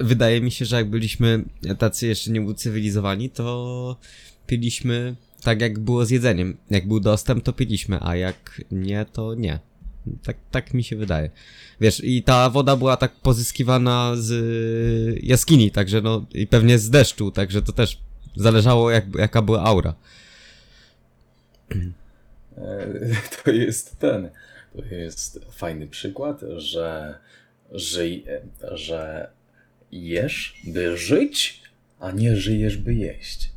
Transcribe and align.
wydaje 0.00 0.40
mi 0.40 0.50
się, 0.50 0.64
że 0.64 0.76
jak 0.76 0.90
byliśmy 0.90 1.44
tacy 1.78 2.06
jeszcze 2.06 2.30
nieucywilizowani, 2.30 3.30
to 3.30 3.96
piliśmy 4.46 5.16
tak 5.42 5.60
jak 5.60 5.78
było 5.78 6.06
z 6.06 6.10
jedzeniem. 6.10 6.56
Jak 6.70 6.88
był 6.88 7.00
dostęp, 7.00 7.44
to 7.44 7.52
piliśmy, 7.52 7.98
a 8.00 8.16
jak 8.16 8.60
nie, 8.70 9.06
to 9.12 9.34
nie. 9.34 9.58
Tak, 10.22 10.36
tak 10.50 10.74
mi 10.74 10.84
się 10.84 10.96
wydaje. 10.96 11.30
Wiesz, 11.80 12.04
i 12.04 12.22
ta 12.22 12.50
woda 12.50 12.76
była 12.76 12.96
tak 12.96 13.12
pozyskiwana 13.12 14.12
z 14.16 14.34
jaskini, 15.22 15.70
także 15.70 16.00
no, 16.00 16.26
i 16.34 16.46
pewnie 16.46 16.78
z 16.78 16.90
deszczu, 16.90 17.30
także 17.30 17.62
to 17.62 17.72
też 17.72 17.98
zależało 18.36 18.90
jak, 18.90 19.04
jaka 19.14 19.42
była 19.42 19.64
aura. 19.64 19.94
E, 22.56 22.86
To 23.44 23.50
jest 23.50 23.98
ten, 23.98 24.30
to 24.76 24.94
jest 24.94 25.40
fajny 25.50 25.86
przykład, 25.86 26.40
że, 26.56 27.18
żyj, 27.72 28.24
że 28.72 29.30
jesz, 29.92 30.54
by 30.64 30.96
żyć, 30.96 31.62
a 32.00 32.10
nie 32.10 32.36
żyjesz, 32.36 32.76
by 32.76 32.94
jeść. 32.94 33.50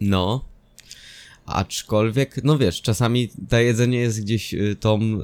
No. 0.00 0.44
Aczkolwiek, 1.46 2.44
no 2.44 2.58
wiesz, 2.58 2.82
czasami 2.82 3.28
to 3.48 3.58
jedzenie 3.58 3.98
jest 3.98 4.20
gdzieś 4.20 4.54
y, 4.54 4.76
tą 4.80 5.00
y, 5.00 5.18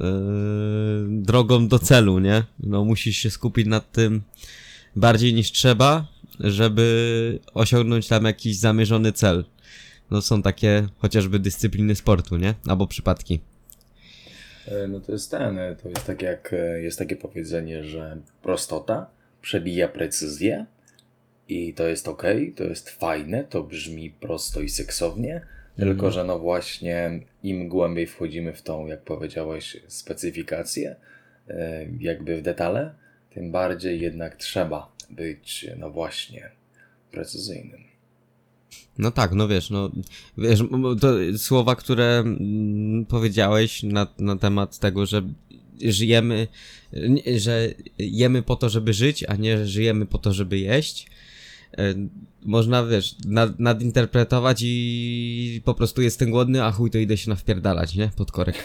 drogą 1.09 1.67
do 1.67 1.79
celu, 1.79 2.19
nie? 2.19 2.43
No 2.59 2.85
musisz 2.85 3.17
się 3.17 3.29
skupić 3.29 3.67
nad 3.67 3.91
tym 3.91 4.21
bardziej 4.95 5.33
niż 5.33 5.51
trzeba, 5.51 6.07
żeby 6.39 7.39
osiągnąć 7.53 8.07
tam 8.07 8.25
jakiś 8.25 8.57
zamierzony 8.57 9.11
cel. 9.11 9.45
No 10.11 10.21
są 10.21 10.41
takie 10.41 10.87
chociażby 10.97 11.39
dyscypliny 11.39 11.95
sportu, 11.95 12.37
nie? 12.37 12.55
Albo 12.67 12.87
przypadki. 12.87 13.39
E, 14.67 14.87
No 14.87 14.99
to 14.99 15.11
jest 15.11 15.31
ten, 15.31 15.59
e, 15.59 15.75
to 15.75 15.89
jest 15.89 16.05
tak 16.05 16.21
jak 16.21 16.53
e, 16.53 16.81
jest 16.81 16.99
takie 16.99 17.15
powiedzenie, 17.15 17.83
że 17.83 18.17
prostota 18.41 19.09
przebija 19.41 19.87
precyzję 19.87 20.65
i 21.47 21.73
to 21.73 21.87
jest 21.87 22.07
ok, 22.07 22.23
to 22.55 22.63
jest 22.63 22.89
fajne, 22.89 23.43
to 23.43 23.63
brzmi 23.63 24.11
prosto 24.11 24.61
i 24.61 24.69
seksownie, 24.69 25.41
tylko 25.77 26.11
że 26.11 26.23
no 26.23 26.39
właśnie 26.39 27.19
im 27.43 27.69
głębiej 27.69 28.07
wchodzimy 28.07 28.53
w 28.53 28.61
tą, 28.61 28.87
jak 28.87 29.01
powiedziałeś, 29.01 29.77
specyfikację, 29.87 30.95
jakby 31.99 32.37
w 32.37 32.41
detale, 32.41 32.93
tym 33.29 33.51
bardziej 33.51 34.01
jednak 34.01 34.35
trzeba 34.35 34.91
być, 35.09 35.69
no 35.77 35.89
właśnie, 35.91 36.51
precyzyjnym. 37.11 37.90
No 38.97 39.11
tak, 39.11 39.31
no 39.33 39.47
wiesz, 39.47 39.69
no 39.69 39.91
wiesz, 40.37 40.63
to 41.01 41.13
słowa, 41.37 41.75
które 41.75 42.23
powiedziałeś 43.07 43.83
na, 43.83 44.07
na 44.19 44.35
temat 44.35 44.79
tego, 44.79 45.05
że 45.05 45.21
żyjemy, 45.81 46.47
że 47.37 47.67
jemy 47.97 48.41
po 48.41 48.55
to, 48.55 48.69
żeby 48.69 48.93
żyć, 48.93 49.23
a 49.23 49.35
nie 49.35 49.57
że 49.57 49.67
żyjemy 49.67 50.05
po 50.05 50.17
to, 50.17 50.33
żeby 50.33 50.59
jeść. 50.59 51.07
e, 51.77 51.93
Można, 52.45 52.85
wiesz, 52.85 53.15
nad, 53.25 53.59
nadinterpretować 53.59 54.61
i 54.65 55.61
po 55.65 55.73
prostu 55.73 56.01
jestem 56.01 56.31
głodny, 56.31 56.63
a 56.63 56.71
chuj 56.71 56.91
to 56.91 56.97
idę 56.97 57.17
się 57.17 57.29
nawpierdalać, 57.29 57.95
nie? 57.95 58.11
Pod 58.15 58.31
korek. 58.31 58.55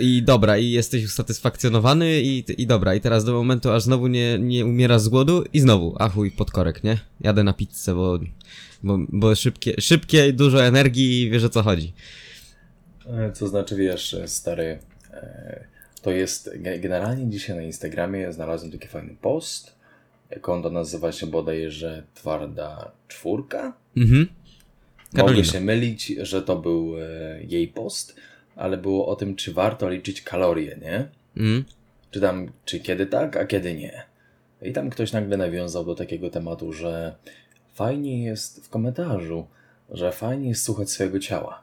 I 0.00 0.22
dobra, 0.22 0.58
i 0.58 0.70
jesteś 0.70 1.04
usatysfakcjonowany 1.04 2.20
i, 2.20 2.44
i 2.62 2.66
dobra, 2.66 2.94
i 2.94 3.00
teraz 3.00 3.24
do 3.24 3.32
momentu, 3.32 3.70
aż 3.70 3.82
znowu 3.82 4.06
nie, 4.06 4.38
nie 4.38 4.66
umierasz 4.66 5.02
z 5.02 5.08
głodu 5.08 5.44
i 5.52 5.60
znowu, 5.60 5.96
a 5.98 6.08
chuj, 6.08 6.30
pod 6.30 6.50
korek, 6.50 6.84
nie? 6.84 6.98
Jadę 7.20 7.44
na 7.44 7.52
pizzę, 7.52 7.94
bo, 7.94 8.18
bo, 8.82 8.98
bo 9.08 9.34
szybkie, 9.34 9.74
szybkie 9.80 10.32
dużo 10.32 10.64
energii 10.64 11.22
i 11.22 11.30
wiesz 11.30 11.44
o 11.44 11.48
co 11.48 11.62
chodzi. 11.62 11.92
E, 13.06 13.32
Co 13.32 13.48
znaczy, 13.48 13.76
wiesz, 13.76 14.16
stary, 14.26 14.78
e, 15.12 15.64
to 16.02 16.10
jest 16.10 16.50
ge- 16.62 16.80
generalnie 16.80 17.30
dzisiaj 17.30 17.56
na 17.56 17.62
Instagramie 17.62 18.32
znalazłem 18.32 18.72
taki 18.72 18.88
fajny 18.88 19.16
post. 19.20 19.74
Konto 20.40 20.70
nazywa 20.70 21.12
się 21.12 21.26
bodajże 21.26 22.02
Twarda 22.14 22.90
Czwórka. 23.08 23.72
Mhm. 23.96 24.26
Mogę 25.12 25.22
Karolina. 25.24 25.44
się 25.52 25.60
mylić, 25.60 26.06
że 26.22 26.42
to 26.42 26.56
był 26.56 26.94
e, 26.98 27.42
jej 27.48 27.68
post, 27.68 28.16
ale 28.60 28.76
było 28.76 29.06
o 29.06 29.16
tym, 29.16 29.36
czy 29.36 29.52
warto 29.52 29.88
liczyć 29.88 30.22
kalorie, 30.22 30.78
nie? 30.82 31.08
Mhm. 31.36 31.64
Czy 32.10 32.20
tam, 32.20 32.50
czy 32.64 32.80
kiedy 32.80 33.06
tak, 33.06 33.36
a 33.36 33.46
kiedy 33.46 33.74
nie. 33.74 34.02
I 34.62 34.72
tam 34.72 34.90
ktoś 34.90 35.12
nagle 35.12 35.36
nawiązał 35.36 35.84
do 35.84 35.94
takiego 35.94 36.30
tematu, 36.30 36.72
że 36.72 37.14
fajnie 37.74 38.24
jest 38.24 38.66
w 38.66 38.68
komentarzu, 38.68 39.46
że 39.90 40.12
fajnie 40.12 40.48
jest 40.48 40.64
słuchać 40.64 40.90
swojego 40.90 41.18
ciała. 41.18 41.62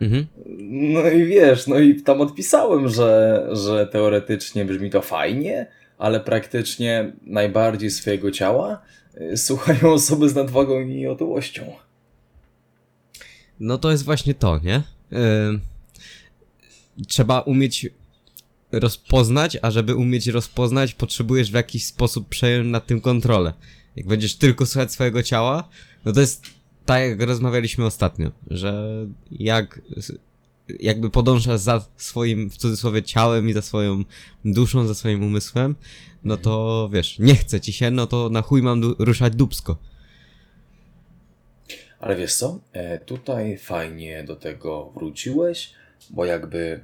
Mhm. 0.00 0.26
No 0.92 1.08
i 1.08 1.24
wiesz, 1.24 1.66
no 1.66 1.78
i 1.78 2.02
tam 2.02 2.20
odpisałem, 2.20 2.88
że, 2.88 3.48
że 3.52 3.86
teoretycznie 3.86 4.64
brzmi 4.64 4.90
to 4.90 5.02
fajnie, 5.02 5.66
ale 5.98 6.20
praktycznie 6.20 7.12
najbardziej 7.22 7.90
swojego 7.90 8.30
ciała 8.30 8.82
y, 9.20 9.36
słuchają 9.36 9.92
osoby 9.92 10.28
z 10.28 10.34
nadwagą 10.34 10.80
i 10.80 11.06
otyłością. 11.06 11.62
No 13.60 13.78
to 13.78 13.90
jest 13.90 14.04
właśnie 14.04 14.34
to, 14.34 14.58
nie? 14.58 14.82
Trzeba 17.08 17.40
umieć 17.40 17.86
rozpoznać, 18.72 19.58
a 19.62 19.70
żeby 19.70 19.96
umieć 19.96 20.26
rozpoznać, 20.26 20.94
potrzebujesz 20.94 21.50
w 21.50 21.54
jakiś 21.54 21.86
sposób 21.86 22.28
przejąć 22.28 22.68
nad 22.68 22.86
tym 22.86 23.00
kontrolę. 23.00 23.52
Jak 23.96 24.06
będziesz 24.06 24.36
tylko 24.36 24.66
słuchać 24.66 24.92
swojego 24.92 25.22
ciała, 25.22 25.68
no 26.04 26.12
to 26.12 26.20
jest 26.20 26.42
tak 26.86 27.02
jak 27.02 27.22
rozmawialiśmy 27.22 27.84
ostatnio, 27.84 28.30
że 28.50 28.88
jak 29.30 29.80
jakby 30.80 31.10
podążasz 31.10 31.60
za 31.60 31.84
swoim, 31.96 32.50
w 32.50 32.56
cudzysłowie, 32.56 33.02
ciałem 33.02 33.48
i 33.48 33.52
za 33.52 33.62
swoją 33.62 34.04
duszą, 34.44 34.86
za 34.86 34.94
swoim 34.94 35.22
umysłem, 35.22 35.74
no 36.24 36.36
to 36.36 36.88
wiesz, 36.92 37.18
nie 37.18 37.36
chce 37.36 37.60
ci 37.60 37.72
się, 37.72 37.90
no 37.90 38.06
to 38.06 38.28
na 38.28 38.42
chuj 38.42 38.62
mam 38.62 38.82
ruszać 38.98 39.36
dubsko. 39.36 39.76
Ale 42.02 42.16
wiesz 42.16 42.34
co? 42.34 42.60
E, 42.72 42.98
tutaj 42.98 43.58
fajnie 43.58 44.24
do 44.24 44.36
tego 44.36 44.90
wróciłeś, 44.94 45.72
bo 46.10 46.24
jakby 46.24 46.80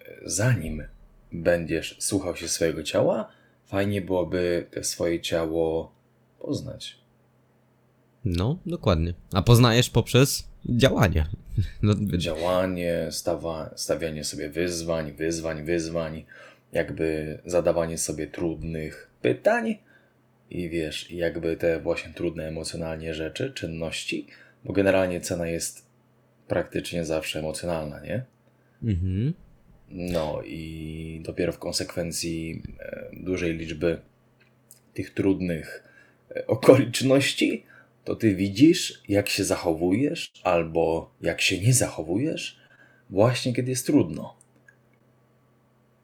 e, 0.00 0.04
zanim 0.24 0.82
będziesz 1.32 1.96
słuchał 2.00 2.36
się 2.36 2.48
swojego 2.48 2.82
ciała, 2.82 3.28
fajnie 3.66 4.02
byłoby 4.02 4.66
swoje 4.82 5.20
ciało 5.20 5.92
poznać. 6.38 6.98
No, 8.24 8.58
dokładnie. 8.66 9.14
A 9.32 9.42
poznajesz 9.42 9.90
poprzez 9.90 10.48
działanie. 10.68 11.26
No, 11.82 11.94
działanie, 12.18 13.08
stawa, 13.10 13.70
stawianie 13.76 14.24
sobie 14.24 14.48
wyzwań, 14.48 15.12
wyzwań, 15.12 15.64
wyzwań, 15.64 16.24
jakby 16.72 17.38
zadawanie 17.46 17.98
sobie 17.98 18.26
trudnych 18.26 19.10
pytań 19.22 19.78
i 20.50 20.68
wiesz, 20.68 21.10
jakby 21.10 21.56
te 21.56 21.80
właśnie 21.80 22.12
trudne 22.12 22.48
emocjonalnie 22.48 23.14
rzeczy, 23.14 23.50
czynności, 23.50 24.26
bo 24.64 24.72
generalnie 24.72 25.20
cena 25.20 25.46
jest 25.46 25.86
praktycznie 26.48 27.04
zawsze 27.04 27.38
emocjonalna, 27.38 28.00
nie? 28.00 28.24
mhm. 28.84 29.34
No 29.90 30.42
i 30.46 31.20
dopiero 31.24 31.52
w 31.52 31.58
konsekwencji 31.58 32.62
e, 32.80 33.10
dużej 33.12 33.54
liczby 33.54 33.98
tych 34.94 35.14
trudnych 35.14 35.84
e, 36.36 36.46
okoliczności, 36.46 37.64
to 38.04 38.16
ty 38.16 38.34
widzisz, 38.34 39.02
jak 39.08 39.28
się 39.28 39.44
zachowujesz, 39.44 40.32
albo 40.42 41.10
jak 41.20 41.40
się 41.40 41.60
nie 41.60 41.74
zachowujesz, 41.74 42.60
właśnie 43.10 43.54
kiedy 43.54 43.70
jest 43.70 43.86
trudno. 43.86 44.36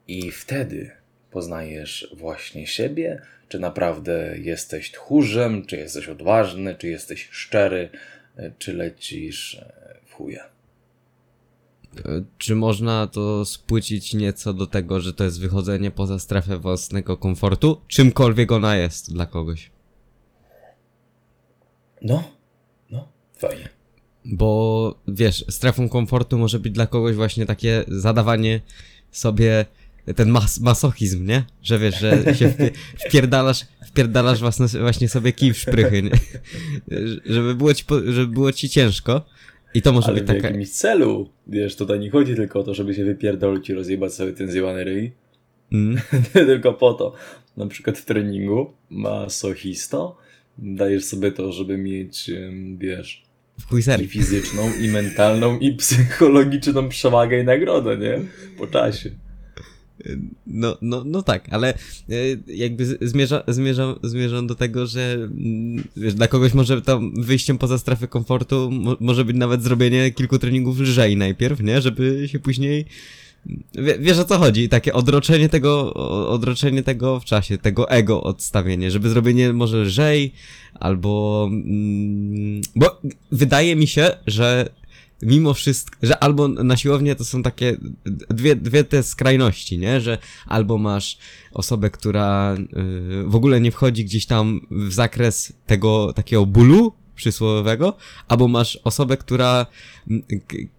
I 0.07 0.31
wtedy 0.31 0.91
poznajesz 1.31 2.13
właśnie 2.17 2.67
siebie, 2.67 3.21
czy 3.49 3.59
naprawdę 3.59 4.35
jesteś 4.37 4.91
tchórzem, 4.91 5.65
czy 5.65 5.77
jesteś 5.77 6.07
odważny, 6.07 6.75
czy 6.75 6.87
jesteś 6.87 7.27
szczery, 7.31 7.89
czy 8.57 8.73
lecisz 8.73 9.55
e, 9.55 9.99
w 10.05 10.13
chuja. 10.13 10.43
E, 12.05 12.23
Czy 12.37 12.55
można 12.55 13.07
to 13.07 13.45
spłycić 13.45 14.13
nieco 14.13 14.53
do 14.53 14.67
tego, 14.67 14.99
że 15.01 15.13
to 15.13 15.23
jest 15.23 15.39
wychodzenie 15.39 15.91
poza 15.91 16.19
strefę 16.19 16.57
własnego 16.57 17.17
komfortu? 17.17 17.81
Czymkolwiek 17.87 18.51
ona 18.51 18.75
jest 18.77 19.13
dla 19.13 19.25
kogoś. 19.25 19.71
No, 22.01 22.23
no, 22.89 23.07
fajnie. 23.37 23.69
Bo 24.25 24.99
wiesz, 25.07 25.45
strefą 25.49 25.89
komfortu 25.89 26.37
może 26.37 26.59
być 26.59 26.73
dla 26.73 26.87
kogoś 26.87 27.15
właśnie 27.15 27.45
takie 27.45 27.83
zadawanie 27.87 28.61
sobie 29.11 29.65
ten 30.15 30.29
mas 30.29 30.59
masochizm, 30.59 31.25
nie? 31.25 31.43
Że 31.61 31.79
wiesz, 31.79 31.99
że 31.99 32.35
się 32.35 32.49
wpie 32.49 32.71
wpierdalasz, 33.07 33.65
wpierdalasz 33.89 34.39
własne, 34.39 34.67
właśnie 34.67 35.09
sobie 35.09 35.33
kij 35.33 35.53
w 35.53 35.57
szprychy, 35.57 36.03
nie? 36.03 36.11
Żeby 37.35 37.55
było 37.55 37.73
ci, 37.73 37.85
po- 37.85 38.11
żeby 38.11 38.27
było 38.33 38.51
ci 38.51 38.69
ciężko. 38.69 39.25
I 39.73 39.81
to 39.81 39.93
może 39.93 40.07
Ale 40.07 40.15
być 40.15 40.23
w 40.23 40.27
taka... 40.27 40.47
jakimś 40.47 40.69
celu. 40.69 41.29
Wiesz, 41.47 41.75
tutaj 41.75 41.99
nie 41.99 42.09
chodzi 42.09 42.35
tylko 42.35 42.59
o 42.59 42.63
to, 42.63 42.73
żeby 42.73 42.93
się 42.93 43.05
wypierdolić 43.05 43.69
i 43.69 43.73
rozjebać 43.73 44.13
sobie 44.13 44.33
ten 44.33 44.51
zjebany 44.51 44.83
ryj. 44.83 45.11
Mm. 45.71 46.01
tylko 46.33 46.73
po 46.73 46.93
to. 46.93 47.13
Na 47.57 47.67
przykład 47.67 47.97
w 47.97 48.05
treningu 48.05 48.73
masochisto 48.89 50.17
dajesz 50.57 51.03
sobie 51.03 51.31
to, 51.31 51.51
żeby 51.51 51.77
mieć, 51.77 52.31
wiesz, 52.77 53.23
W 53.71 54.01
i 54.01 54.07
fizyczną, 54.07 54.71
i 54.81 54.87
mentalną, 54.87 55.59
i 55.59 55.73
psychologiczną 55.73 56.89
przewagę 56.89 57.39
i 57.39 57.43
nagrodę, 57.43 57.97
nie? 57.97 58.19
Po 58.57 58.67
czasie. 58.67 59.11
No, 60.47 60.77
no, 60.81 61.03
no 61.05 61.23
tak, 61.23 61.47
ale 61.51 61.73
e, 61.73 62.15
jakby 62.47 62.85
z- 62.85 62.97
zmierza, 63.01 63.43
zmierzam, 64.03 64.47
do 64.47 64.55
tego, 64.55 64.87
że 64.87 65.13
mm, 65.13 65.83
wiesz, 65.97 66.13
dla 66.13 66.27
kogoś 66.27 66.53
może 66.53 66.81
tam 66.81 67.13
wyjściem 67.23 67.57
poza 67.57 67.77
strefę 67.77 68.07
komfortu 68.07 68.69
mo, 68.71 68.97
może 68.99 69.25
być 69.25 69.37
nawet 69.37 69.63
zrobienie 69.63 70.11
kilku 70.11 70.39
treningów 70.39 70.79
lżej 70.79 71.17
najpierw, 71.17 71.61
nie? 71.61 71.81
Żeby 71.81 72.27
się 72.27 72.39
później 72.39 72.85
Wie, 73.75 73.99
wiesz 73.99 74.17
o 74.19 74.25
co 74.25 74.37
chodzi? 74.37 74.69
Takie 74.69 74.93
odroczenie 74.93 75.49
tego, 75.49 75.93
odroczenie 76.29 76.83
tego 76.83 77.19
w 77.19 77.25
czasie, 77.25 77.57
tego 77.57 77.89
ego 77.89 78.23
odstawienie, 78.23 78.91
żeby 78.91 79.09
zrobienie 79.09 79.53
może 79.53 79.77
lżej, 79.77 80.31
albo. 80.73 81.45
Mm, 81.51 82.61
bo 82.75 83.01
wydaje 83.31 83.75
mi 83.75 83.87
się, 83.87 84.11
że 84.27 84.69
mimo 85.21 85.53
wszystko, 85.53 85.97
że 86.01 86.23
albo 86.23 86.47
na 86.47 86.77
siłownię 86.77 87.15
to 87.15 87.25
są 87.25 87.43
takie 87.43 87.77
dwie, 88.29 88.55
dwie 88.55 88.83
te 88.83 89.03
skrajności, 89.03 89.77
nie? 89.77 90.01
Że 90.01 90.17
albo 90.45 90.77
masz 90.77 91.17
osobę, 91.53 91.89
która 91.89 92.55
y, 92.57 93.23
w 93.27 93.35
ogóle 93.35 93.61
nie 93.61 93.71
wchodzi 93.71 94.05
gdzieś 94.05 94.25
tam 94.25 94.61
w 94.71 94.93
zakres 94.93 95.53
tego 95.65 96.13
takiego 96.13 96.45
bólu 96.45 96.93
przysłowiowego, 97.15 97.97
albo 98.27 98.47
masz 98.47 98.79
osobę, 98.83 99.17
która 99.17 99.65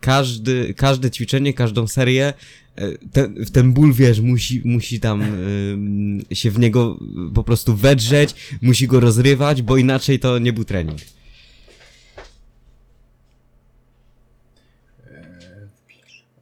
każdy, 0.01 0.75
każde 0.75 1.11
ćwiczenie, 1.11 1.55
każdą 1.55 1.87
serię 1.87 2.33
e, 2.77 2.99
ten, 3.13 3.45
ten 3.53 3.73
ból, 3.73 3.93
wiesz, 3.93 4.21
musi, 4.21 4.63
musi 4.65 5.01
tam 5.01 5.23
ym, 5.23 6.23
się 6.33 6.51
w 6.51 6.59
niego 6.59 6.99
po 7.35 7.45
prostu 7.45 7.77
wedrzeć, 7.77 8.35
musi 8.63 8.87
go 8.87 9.01
rozrywać, 9.01 9.63
bo 9.63 9.77
inaczej 9.77 10.19
to 10.19 10.39
nie 10.39 10.53
był 10.53 10.65
trening. 10.65 11.01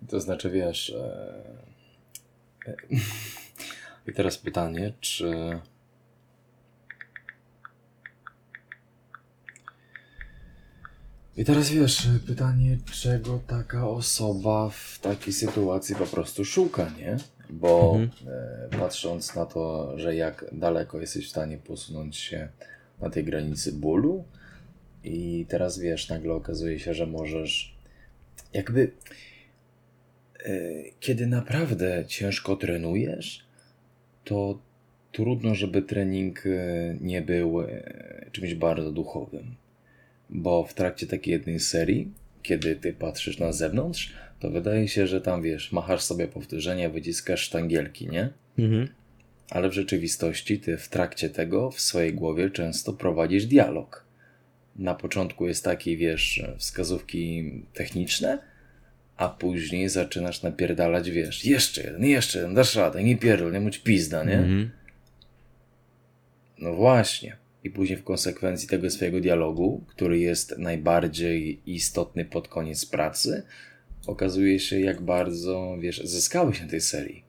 To 0.08 0.20
znaczy, 0.20 0.50
wiesz. 0.50 0.90
E... 0.90 1.34
e, 2.66 2.76
I 4.08 4.12
teraz 4.12 4.38
pytanie, 4.38 4.92
czy. 5.00 5.58
I 11.36 11.44
teraz 11.44 11.70
wiesz, 11.70 12.08
pytanie, 12.26 12.78
czego 12.92 13.40
taka 13.46 13.88
osoba 13.88 14.70
w 14.70 14.98
takiej 15.02 15.32
sytuacji 15.32 15.94
po 15.96 16.06
prostu 16.06 16.44
szuka, 16.44 16.90
nie? 16.98 17.16
Bo 17.50 17.96
Mhm. 17.96 18.10
e, 18.72 18.78
patrząc 18.78 19.34
na 19.34 19.46
to, 19.46 19.92
że 19.98 20.14
jak 20.16 20.44
daleko 20.52 21.00
jesteś 21.00 21.26
w 21.26 21.30
stanie 21.30 21.58
posunąć 21.58 22.16
się 22.16 22.48
na 23.00 23.10
tej 23.10 23.24
granicy 23.24 23.72
bólu, 23.72 24.24
i 25.04 25.46
teraz 25.48 25.78
wiesz, 25.78 26.08
nagle 26.08 26.32
okazuje 26.34 26.78
się, 26.78 26.94
że 26.94 27.06
możesz 27.06 27.76
jakby 28.52 28.92
kiedy 31.00 31.26
naprawdę 31.26 32.04
ciężko 32.06 32.56
trenujesz, 32.56 33.44
to 34.24 34.58
trudno, 35.12 35.54
żeby 35.54 35.82
trening 35.82 36.46
e, 36.46 36.50
nie 37.00 37.22
był 37.22 37.60
e, 37.60 37.66
czymś 38.32 38.54
bardzo 38.54 38.92
duchowym. 38.92 39.54
Bo 40.30 40.64
w 40.64 40.74
trakcie 40.74 41.06
takiej 41.06 41.32
jednej 41.32 41.60
serii, 41.60 42.12
kiedy 42.42 42.76
ty 42.76 42.92
patrzysz 42.92 43.38
na 43.38 43.52
zewnątrz, 43.52 44.12
to 44.40 44.50
wydaje 44.50 44.88
się, 44.88 45.06
że 45.06 45.20
tam 45.20 45.42
wiesz, 45.42 45.72
machasz 45.72 46.02
sobie 46.02 46.28
powtórzenia, 46.28 46.90
wyciskasz 46.90 47.40
sztangielki, 47.40 48.08
nie? 48.08 48.30
Mhm. 48.58 48.88
Ale 49.50 49.68
w 49.68 49.72
rzeczywistości 49.72 50.60
ty 50.60 50.76
w 50.76 50.88
trakcie 50.88 51.30
tego 51.30 51.70
w 51.70 51.80
swojej 51.80 52.14
głowie 52.14 52.50
często 52.50 52.92
prowadzisz 52.92 53.46
dialog. 53.46 54.04
Na 54.76 54.94
początku 54.94 55.46
jest 55.46 55.64
taki, 55.64 55.96
wiesz, 55.96 56.42
wskazówki 56.58 57.52
techniczne, 57.74 58.38
a 59.18 59.28
później 59.28 59.88
zaczynasz 59.88 60.42
napierdalać, 60.42 61.10
wiesz, 61.10 61.44
jeszcze 61.44 61.82
jeden, 61.82 62.04
jeszcze 62.04 62.38
jeden, 62.38 62.54
dasz 62.54 62.74
radę, 62.74 63.04
nie 63.04 63.16
pierdol, 63.16 63.52
nie 63.52 63.60
bądź 63.60 63.78
pizda, 63.78 64.24
nie? 64.24 64.38
Mhm. 64.38 64.70
No 66.58 66.74
właśnie. 66.74 67.36
I 67.64 67.70
później 67.70 67.98
w 67.98 68.04
konsekwencji 68.04 68.68
tego 68.68 68.90
swojego 68.90 69.20
dialogu, 69.20 69.84
który 69.88 70.18
jest 70.18 70.58
najbardziej 70.58 71.60
istotny 71.66 72.24
pod 72.24 72.48
koniec 72.48 72.86
pracy, 72.86 73.42
okazuje 74.06 74.60
się, 74.60 74.80
jak 74.80 75.00
bardzo, 75.00 75.76
wiesz, 75.80 76.00
zyskałeś 76.04 76.60
na 76.60 76.68
tej 76.68 76.80
serii. 76.80 77.24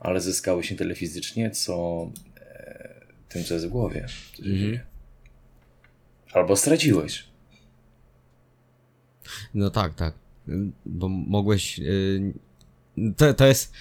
Ale 0.00 0.20
zyskałeś 0.20 0.70
nie 0.70 0.76
tyle 0.76 0.94
fizycznie, 0.94 1.50
co 1.50 2.10
e, 2.40 2.94
tym, 3.28 3.44
co 3.44 3.54
jest 3.54 3.66
w 3.66 3.70
głowie. 3.70 4.06
Się 4.08 4.42
Mhm. 4.42 4.78
Albo 6.32 6.56
straciłeś. 6.56 7.24
No 9.54 9.70
tak, 9.70 9.94
tak. 9.94 10.14
Bo 10.86 11.08
mogłeś. 11.08 11.78
y, 11.78 12.32
To, 13.16 13.34
to 13.34 13.46
jest. 13.46 13.72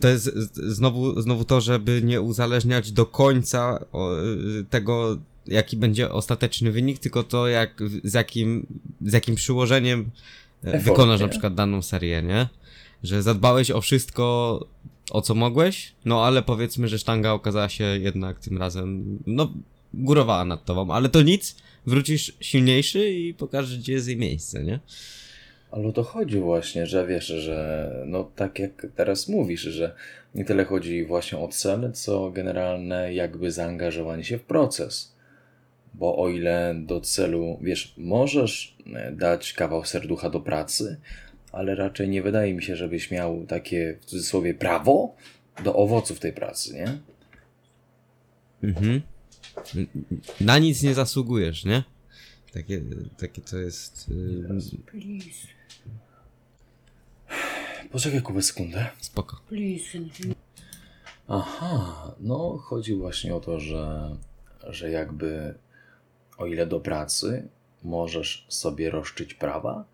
To 0.00 0.08
jest 0.08 0.24
znowu, 0.56 1.22
znowu 1.22 1.44
to, 1.44 1.60
żeby 1.60 2.02
nie 2.04 2.20
uzależniać 2.20 2.92
do 2.92 3.06
końca 3.06 3.84
y, 4.60 4.64
tego, 4.64 5.18
jaki 5.46 5.76
będzie 5.76 6.10
ostateczny 6.12 6.72
wynik, 6.72 6.98
tylko 6.98 7.22
to, 7.22 7.48
jak, 7.48 7.82
z, 8.04 8.14
jakim, 8.14 8.66
z 9.00 9.12
jakim 9.12 9.34
przyłożeniem 9.34 10.10
e, 10.64 10.68
Effort, 10.68 10.84
wykonasz 10.84 11.20
nie? 11.20 11.26
na 11.26 11.30
przykład 11.30 11.54
daną 11.54 11.82
serię, 11.82 12.22
nie? 12.22 12.48
Że 13.02 13.22
zadbałeś 13.22 13.70
o 13.70 13.80
wszystko, 13.80 14.66
o 15.10 15.22
co 15.22 15.34
mogłeś, 15.34 15.92
no 16.04 16.24
ale 16.24 16.42
powiedzmy, 16.42 16.88
że 16.88 16.98
sztanga 16.98 17.32
okazała 17.32 17.68
się 17.68 17.84
jednak 17.84 18.40
tym 18.40 18.58
razem, 18.58 19.18
no, 19.26 19.52
górowała 19.94 20.44
nad 20.44 20.64
tobą, 20.64 20.90
ale 20.94 21.08
to 21.08 21.22
nic, 21.22 21.56
wrócisz 21.86 22.32
silniejszy 22.40 23.10
i 23.10 23.34
pokażesz, 23.34 23.78
gdzie 23.78 23.92
jest 23.92 24.08
jej 24.08 24.16
miejsce, 24.16 24.64
nie? 24.64 24.80
Ale 25.74 25.88
o 25.88 25.92
to 25.92 26.02
chodzi 26.02 26.40
właśnie, 26.40 26.86
że 26.86 27.06
wiesz, 27.06 27.26
że 27.26 27.90
no 28.06 28.30
tak 28.36 28.58
jak 28.58 28.86
teraz 28.96 29.28
mówisz, 29.28 29.60
że 29.60 29.94
nie 30.34 30.44
tyle 30.44 30.64
chodzi 30.64 31.04
właśnie 31.04 31.38
o 31.38 31.48
cel, 31.48 31.92
co 31.92 32.30
generalne 32.30 33.14
jakby 33.14 33.52
zaangażowanie 33.52 34.24
się 34.24 34.38
w 34.38 34.42
proces. 34.42 35.14
Bo 35.94 36.16
o 36.16 36.28
ile 36.28 36.74
do 36.78 37.00
celu, 37.00 37.58
wiesz, 37.62 37.94
możesz 37.96 38.76
e, 38.94 39.12
dać 39.12 39.52
kawał 39.52 39.84
serducha 39.84 40.30
do 40.30 40.40
pracy, 40.40 41.00
ale 41.52 41.74
raczej 41.74 42.08
nie 42.08 42.22
wydaje 42.22 42.54
mi 42.54 42.62
się, 42.62 42.76
żebyś 42.76 43.10
miał 43.10 43.46
takie 43.46 43.98
w 44.00 44.04
cudzysłowie 44.04 44.54
prawo 44.54 45.14
do 45.64 45.74
owoców 45.76 46.20
tej 46.20 46.32
pracy, 46.32 46.74
nie? 46.74 46.98
Mhm. 48.62 49.02
Na 50.40 50.58
nic 50.58 50.82
nie 50.82 50.94
zasługujesz, 50.94 51.64
nie? 51.64 51.82
Takie, 52.52 52.80
takie 53.18 53.42
to 53.42 53.58
jest. 53.58 54.08
Yy, 54.08 54.46
Please, 54.86 55.53
Poczekaj 57.92 58.22
Kubę 58.22 58.42
sekundę. 58.42 58.86
spoko. 59.00 59.40
please. 59.48 59.98
Aha, 61.28 62.14
no 62.20 62.58
chodzi 62.58 62.94
właśnie 62.94 63.34
o 63.34 63.40
to, 63.40 63.60
że, 63.60 64.16
że 64.66 64.90
jakby 64.90 65.54
o 66.38 66.46
ile 66.46 66.66
do 66.66 66.80
pracy 66.80 67.48
możesz 67.82 68.46
sobie 68.48 68.90
roszczyć 68.90 69.34
prawa, 69.34 69.84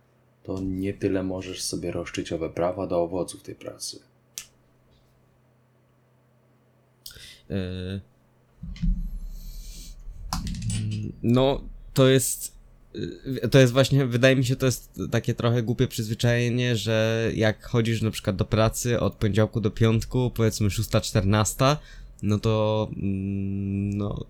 to 0.43 0.61
nie 0.61 0.95
tyle 0.95 1.23
możesz 1.23 1.63
sobie 1.63 1.93
roszczyć 1.93 2.33
owe 2.33 2.51
prawa 2.51 2.87
do 2.87 3.03
owoców 3.03 3.43
tej 3.43 3.55
pracy. 3.55 4.01
Yy. 7.49 8.01
No, 11.23 11.61
to 11.95 12.09
jest. 12.09 12.60
Yy, 12.95 13.49
To 13.51 13.59
jest 13.59 13.73
właśnie, 13.73 14.07
wydaje 14.07 14.37
mi 14.37 14.45
się, 14.45 14.57
to 14.57 14.67
jest 14.67 15.01
takie 15.11 15.35
trochę 15.35 15.63
głupie 15.63 15.89
przyzwyczajenie, 15.89 16.77
że 16.77 17.31
jak 17.35 17.67
chodzisz 17.67 18.03
na 18.03 18.11
przykład 18.11 18.37
do 18.37 18.45
pracy 18.45 19.01
od 19.01 19.15
poniedziałku 19.15 19.61
do 19.61 19.71
piątku, 19.71 20.31
powiedzmy 20.35 20.69
6-14, 20.69 21.77
no 22.23 22.39
to 22.39 22.89
mm, 22.97 23.97
no 23.97 24.25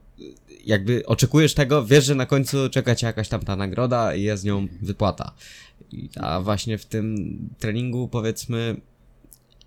jakby 0.65 1.07
oczekujesz 1.07 1.55
tego, 1.55 1.85
wiesz, 1.85 2.05
że 2.05 2.15
na 2.15 2.27
końcu 2.27 2.71
czeka 2.71 2.95
cię 2.95 3.07
jakaś 3.07 3.29
tam 3.29 3.41
ta 3.41 3.57
nagroda 3.57 4.15
i 4.15 4.23
jest 4.23 4.45
nią 4.45 4.69
wypłata. 4.83 5.35
A 6.17 6.41
właśnie 6.41 6.79
w 6.79 6.87
tym 6.87 7.39
treningu 7.59 8.09
powiedzmy 8.09 8.77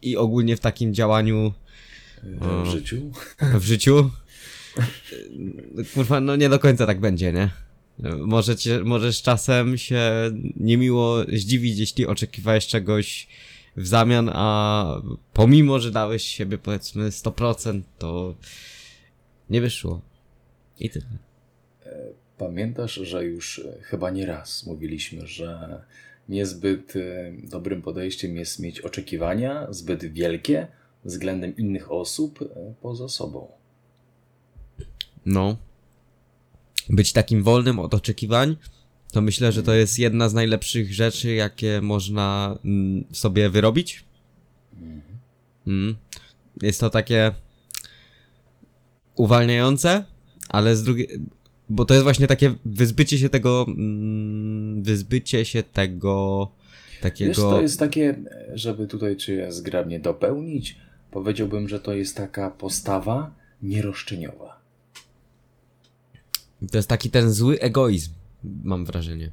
i 0.01 0.17
ogólnie 0.17 0.57
w 0.57 0.59
takim 0.59 0.93
działaniu 0.93 1.53
W 2.23 2.65
życiu. 2.71 3.12
w 3.59 3.63
życiu. 3.63 4.09
Kurwa, 5.93 6.19
no 6.19 6.35
nie 6.35 6.50
do 6.50 6.59
końca 6.59 6.85
tak 6.85 7.00
będzie, 7.00 7.33
nie? 7.33 7.50
Może 8.19 8.55
cię, 8.55 8.79
możesz 8.83 9.21
czasem 9.21 9.77
się 9.77 10.01
niemiło 10.55 11.23
zdziwić, 11.33 11.79
jeśli 11.79 12.07
oczekiwałeś 12.07 12.67
czegoś 12.67 13.27
w 13.77 13.88
zamian, 13.88 14.29
a 14.33 15.01
pomimo, 15.33 15.79
że 15.79 15.91
dałeś 15.91 16.23
siebie 16.23 16.57
powiedzmy 16.57 17.09
100%, 17.09 17.81
to 18.00 18.35
nie 19.50 19.62
wyszło. 19.62 20.01
I 20.79 20.89
tyle. 20.89 21.05
Pamiętasz, 22.38 22.93
że 22.93 23.25
już 23.25 23.59
e, 23.59 23.81
chyba 23.81 24.12
nie 24.12 24.25
raz 24.25 24.65
mówiliśmy, 24.65 25.27
że 25.27 25.81
niezbyt 26.29 26.95
e, 26.95 27.31
dobrym 27.43 27.81
podejściem 27.81 28.38
jest 28.38 28.59
mieć 28.59 28.81
oczekiwania 28.81 29.67
zbyt 29.69 30.05
wielkie 30.05 30.67
względem 31.05 31.57
innych 31.57 31.91
osób 31.91 32.41
e, 32.41 32.73
poza 32.81 33.09
sobą. 33.09 33.47
No. 35.25 35.57
Być 36.89 37.13
takim 37.13 37.43
wolnym 37.43 37.79
od 37.79 37.93
oczekiwań, 37.93 38.57
to 39.11 39.21
myślę, 39.21 39.51
że 39.51 39.63
to 39.63 39.73
jest 39.73 39.99
jedna 39.99 40.29
z 40.29 40.33
najlepszych 40.33 40.93
rzeczy, 40.93 41.33
jakie 41.33 41.81
można 41.81 42.57
mm, 42.65 43.03
sobie 43.11 43.49
wyrobić. 43.49 44.03
Mm. 45.67 45.95
jest 46.61 46.79
to 46.79 46.89
takie 46.89 47.31
uwalniające, 49.15 50.03
ale 50.49 50.75
z 50.75 50.83
drugiej, 50.83 51.07
bo 51.69 51.85
to 51.85 51.93
jest 51.93 52.03
właśnie 52.03 52.27
takie 52.27 52.55
wyzbycie 52.65 53.17
się 53.17 53.29
tego, 53.29 53.65
mm, 53.67 54.83
wyzbycie 54.83 55.45
się 55.45 55.63
tego 55.63 56.51
takiego... 57.01 57.29
Wiesz, 57.29 57.37
to 57.37 57.61
jest 57.61 57.79
takie, 57.79 58.15
żeby 58.53 58.87
tutaj 58.87 59.17
czy 59.17 59.51
zgrabnie 59.51 59.99
dopełnić, 59.99 60.77
powiedziałbym, 61.11 61.69
że 61.69 61.79
to 61.79 61.93
jest 61.93 62.17
taka 62.17 62.49
postawa 62.49 63.35
nieroszczeniowa. 63.61 64.52
To 66.72 66.77
jest 66.77 66.89
taki 66.89 67.10
ten 67.10 67.32
zły 67.32 67.60
egoizm, 67.60 68.12
mam 68.63 68.86
wrażenie. 68.86 69.32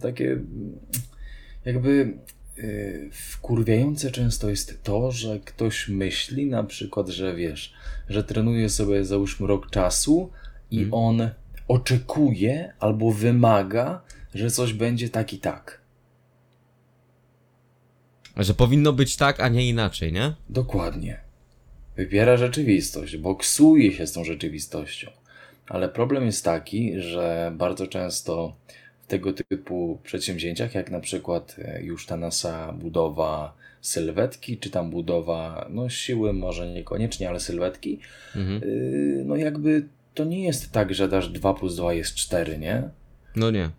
Takie 0.00 0.40
jakby 1.64 2.18
yy, 2.56 3.10
wkurwiające 3.12 4.10
często 4.10 4.50
jest 4.50 4.82
to, 4.82 5.12
że 5.12 5.40
ktoś 5.40 5.88
myśli 5.88 6.46
na 6.46 6.64
przykład, 6.64 7.08
że 7.08 7.34
wiesz, 7.34 7.74
że 8.08 8.24
trenuje 8.24 8.68
sobie 8.68 9.04
załóżmy 9.04 9.46
rok 9.46 9.70
czasu 9.70 10.30
i 10.70 10.76
hmm. 10.76 10.94
on 10.94 11.30
oczekuje 11.68 12.72
albo 12.78 13.12
wymaga, 13.12 14.02
że 14.34 14.50
coś 14.50 14.72
będzie 14.72 15.08
tak 15.08 15.32
i 15.32 15.38
tak. 15.38 15.80
Że 18.36 18.54
powinno 18.54 18.92
być 18.92 19.16
tak, 19.16 19.40
a 19.40 19.48
nie 19.48 19.68
inaczej, 19.68 20.12
nie? 20.12 20.34
Dokładnie. 20.48 21.29
Wybiera 21.96 22.36
rzeczywistość, 22.36 23.16
boksuje 23.16 23.92
się 23.92 24.06
z 24.06 24.12
tą 24.12 24.24
rzeczywistością. 24.24 25.10
Ale 25.68 25.88
problem 25.88 26.26
jest 26.26 26.44
taki, 26.44 27.00
że 27.00 27.52
bardzo 27.56 27.86
często 27.86 28.56
w 29.02 29.06
tego 29.06 29.32
typu 29.32 29.98
przedsięwzięciach, 30.02 30.74
jak 30.74 30.90
na 30.90 31.00
przykład 31.00 31.56
e, 31.58 31.82
już 31.82 32.06
ta 32.06 32.16
nasza 32.16 32.72
budowa 32.72 33.54
sylwetki, 33.80 34.58
czy 34.58 34.70
tam 34.70 34.90
budowa, 34.90 35.68
no 35.70 35.88
siły 35.88 36.32
może 36.32 36.72
niekoniecznie, 36.72 37.28
ale 37.28 37.40
sylwetki, 37.40 37.98
mhm. 38.36 38.60
yy, 38.60 39.24
no 39.24 39.36
jakby 39.36 39.84
to 40.14 40.24
nie 40.24 40.44
jest 40.44 40.72
tak, 40.72 40.94
że 40.94 41.08
dasz 41.08 41.28
2 41.28 41.54
plus 41.54 41.76
2 41.76 41.94
jest 41.94 42.14
4, 42.14 42.58
nie? 42.58 42.82
No 43.36 43.50
nie. 43.50 43.70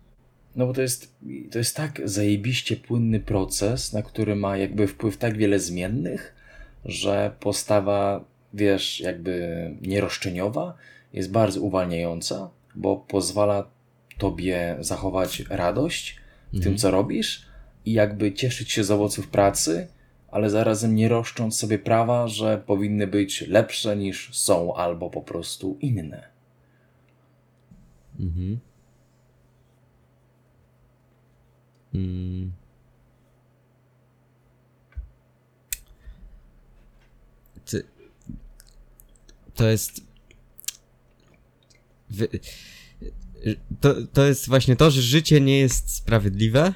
No 0.55 0.67
bo 0.67 0.73
to 0.73 0.81
jest, 0.81 1.15
to 1.51 1.57
jest 1.57 1.75
tak 1.75 2.01
zajebiście 2.05 2.75
płynny 2.75 3.19
proces, 3.19 3.93
na 3.93 4.01
który 4.01 4.35
ma 4.35 4.57
jakby 4.57 4.87
wpływ 4.87 5.17
tak 5.17 5.37
wiele 5.37 5.59
zmiennych, 5.59 6.35
że 6.85 7.35
postawa, 7.39 8.25
wiesz, 8.53 8.99
jakby 8.99 9.75
nieroszczeniowa 9.81 10.73
jest 11.13 11.31
bardzo 11.31 11.61
uwalniająca, 11.61 12.49
bo 12.75 12.97
pozwala 12.97 13.67
tobie 14.17 14.77
zachować 14.79 15.43
radość 15.49 16.19
w 16.51 16.55
mhm. 16.55 16.63
tym, 16.63 16.77
co 16.77 16.91
robisz 16.91 17.45
i 17.85 17.93
jakby 17.93 18.33
cieszyć 18.33 18.71
się 18.71 18.83
z 18.83 18.91
owoców 18.91 19.27
pracy, 19.27 19.87
ale 20.31 20.49
zarazem 20.49 20.95
nie 20.95 21.09
roszcząc 21.09 21.57
sobie 21.57 21.79
prawa, 21.79 22.27
że 22.27 22.63
powinny 22.65 23.07
być 23.07 23.47
lepsze 23.47 23.97
niż 23.97 24.37
są 24.37 24.75
albo 24.75 25.09
po 25.09 25.21
prostu 25.21 25.77
inne. 25.81 26.27
Mhm. 28.19 28.59
Hmm. 31.91 32.51
Ty... 37.65 37.83
To 39.61 39.69
jest. 39.69 40.01
To, 43.81 43.95
to 44.13 44.25
jest 44.25 44.47
właśnie 44.47 44.75
to, 44.75 44.91
że 44.91 45.01
życie 45.01 45.41
nie 45.41 45.59
jest 45.59 45.95
sprawiedliwe, 45.95 46.73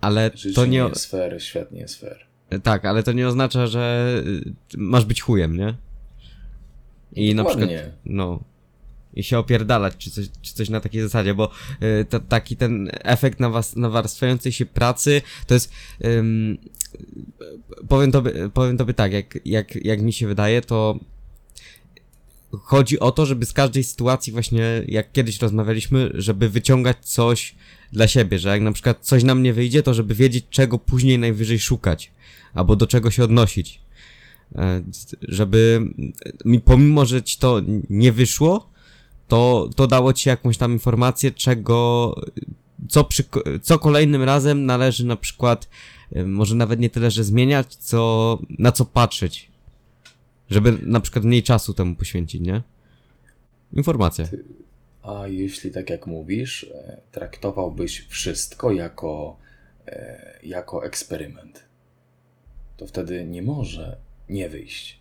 ale 0.00 0.30
życie 0.34 0.54
to 0.54 0.66
nie. 0.66 0.70
nie 0.70 0.88
jest 0.88 1.10
fair, 1.10 1.42
świat 1.42 1.72
nie 1.72 1.80
jest 1.80 2.00
fair. 2.00 2.18
Tak, 2.62 2.84
ale 2.84 3.02
to 3.02 3.12
nie 3.12 3.28
oznacza, 3.28 3.66
że 3.66 4.14
masz 4.76 5.04
być 5.04 5.20
chujem, 5.20 5.56
nie? 5.56 5.74
I 7.12 7.34
Dokładnie. 7.34 7.66
na 7.66 7.72
przykład. 7.72 7.96
No 8.04 8.44
i 9.14 9.22
się 9.22 9.38
opierdalać, 9.38 9.96
czy 9.98 10.10
coś, 10.10 10.26
czy 10.42 10.54
coś 10.54 10.68
na 10.68 10.80
takiej 10.80 11.02
zasadzie, 11.02 11.34
bo 11.34 11.50
y, 11.82 12.04
to, 12.04 12.20
taki 12.20 12.56
ten 12.56 12.90
efekt 12.92 13.40
nawas, 13.40 13.76
nawarstwiającej 13.76 14.52
się 14.52 14.66
pracy, 14.66 15.22
to 15.46 15.54
jest, 15.54 15.72
ym, 16.04 16.58
powiem, 17.88 18.12
tobie, 18.12 18.32
powiem 18.54 18.76
tobie 18.76 18.94
tak, 18.94 19.12
jak, 19.12 19.38
jak, 19.44 19.84
jak 19.84 20.02
mi 20.02 20.12
się 20.12 20.26
wydaje, 20.26 20.62
to 20.62 20.98
chodzi 22.52 23.00
o 23.00 23.12
to, 23.12 23.26
żeby 23.26 23.46
z 23.46 23.52
każdej 23.52 23.84
sytuacji 23.84 24.32
właśnie, 24.32 24.84
jak 24.88 25.12
kiedyś 25.12 25.40
rozmawialiśmy, 25.40 26.10
żeby 26.14 26.48
wyciągać 26.48 26.96
coś 27.00 27.54
dla 27.92 28.08
siebie, 28.08 28.38
że 28.38 28.48
jak 28.48 28.60
na 28.60 28.72
przykład 28.72 28.98
coś 29.00 29.24
nam 29.24 29.42
nie 29.42 29.52
wyjdzie, 29.52 29.82
to 29.82 29.94
żeby 29.94 30.14
wiedzieć, 30.14 30.44
czego 30.50 30.78
później 30.78 31.18
najwyżej 31.18 31.58
szukać, 31.58 32.12
albo 32.54 32.76
do 32.76 32.86
czego 32.86 33.10
się 33.10 33.24
odnosić. 33.24 33.80
E, 34.54 34.82
żeby 35.22 35.80
mi, 36.44 36.60
pomimo, 36.60 37.06
że 37.06 37.22
ci 37.22 37.38
to 37.38 37.60
nie 37.90 38.12
wyszło, 38.12 38.70
to, 39.28 39.70
to 39.76 39.86
dało 39.86 40.12
ci 40.12 40.28
jakąś 40.28 40.56
tam 40.56 40.72
informację, 40.72 41.30
czego, 41.30 42.14
co, 42.88 43.04
przy, 43.04 43.24
co 43.62 43.78
kolejnym 43.78 44.22
razem 44.22 44.66
należy 44.66 45.06
na 45.06 45.16
przykład, 45.16 45.68
może 46.26 46.54
nawet 46.54 46.80
nie 46.80 46.90
tyle, 46.90 47.10
że 47.10 47.24
zmieniać, 47.24 47.76
co, 47.76 48.38
na 48.58 48.72
co 48.72 48.84
patrzeć. 48.84 49.49
Żeby 50.50 50.78
na 50.82 51.00
przykład 51.00 51.24
mniej 51.24 51.42
czasu 51.42 51.74
temu 51.74 51.96
poświęcić, 51.96 52.40
nie? 52.40 52.62
Informacja. 53.72 54.28
A 55.02 55.26
jeśli 55.26 55.70
tak 55.70 55.90
jak 55.90 56.06
mówisz, 56.06 56.64
e, 56.74 57.00
traktowałbyś 57.12 58.06
wszystko 58.08 58.72
jako, 58.72 59.36
e, 59.86 60.38
jako 60.42 60.84
eksperyment, 60.84 61.64
to 62.76 62.86
wtedy 62.86 63.24
nie 63.24 63.42
może 63.42 63.96
nie 64.28 64.48
wyjść. 64.48 65.00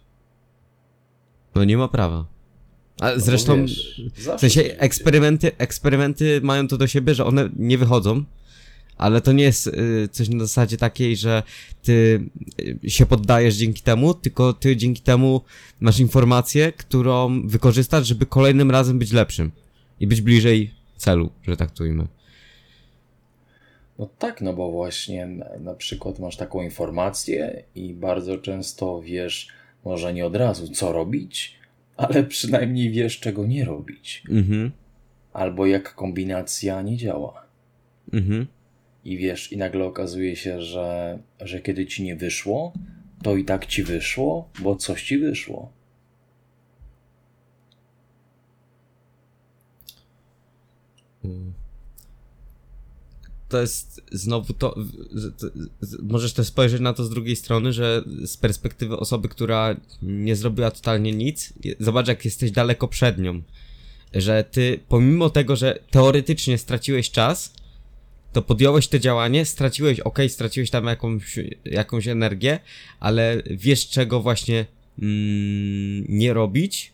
No 1.56 1.64
nie 1.64 1.78
ma 1.78 1.88
prawa. 1.88 2.26
A 3.00 3.12
no 3.12 3.20
zresztą, 3.20 3.62
wiesz, 3.62 4.02
w 4.16 4.40
sensie 4.40 4.62
eksperymenty, 4.62 5.58
eksperymenty 5.58 6.42
mają 6.44 6.68
to 6.68 6.78
do 6.78 6.88
siebie, 6.88 7.16
że 7.16 7.26
one 7.26 7.50
nie 7.56 7.78
wychodzą, 7.78 8.24
ale 9.00 9.22
to 9.22 9.32
nie 9.32 9.44
jest 9.44 9.68
y, 9.68 10.10
coś 10.12 10.30
na 10.30 10.40
zasadzie 10.40 10.78
takiej, 10.78 11.18
że 11.18 11.44
ty 11.82 12.24
y, 12.84 12.90
się 12.90 13.06
poddajesz 13.06 13.56
dzięki 13.56 13.82
temu, 13.82 14.14
tylko 14.14 14.54
ty 14.54 14.76
dzięki 14.76 15.02
temu 15.02 15.42
masz 15.80 16.00
informację, 16.00 16.72
którą 16.72 17.48
wykorzystasz, 17.48 18.08
żeby 18.08 18.26
kolejnym 18.26 18.72
razem 18.72 19.00
być 19.00 19.12
lepszym 19.12 19.52
i 20.00 20.08
być 20.08 20.22
bliżej 20.22 20.74
celu, 20.98 21.30
że 21.48 21.58
tak 21.58 21.72
to 21.72 21.84
ujmę. 21.84 22.08
No 24.00 24.10
tak, 24.20 24.42
no 24.42 24.54
bo 24.54 24.72
właśnie 24.72 25.26
na, 25.26 25.46
na 25.60 25.74
przykład 25.74 26.20
masz 26.20 26.38
taką 26.38 26.62
informację 26.62 27.64
i 27.76 27.94
bardzo 27.94 28.38
często 28.38 29.02
wiesz, 29.02 29.48
może 29.86 30.14
nie 30.14 30.26
od 30.26 30.36
razu, 30.36 30.68
co 30.68 30.92
robić, 30.92 31.56
ale 31.98 32.24
przynajmniej 32.24 32.92
wiesz, 32.92 33.20
czego 33.20 33.46
nie 33.46 33.66
robić. 33.66 34.24
Mhm. 34.30 34.72
Albo 35.34 35.66
jak 35.66 35.96
kombinacja 35.96 36.82
nie 36.82 36.98
działa. 36.98 37.46
Mhm. 38.14 38.48
I 39.10 39.18
wiesz, 39.18 39.52
i 39.52 39.58
nagle 39.58 39.86
okazuje 39.86 40.36
się, 40.36 40.62
że, 40.62 41.20
że 41.40 41.60
kiedy 41.60 41.86
ci 41.86 42.04
nie 42.04 42.16
wyszło, 42.16 42.74
to 43.24 43.36
i 43.36 43.46
tak 43.46 43.66
ci 43.66 43.84
wyszło, 43.84 44.50
bo 44.60 44.76
coś 44.76 45.04
ci 45.04 45.18
wyszło. 45.18 45.72
To 53.50 53.62
jest 53.62 54.02
znowu 54.12 54.54
to, 54.54 54.76
możesz 56.04 56.34
też 56.34 56.48
spojrzeć 56.48 56.82
na 56.82 56.94
to 56.94 57.04
z 57.04 57.10
drugiej 57.10 57.36
strony, 57.36 57.74
że 57.74 58.04
z 58.26 58.38
perspektywy 58.38 58.98
osoby, 58.98 59.30
która 59.30 59.76
nie 60.02 60.36
zrobiła 60.36 60.72
totalnie 60.72 61.12
nic, 61.12 61.54
zobacz 61.80 62.08
jak 62.08 62.26
jesteś 62.26 62.52
daleko 62.52 62.88
przed 62.88 63.18
nią. 63.18 63.42
Że 64.14 64.44
ty, 64.44 64.80
pomimo 64.88 65.30
tego, 65.30 65.56
że 65.56 65.80
teoretycznie 65.92 66.58
straciłeś 66.58 67.12
czas, 67.12 67.59
to 68.34 68.42
podjąłeś 68.42 68.88
to 68.88 69.00
działanie, 69.00 69.46
straciłeś, 69.46 70.00
ok, 70.00 70.20
straciłeś 70.28 70.70
tam 70.70 70.86
jakąś, 70.86 71.40
jakąś 71.66 72.08
energię, 72.08 72.60
ale 73.00 73.44
wiesz 73.46 73.90
czego 73.90 74.22
właśnie 74.22 74.66
mm, 75.02 76.06
nie 76.10 76.34
robić 76.34 76.94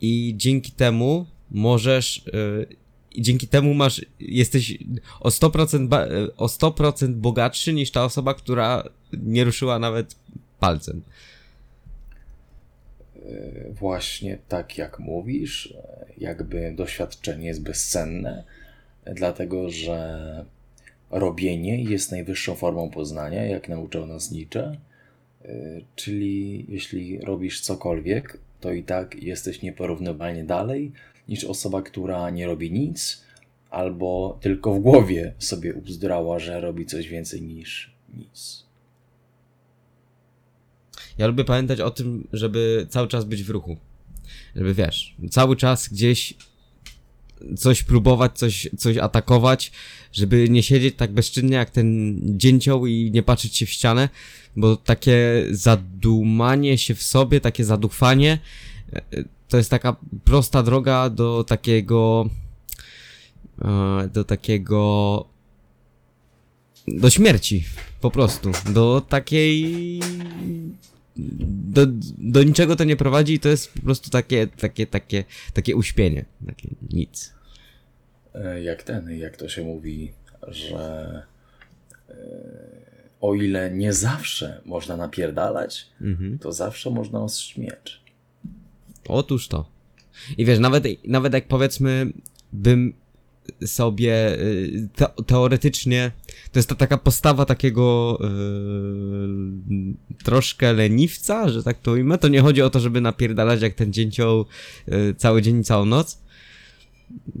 i 0.00 0.34
dzięki 0.36 0.72
temu 0.72 1.26
możesz 1.50 2.16
y, 2.16 2.66
i 3.14 3.22
dzięki 3.22 3.48
temu 3.48 3.74
masz, 3.74 4.06
jesteś 4.20 4.78
o 5.20 5.28
100%, 5.28 5.88
ba, 5.88 6.06
o 6.36 6.46
100% 6.46 7.12
bogatszy 7.12 7.72
niż 7.72 7.90
ta 7.90 8.04
osoba, 8.04 8.34
która 8.34 8.84
nie 9.12 9.44
ruszyła 9.44 9.78
nawet 9.78 10.16
palcem. 10.60 11.02
Właśnie 13.70 14.38
tak 14.48 14.78
jak 14.78 14.98
mówisz, 14.98 15.74
jakby 16.18 16.72
doświadczenie 16.76 17.46
jest 17.46 17.62
bezcenne, 17.62 18.44
dlatego 19.06 19.70
że 19.70 20.44
robienie 21.10 21.82
jest 21.82 22.10
najwyższą 22.10 22.54
formą 22.54 22.90
poznania, 22.90 23.44
jak 23.44 23.68
nauczył 23.68 24.06
nas 24.06 24.30
Nietzsche. 24.30 24.76
E, 25.44 25.80
czyli 25.96 26.66
jeśli 26.68 27.20
robisz 27.20 27.60
cokolwiek, 27.60 28.38
to 28.60 28.72
i 28.72 28.82
tak 28.82 29.22
jesteś 29.22 29.62
nieporównywalnie 29.62 30.44
dalej 30.44 30.92
niż 31.28 31.44
osoba, 31.44 31.82
która 31.82 32.30
nie 32.30 32.46
robi 32.46 32.72
nic, 32.72 33.24
albo 33.70 34.38
tylko 34.40 34.74
w 34.74 34.80
głowie 34.80 35.34
sobie 35.38 35.74
ubzdrała, 35.74 36.38
że 36.38 36.60
robi 36.60 36.86
coś 36.86 37.08
więcej 37.08 37.42
niż 37.42 37.94
nic. 38.16 38.64
Ja 41.18 41.26
lubię 41.26 41.44
pamiętać 41.44 41.80
o 41.80 41.90
tym, 41.90 42.28
żeby 42.32 42.86
cały 42.90 43.08
czas 43.08 43.24
być 43.24 43.42
w 43.42 43.50
ruchu. 43.50 43.76
Żeby 44.56 44.74
wiesz, 44.74 45.16
cały 45.30 45.56
czas 45.56 45.88
gdzieś 45.88 46.34
coś 47.56 47.82
próbować, 47.82 48.38
coś, 48.38 48.68
coś 48.78 48.96
atakować, 48.96 49.72
żeby 50.12 50.48
nie 50.48 50.62
siedzieć 50.62 50.94
tak 50.96 51.12
bezczynnie 51.12 51.56
jak 51.56 51.70
ten 51.70 52.20
dzięcioł 52.22 52.86
i 52.86 53.10
nie 53.10 53.22
patrzeć 53.22 53.56
się 53.56 53.66
w 53.66 53.70
ścianę, 53.70 54.08
bo 54.56 54.76
takie 54.76 55.46
zadumanie 55.50 56.78
się 56.78 56.94
w 56.94 57.02
sobie, 57.02 57.40
takie 57.40 57.64
zaduchwanie, 57.64 58.38
e, 58.92 59.02
to 59.48 59.56
jest 59.56 59.70
taka 59.70 59.96
prosta 60.24 60.62
droga 60.62 61.10
do 61.10 61.44
takiego, 61.44 62.30
e, 63.62 64.08
do 64.12 64.24
takiego, 64.24 65.24
do 66.88 67.10
śmierci, 67.10 67.64
po 68.00 68.10
prostu, 68.10 68.52
do 68.72 69.00
takiej, 69.08 70.00
do, 71.16 71.86
do 72.18 72.42
niczego 72.42 72.76
to 72.76 72.84
nie 72.84 72.96
prowadzi 72.96 73.34
i 73.34 73.40
to 73.40 73.48
jest 73.48 73.72
po 73.74 73.80
prostu 73.80 74.10
takie, 74.10 74.46
takie, 74.46 74.86
takie, 74.86 75.24
takie 75.52 75.76
uśpienie, 75.76 76.24
takie 76.46 76.68
nic. 76.92 77.34
E, 78.34 78.62
Jak 78.62 78.82
ten, 78.82 79.10
jak 79.18 79.36
to 79.36 79.48
się 79.48 79.62
mówi, 79.64 80.12
że 80.48 81.22
e, 82.08 82.14
o 83.20 83.34
ile 83.34 83.70
nie 83.70 83.92
zawsze 83.92 84.60
można 84.64 84.96
napierdalać, 84.96 85.86
Mhm. 86.00 86.38
to 86.38 86.52
zawsze 86.52 86.90
można 86.90 87.20
miecz. 87.58 88.00
Otóż 89.08 89.48
to. 89.48 89.70
I 90.38 90.44
wiesz, 90.44 90.58
nawet, 90.58 90.84
nawet 91.04 91.32
jak 91.32 91.48
powiedzmy, 91.48 92.12
bym 92.52 92.94
sobie 93.66 94.40
y, 94.40 94.88
te, 94.94 95.06
teoretycznie, 95.26 96.10
to 96.52 96.58
jest 96.58 96.68
ta 96.68 96.74
taka 96.74 96.98
postawa 96.98 97.44
takiego 97.44 98.18
y, 99.70 100.24
troszkę 100.24 100.72
leniwca, 100.72 101.48
że 101.48 101.62
tak 101.62 101.80
to 101.80 101.92
ujmę, 101.92 102.18
to 102.18 102.28
nie 102.28 102.40
chodzi 102.40 102.62
o 102.62 102.70
to, 102.70 102.80
żeby 102.80 103.00
napierdalać 103.00 103.62
jak 103.62 103.74
ten 103.74 103.92
dzięcioł 103.92 104.46
y, 104.88 105.14
cały 105.14 105.42
dzień 105.42 105.60
i 105.60 105.64
całą 105.64 105.84
noc, 105.84 106.18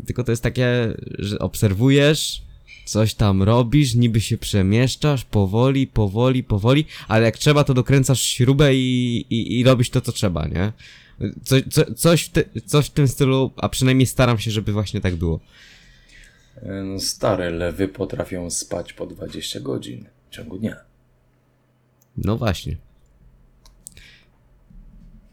tylko 0.06 0.24
to 0.24 0.32
jest 0.32 0.42
takie, 0.42 0.94
że 1.18 1.38
obserwujesz, 1.38 2.42
coś 2.84 3.14
tam 3.14 3.42
robisz, 3.42 3.94
niby 3.94 4.20
się 4.20 4.38
przemieszczasz, 4.38 5.24
powoli, 5.24 5.86
powoli, 5.86 6.42
powoli, 6.42 6.84
ale 7.08 7.24
jak 7.24 7.38
trzeba, 7.38 7.64
to 7.64 7.74
dokręcasz 7.74 8.22
śrubę 8.22 8.74
i, 8.74 9.16
i, 9.30 9.60
i 9.60 9.64
robisz 9.64 9.90
to, 9.90 10.00
co 10.00 10.12
trzeba, 10.12 10.46
nie? 10.46 10.72
Co, 11.44 11.56
co, 11.70 11.94
coś, 11.94 12.22
w 12.22 12.28
ty, 12.28 12.44
coś 12.66 12.86
w 12.86 12.90
tym 12.90 13.08
stylu, 13.08 13.50
a 13.56 13.68
przynajmniej 13.68 14.06
staram 14.06 14.38
się, 14.38 14.50
żeby 14.50 14.72
właśnie 14.72 15.00
tak 15.00 15.16
było. 15.16 15.40
Stare 16.98 17.50
lewy 17.50 17.88
potrafią 17.88 18.50
spać 18.50 18.92
po 18.92 19.06
20 19.06 19.60
godzin 19.60 20.04
w 20.30 20.34
ciągu 20.34 20.58
dnia. 20.58 20.76
No 22.16 22.36
właśnie. 22.36 22.76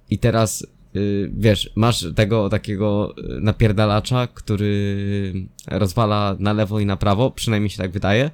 I 0.10 0.18
teraz, 0.18 0.68
y, 0.96 1.32
wiesz, 1.34 1.72
masz 1.76 2.06
tego 2.16 2.50
takiego 2.50 3.16
y, 3.18 3.42
napierdalacza, 3.42 4.28
który 4.28 5.34
rozwala 5.68 6.36
na 6.40 6.54
lewo 6.54 6.80
i 6.80 6.86
na 6.86 6.98
prawo, 6.98 7.32
przynajmniej 7.32 7.70
się 7.70 7.78
tak 7.78 7.92
wydaje, 7.92 8.32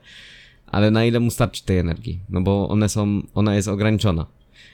ale 0.67 0.91
na 0.91 1.05
ile 1.05 1.19
mu 1.19 1.31
starczy 1.31 1.65
tej 1.65 1.79
energii? 1.79 2.19
No 2.29 2.41
bo 2.41 2.69
one 2.69 2.89
są, 2.89 3.21
ona 3.33 3.55
jest 3.55 3.67
ograniczona. 3.67 4.25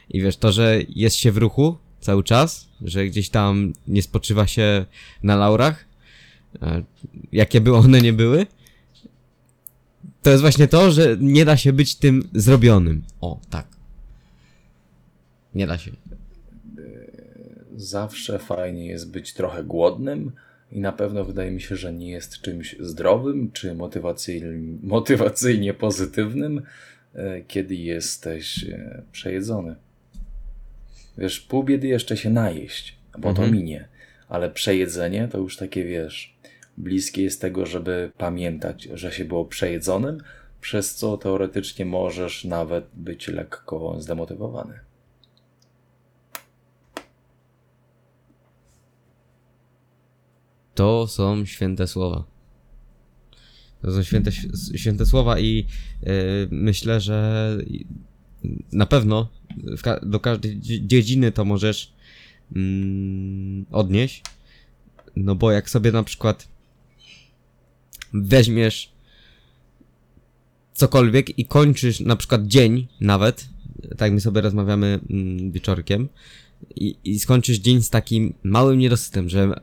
I 0.10 0.22
wiesz, 0.22 0.38
to, 0.38 0.52
że 0.52 0.80
jest 0.90 1.16
się 1.16 1.32
w 1.32 1.38
ruchu 1.38 1.78
cały 2.00 2.24
czas, 2.24 2.68
że 2.82 3.06
gdzieś 3.06 3.30
tam 3.30 3.74
nie 3.88 4.02
spoczywa 4.02 4.48
się 4.48 4.86
na 5.24 5.36
laurach, 5.36 5.86
jakie 7.32 7.62
by 7.62 7.76
one 7.76 8.02
nie 8.02 8.14
były, 8.14 8.46
to 10.22 10.30
jest 10.30 10.42
właśnie 10.42 10.68
to, 10.68 10.92
że 10.92 11.18
nie 11.20 11.46
da 11.46 11.58
się 11.58 11.74
być 11.74 11.96
tym 11.96 12.30
zrobionym. 12.34 13.04
O, 13.22 13.40
tak. 13.50 13.68
Nie 15.56 15.68
da 15.68 15.78
się. 15.78 15.92
Zawsze 17.76 18.40
fajnie 18.40 18.86
jest 18.86 19.12
być 19.12 19.34
trochę 19.34 19.64
głodnym 19.64 20.32
i 20.72 20.80
na 20.80 20.92
pewno 20.92 21.26
wydaje 21.26 21.52
mi 21.52 21.62
się, 21.62 21.76
że 21.76 21.94
nie 21.94 22.10
jest 22.10 22.42
czymś 22.42 22.76
zdrowym 22.80 23.52
czy 23.52 23.76
motywacyjnie, 23.76 24.78
motywacyjnie 24.84 25.74
pozytywnym, 25.74 26.62
e, 27.16 27.42
kiedy 27.42 27.76
jesteś 27.76 28.64
e, 28.64 29.02
przejedzony. 29.12 29.76
Wiesz, 31.18 31.40
pół 31.40 31.64
biedy 31.64 31.88
jeszcze 31.88 32.18
się 32.18 32.30
najeść, 32.30 32.98
bo 33.18 33.34
to 33.34 33.44
Mhm. 33.44 33.52
minie, 33.52 33.88
ale 34.30 34.50
przejedzenie 34.52 35.28
to 35.28 35.38
już 35.38 35.58
takie, 35.58 35.86
wiesz, 35.86 36.33
bliskie 36.78 37.24
jest 37.24 37.42
tego, 37.42 37.66
żeby 37.66 38.12
pamiętać, 38.18 38.84
że 38.94 39.12
się 39.12 39.26
było 39.26 39.46
przejedzonym, 39.46 40.18
przez 40.62 40.96
co 40.96 41.18
teoretycznie 41.18 41.86
możesz 41.86 42.46
nawet 42.46 42.86
być 42.94 43.28
lekko 43.28 43.96
zdemotywowany. 44.02 44.80
To 50.76 51.08
są 51.08 51.46
święte 51.46 51.88
słowa. 51.88 52.24
To 53.82 53.92
są 53.92 54.04
święte, 54.04 54.32
święte 54.76 55.06
słowa 55.06 55.40
i 55.40 55.66
yy, 56.02 56.48
myślę, 56.52 57.02
że 57.02 57.58
na 58.72 58.86
pewno 58.86 59.30
do 60.04 60.20
każdej 60.20 60.60
dzie- 60.60 60.88
dziedziny 60.88 61.32
to 61.32 61.46
możesz 61.46 61.94
mm, 62.56 63.66
odnieść. 63.72 64.24
No 65.16 65.36
bo 65.36 65.52
jak 65.52 65.70
sobie 65.70 65.92
na 65.92 66.04
przykład 66.04 66.48
weźmiesz 68.14 68.92
cokolwiek 70.74 71.40
i 71.40 71.46
kończysz 71.46 72.00
na 72.00 72.16
przykład 72.16 72.48
dzień 72.48 72.88
nawet, 73.02 73.46
tak 73.98 74.12
my 74.12 74.22
sobie 74.22 74.42
rozmawiamy 74.42 75.00
mm, 75.10 75.52
wieczorkiem, 75.52 76.10
i, 76.76 76.96
i 77.04 77.20
skończysz 77.20 77.58
dzień 77.58 77.82
z 77.82 77.90
takim 77.90 78.34
małym 78.44 78.80
niedosytem, 78.80 79.30
że 79.30 79.60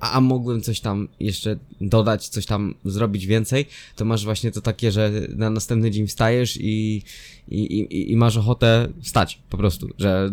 a, 0.00 0.10
a 0.12 0.20
mogłem 0.20 0.60
coś 0.60 0.80
tam 0.80 1.08
jeszcze 1.20 1.58
dodać, 1.80 2.28
coś 2.28 2.46
tam 2.46 2.74
zrobić 2.84 3.26
więcej, 3.26 3.66
to 3.96 4.04
masz 4.04 4.24
właśnie 4.24 4.52
to 4.52 4.60
takie, 4.60 4.92
że 4.92 5.12
na 5.36 5.50
następny 5.50 5.90
dzień 5.90 6.06
wstajesz 6.06 6.56
i, 6.56 7.02
i, 7.48 7.60
i, 7.60 8.12
i 8.12 8.16
masz 8.16 8.36
ochotę 8.36 8.88
wstać 9.02 9.42
po 9.50 9.56
prostu, 9.56 9.88
że 9.98 10.30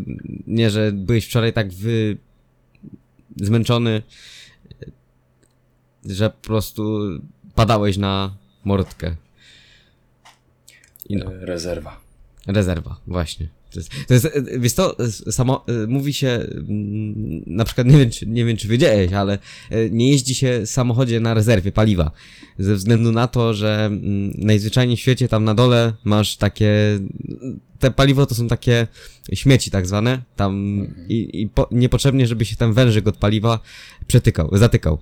nie, 0.48 0.70
że 0.70 0.92
byłeś 0.92 1.26
wczoraj 1.26 1.54
tak 1.54 1.74
wy... 1.74 2.18
zmęczony, 3.36 4.02
że 6.06 6.30
po 6.30 6.48
prostu 6.48 7.00
padałeś 7.56 7.98
na 7.98 8.36
mordkę. 8.64 9.16
I 11.10 11.16
no. 11.16 11.34
E, 11.34 11.46
Rezerwa. 11.46 12.02
Rezerwa, 12.48 12.98
właśnie. 13.08 13.48
To 13.72 13.80
jest, 13.80 13.92
to 14.08 14.14
jest 14.14 14.26
e, 14.26 14.60
wiesz 14.60 14.74
co, 14.74 15.00
e, 15.00 15.12
samo, 15.12 15.66
mówi 15.88 16.14
się, 16.14 16.28
mm, 16.28 17.44
na 17.48 17.66
przykład, 17.66 17.88
nie 17.88 17.98
wiem, 17.98 18.10
czy, 18.10 18.28
nie 18.28 18.46
wiem, 18.46 18.58
czy 18.58 18.68
wiedziałeś, 18.68 19.14
ale 19.14 19.38
nie 19.92 20.10
jeździ 20.10 20.36
się 20.36 20.62
w 20.66 20.70
samochodzie 20.70 21.20
na 21.20 21.34
rezerwie 21.34 21.72
paliwa. 21.72 22.12
Ze 22.60 22.76
względu 22.76 23.12
na 23.12 23.28
to, 23.28 23.54
że 23.54 23.86
mm, 23.86 24.34
najzwyczajniej 24.38 24.98
w 24.98 25.00
świecie 25.00 25.28
tam 25.28 25.44
na 25.44 25.54
dole 25.54 25.94
masz 26.04 26.38
takie, 26.38 27.00
te 27.80 27.92
paliwo 27.92 28.26
to 28.26 28.36
są 28.36 28.48
takie 28.48 28.88
śmieci 29.34 29.72
tak 29.72 29.88
zwane, 29.88 30.22
tam 30.36 30.88
i, 31.10 31.42
i 31.42 31.48
po, 31.48 31.68
niepotrzebnie, 31.72 32.28
żeby 32.28 32.46
się 32.46 32.56
ten 32.56 32.74
wężyk 32.74 33.08
od 33.08 33.18
paliwa 33.18 33.60
przetykał, 34.08 34.50
zatykał. 34.58 35.00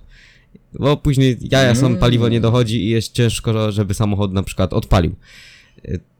Bo 0.80 0.96
później 0.96 1.36
jaja 1.50 1.74
są, 1.74 1.96
paliwo 1.96 2.28
nie 2.28 2.40
dochodzi 2.40 2.84
i 2.84 2.88
jest 2.88 3.12
ciężko, 3.12 3.72
żeby 3.72 3.94
samochód 3.94 4.32
na 4.32 4.42
przykład 4.42 4.72
odpalił. 4.72 5.14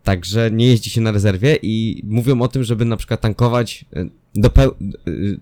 Także 0.03 0.51
nie 0.51 0.67
jeździ 0.67 0.91
się 0.91 1.01
na 1.01 1.13
rezerwie 1.13 1.59
i 1.63 2.03
mówią 2.05 2.43
o 2.43 2.49
tym, 2.49 2.65
żeby 2.65 2.85
na 2.85 2.97
przykład 2.97 3.21
tankować 3.21 3.85
y, 3.97 4.11
do, 4.35 4.51
y, 5.09 5.41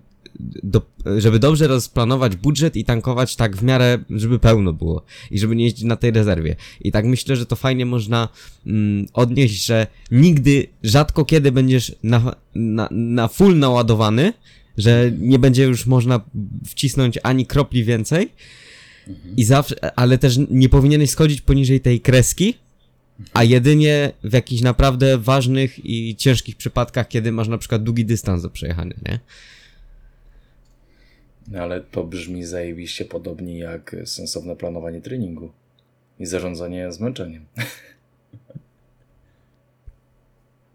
do, 0.63 0.81
żeby 1.17 1.39
dobrze 1.39 1.67
rozplanować 1.67 2.35
budżet 2.35 2.75
i 2.75 2.85
tankować 2.85 3.35
tak 3.35 3.57
w 3.57 3.63
miarę, 3.63 3.99
żeby 4.09 4.39
pełno 4.39 4.73
było 4.73 5.05
i 5.31 5.39
żeby 5.39 5.55
nie 5.55 5.63
jeździć 5.63 5.83
na 5.83 5.95
tej 5.95 6.11
rezerwie. 6.11 6.55
I 6.81 6.91
tak 6.91 7.05
myślę, 7.05 7.35
że 7.35 7.45
to 7.45 7.55
fajnie 7.55 7.85
można 7.85 8.29
mm, 8.67 9.05
odnieść, 9.13 9.65
że 9.65 9.87
nigdy, 10.11 10.67
rzadko 10.83 11.25
kiedy 11.25 11.51
będziesz 11.51 11.95
na, 12.03 12.35
na, 12.55 12.89
na 12.91 13.27
full 13.27 13.59
naładowany, 13.59 14.33
że 14.77 15.11
nie 15.19 15.39
będzie 15.39 15.63
już 15.63 15.85
można 15.85 16.21
wcisnąć 16.65 17.19
ani 17.23 17.45
kropli 17.45 17.83
więcej 17.83 18.29
i 19.37 19.43
zawsze, 19.43 19.99
ale 19.99 20.17
też 20.17 20.39
nie 20.49 20.69
powinieneś 20.69 21.09
schodzić 21.09 21.41
poniżej 21.41 21.81
tej 21.81 22.01
kreski, 22.01 22.53
a 23.33 23.43
jedynie 23.43 24.11
w 24.23 24.33
jakichś 24.33 24.61
naprawdę 24.61 25.17
ważnych 25.17 25.85
i 25.85 26.15
ciężkich 26.15 26.55
przypadkach, 26.55 27.07
kiedy 27.07 27.31
masz 27.31 27.47
na 27.47 27.57
przykład 27.57 27.83
długi 27.83 28.05
dystans 28.05 28.41
do 28.41 28.49
przejechania, 28.49 28.95
nie? 29.09 29.19
No, 31.47 31.59
Ale 31.59 31.81
to 31.81 32.03
brzmi 32.03 32.43
zajebiście 32.43 33.05
podobnie 33.05 33.59
jak 33.59 33.95
sensowne 34.05 34.55
planowanie 34.55 35.01
treningu 35.01 35.51
i 36.19 36.25
zarządzanie 36.25 36.91
zmęczeniem. 36.91 37.45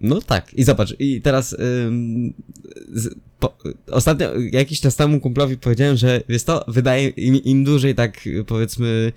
No 0.00 0.20
tak, 0.20 0.54
i 0.54 0.64
zobacz, 0.64 0.94
i 0.98 1.20
teraz 1.20 1.56
ym, 1.86 2.34
z, 2.92 3.14
po, 3.38 3.56
ostatnio, 3.90 4.28
jakiś 4.52 4.80
czas 4.80 4.96
temu 4.96 5.20
kumplowi 5.20 5.56
powiedziałem, 5.56 5.96
że 5.96 6.22
wiesz 6.28 6.44
to, 6.44 6.64
wydaje, 6.68 7.08
im, 7.08 7.34
im 7.44 7.64
dłużej 7.64 7.94
tak 7.94 8.20
powiedzmy 8.46 9.12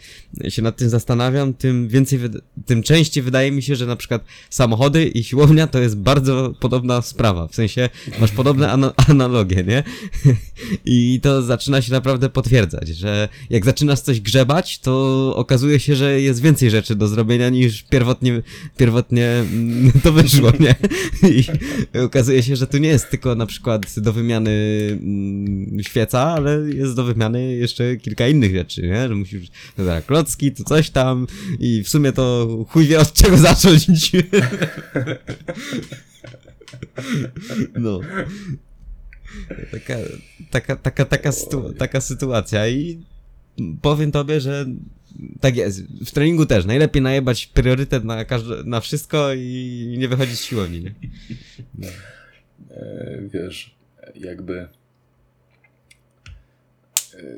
się 0.49 0.61
nad 0.61 0.77
tym 0.77 0.89
zastanawiam, 0.89 1.53
tym 1.53 1.87
więcej, 1.87 2.19
tym 2.65 2.83
częściej 2.83 3.23
wydaje 3.23 3.51
mi 3.51 3.63
się, 3.63 3.75
że 3.75 3.85
na 3.85 3.95
przykład 3.95 4.23
samochody 4.49 5.05
i 5.05 5.23
siłownia 5.23 5.67
to 5.67 5.79
jest 5.79 5.97
bardzo 5.97 6.53
podobna 6.59 7.01
sprawa, 7.01 7.47
w 7.47 7.55
sensie 7.55 7.89
masz 8.19 8.31
podobne 8.31 8.71
ana 8.71 8.93
analogie, 9.07 9.63
nie? 9.63 9.83
I 10.85 11.19
to 11.23 11.41
zaczyna 11.41 11.81
się 11.81 11.91
naprawdę 11.91 12.29
potwierdzać, 12.29 12.87
że 12.87 13.29
jak 13.49 13.65
zaczynasz 13.65 13.99
coś 13.99 14.21
grzebać, 14.21 14.79
to 14.79 15.33
okazuje 15.35 15.79
się, 15.79 15.95
że 15.95 16.21
jest 16.21 16.41
więcej 16.41 16.69
rzeczy 16.69 16.95
do 16.95 17.07
zrobienia 17.07 17.49
niż 17.49 17.83
pierwotnie, 17.83 18.41
pierwotnie 18.77 19.43
to 20.03 20.11
wyszło, 20.11 20.51
nie? 20.59 20.75
I 21.37 21.43
okazuje 21.99 22.43
się, 22.43 22.55
że 22.55 22.67
tu 22.67 22.77
nie 22.77 22.89
jest 22.89 23.09
tylko 23.09 23.35
na 23.35 23.45
przykład 23.45 23.85
do 24.09 24.13
wymiany 24.13 24.51
mm, 24.91 25.83
świeca, 25.83 26.21
ale 26.21 26.59
jest 26.73 26.95
do 26.95 27.03
wymiany 27.03 27.55
jeszcze 27.55 27.97
kilka 27.97 28.27
innych 28.27 28.55
rzeczy, 28.55 28.81
nie? 28.81 29.07
Że 29.07 29.15
musisz, 29.15 29.47
no 29.77 29.83
dobra, 29.83 30.01
klocki, 30.01 30.51
tu 30.51 30.63
coś 30.63 30.89
tam 30.89 31.27
i 31.59 31.83
w 31.83 31.89
sumie 31.89 32.11
to 32.11 32.47
chuj 32.69 32.87
wie 32.87 32.99
od 32.99 33.13
czego 33.13 33.37
zacząć. 33.47 34.11
No. 37.79 37.99
Taka, 39.71 39.95
taka, 40.51 40.75
taka, 40.75 41.05
taka, 41.05 41.31
taka 41.77 42.01
sytuacja 42.01 42.67
i 42.67 43.03
powiem 43.81 44.11
tobie, 44.11 44.41
że 44.41 44.65
tak 45.41 45.55
jest. 45.55 45.83
W 46.05 46.11
treningu 46.11 46.45
też. 46.45 46.65
Najlepiej 46.65 47.01
najebać 47.01 47.47
priorytet 47.47 48.03
na, 48.03 48.25
każde, 48.25 48.63
na 48.63 48.79
wszystko 48.79 49.33
i 49.33 49.95
nie 49.97 50.07
wychodzić 50.07 50.39
z 50.39 50.43
siłowni, 50.43 50.81
nie? 50.81 50.93
No. 51.77 51.87
Wiesz, 53.33 53.78
jakby 54.15 54.59
e, 54.59 54.67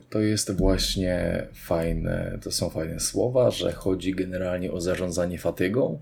to 0.09 0.19
jest 0.19 0.51
właśnie 0.57 1.47
fajne, 1.53 2.39
to 2.43 2.51
są 2.51 2.69
fajne 2.69 2.99
słowa, 2.99 3.51
że 3.51 3.71
chodzi 3.71 4.15
generalnie 4.15 4.71
o 4.71 4.81
zarządzanie 4.81 5.37
fatygą, 5.37 5.99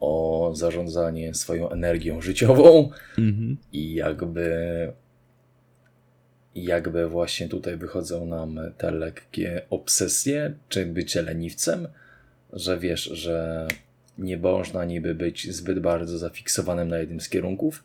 o 0.00 0.52
zarządzanie 0.54 1.34
swoją 1.34 1.70
energią 1.70 2.20
życiową 2.20 2.90
Mhm. 3.18 3.56
i 3.72 3.94
jakby 3.94 4.92
jakby 6.54 7.08
właśnie 7.08 7.48
tutaj 7.48 7.76
wychodzą 7.76 8.26
nam 8.26 8.60
te 8.78 8.90
lekkie 8.90 9.62
obsesje, 9.70 10.54
czy 10.68 10.86
bycie 10.86 11.22
leniwcem, 11.22 11.88
że 12.52 12.78
wiesz, 12.78 13.02
że 13.02 13.68
nie 14.18 14.36
można 14.36 14.84
niby 14.84 15.14
być 15.14 15.54
zbyt 15.54 15.78
bardzo 15.78 16.18
zafiksowanym 16.18 16.88
na 16.88 16.98
jednym 16.98 17.20
z 17.20 17.28
kierunków, 17.28 17.84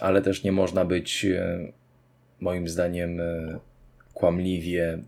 ale 0.00 0.22
też 0.22 0.44
nie 0.44 0.52
można 0.52 0.84
być 0.84 1.24
e, 1.24 1.72
moim 2.40 2.68
zdaniem 2.68 3.20
e, 3.20 3.58
kłamliwie, 4.14 4.98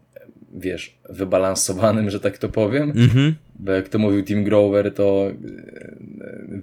wiesz, 0.54 0.98
wybalansowanym, 1.09 2.11
że 2.11 2.20
tak 2.20 2.38
to 2.38 2.48
powiem. 2.48 2.90
Mhm. 2.90 3.35
Bo 3.54 3.72
jak 3.72 3.88
to 3.88 3.98
mówił 3.98 4.24
Tim 4.24 4.44
Grover, 4.44 4.94
to 4.94 5.30
e, 5.30 5.35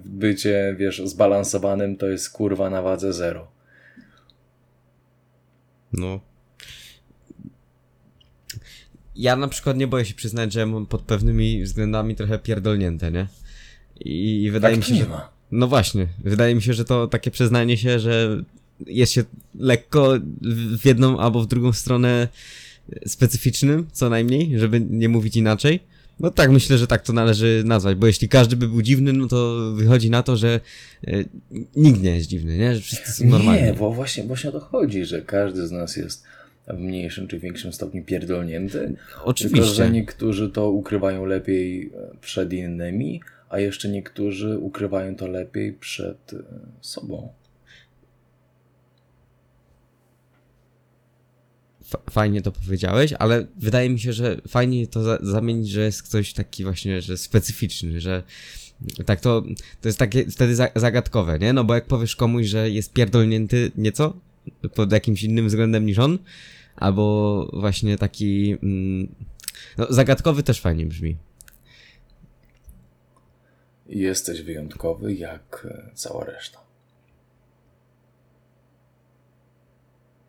bycie, 0.04 0.76
wiesz, 0.78 1.02
zbalansowanym 1.04 1.96
to 1.96 2.06
jest 2.06 2.30
kurwa 2.30 2.70
na 2.70 2.82
wadze 2.82 3.12
zero. 3.12 3.48
No. 5.92 6.20
Ja 9.16 9.36
na 9.36 9.48
przykład 9.48 9.76
nie 9.76 9.86
boję 9.86 10.04
się 10.04 10.14
przyznać, 10.14 10.52
że 10.52 10.66
mam 10.66 10.86
pod 10.86 11.02
pewnymi 11.02 11.62
względami 11.62 12.14
trochę 12.16 12.38
pierdolnięte, 12.38 13.10
nie? 13.10 13.26
I, 14.00 14.42
i 14.42 14.50
wydaje 14.50 14.74
tak 14.74 14.84
mi 14.84 14.88
się, 14.88 14.94
nie 14.94 15.04
że... 15.04 15.08
ma. 15.08 15.37
No 15.52 15.68
właśnie, 15.68 16.06
wydaje 16.24 16.54
mi 16.54 16.62
się, 16.62 16.74
że 16.74 16.84
to 16.84 17.06
takie 17.06 17.30
przyznanie 17.30 17.76
się, 17.76 17.98
że 17.98 18.42
jest 18.86 19.12
się 19.12 19.24
lekko 19.58 20.14
w 20.78 20.84
jedną 20.84 21.18
albo 21.18 21.42
w 21.42 21.46
drugą 21.46 21.72
stronę 21.72 22.28
specyficznym, 23.06 23.86
co 23.92 24.10
najmniej, 24.10 24.58
żeby 24.58 24.80
nie 24.80 25.08
mówić 25.08 25.36
inaczej. 25.36 25.80
No 26.20 26.30
tak, 26.30 26.50
myślę, 26.50 26.78
że 26.78 26.86
tak 26.86 27.02
to 27.02 27.12
należy 27.12 27.62
nazwać, 27.66 27.96
bo 27.96 28.06
jeśli 28.06 28.28
każdy 28.28 28.56
by 28.56 28.68
był 28.68 28.82
dziwny, 28.82 29.12
no 29.12 29.28
to 29.28 29.72
wychodzi 29.74 30.10
na 30.10 30.22
to, 30.22 30.36
że 30.36 30.60
e, 31.06 31.24
nikt 31.76 32.02
nie 32.02 32.16
jest 32.16 32.28
dziwny, 32.28 32.58
nie? 32.58 32.74
Że 32.74 32.80
wszyscy 32.80 33.12
są 33.12 33.26
normalni. 33.26 33.62
Nie, 33.62 33.74
bo 33.74 33.92
właśnie, 33.92 34.24
właśnie 34.24 34.50
o 34.50 34.52
to 34.52 34.60
chodzi, 34.60 35.04
że 35.04 35.22
każdy 35.22 35.66
z 35.66 35.70
nas 35.70 35.96
jest 35.96 36.24
w 36.68 36.78
mniejszym 36.78 37.28
czy 37.28 37.38
większym 37.38 37.72
stopniu 37.72 38.04
pierdolnięty. 38.04 38.78
Tylko, 38.78 38.96
że 39.18 39.24
Oczywiście. 39.24 39.90
niektórzy 39.90 40.48
to 40.50 40.70
ukrywają 40.70 41.24
lepiej 41.24 41.92
przed 42.20 42.52
innymi, 42.52 43.20
a 43.48 43.58
jeszcze 43.58 43.88
niektórzy 43.88 44.58
ukrywają 44.58 45.16
to 45.16 45.26
lepiej 45.26 45.72
przed 45.72 46.32
e, 46.32 46.36
sobą. 46.80 47.32
Fajnie 52.10 52.42
to 52.42 52.52
powiedziałeś, 52.52 53.12
ale 53.12 53.46
wydaje 53.56 53.90
mi 53.90 54.00
się, 54.00 54.12
że 54.12 54.40
fajnie 54.48 54.86
to 54.86 55.02
za- 55.02 55.18
zamienić, 55.22 55.68
że 55.70 55.80
jest 55.80 56.02
ktoś 56.02 56.32
taki 56.32 56.64
właśnie, 56.64 57.02
że 57.02 57.16
specyficzny, 57.18 58.00
że 58.00 58.22
tak 59.06 59.20
to, 59.20 59.42
to 59.80 59.88
jest 59.88 59.98
takie 59.98 60.24
wtedy 60.30 60.54
za- 60.54 60.70
zagadkowe, 60.76 61.38
nie? 61.38 61.52
No 61.52 61.64
bo 61.64 61.74
jak 61.74 61.86
powiesz 61.86 62.16
komuś, 62.16 62.46
że 62.46 62.70
jest 62.70 62.92
pierdolnięty 62.92 63.72
nieco 63.76 64.16
pod 64.74 64.92
jakimś 64.92 65.22
innym 65.22 65.46
względem 65.46 65.86
niż 65.86 65.98
on, 65.98 66.18
albo 66.76 67.46
właśnie 67.52 67.98
taki 67.98 68.56
mm, 68.62 69.08
no 69.78 69.86
zagadkowy 69.90 70.42
też 70.42 70.60
fajnie 70.60 70.86
brzmi. 70.86 71.16
Jesteś 73.88 74.42
wyjątkowy 74.42 75.14
jak 75.14 75.66
e, 75.70 75.90
cała 75.94 76.24
reszta. 76.24 76.60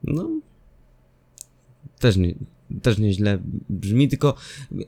No. 0.03 0.29
Też 1.99 2.17
nie, 2.17 2.33
też 2.81 2.97
nieźle 2.97 3.39
brzmi, 3.69 4.07
tylko 4.07 4.35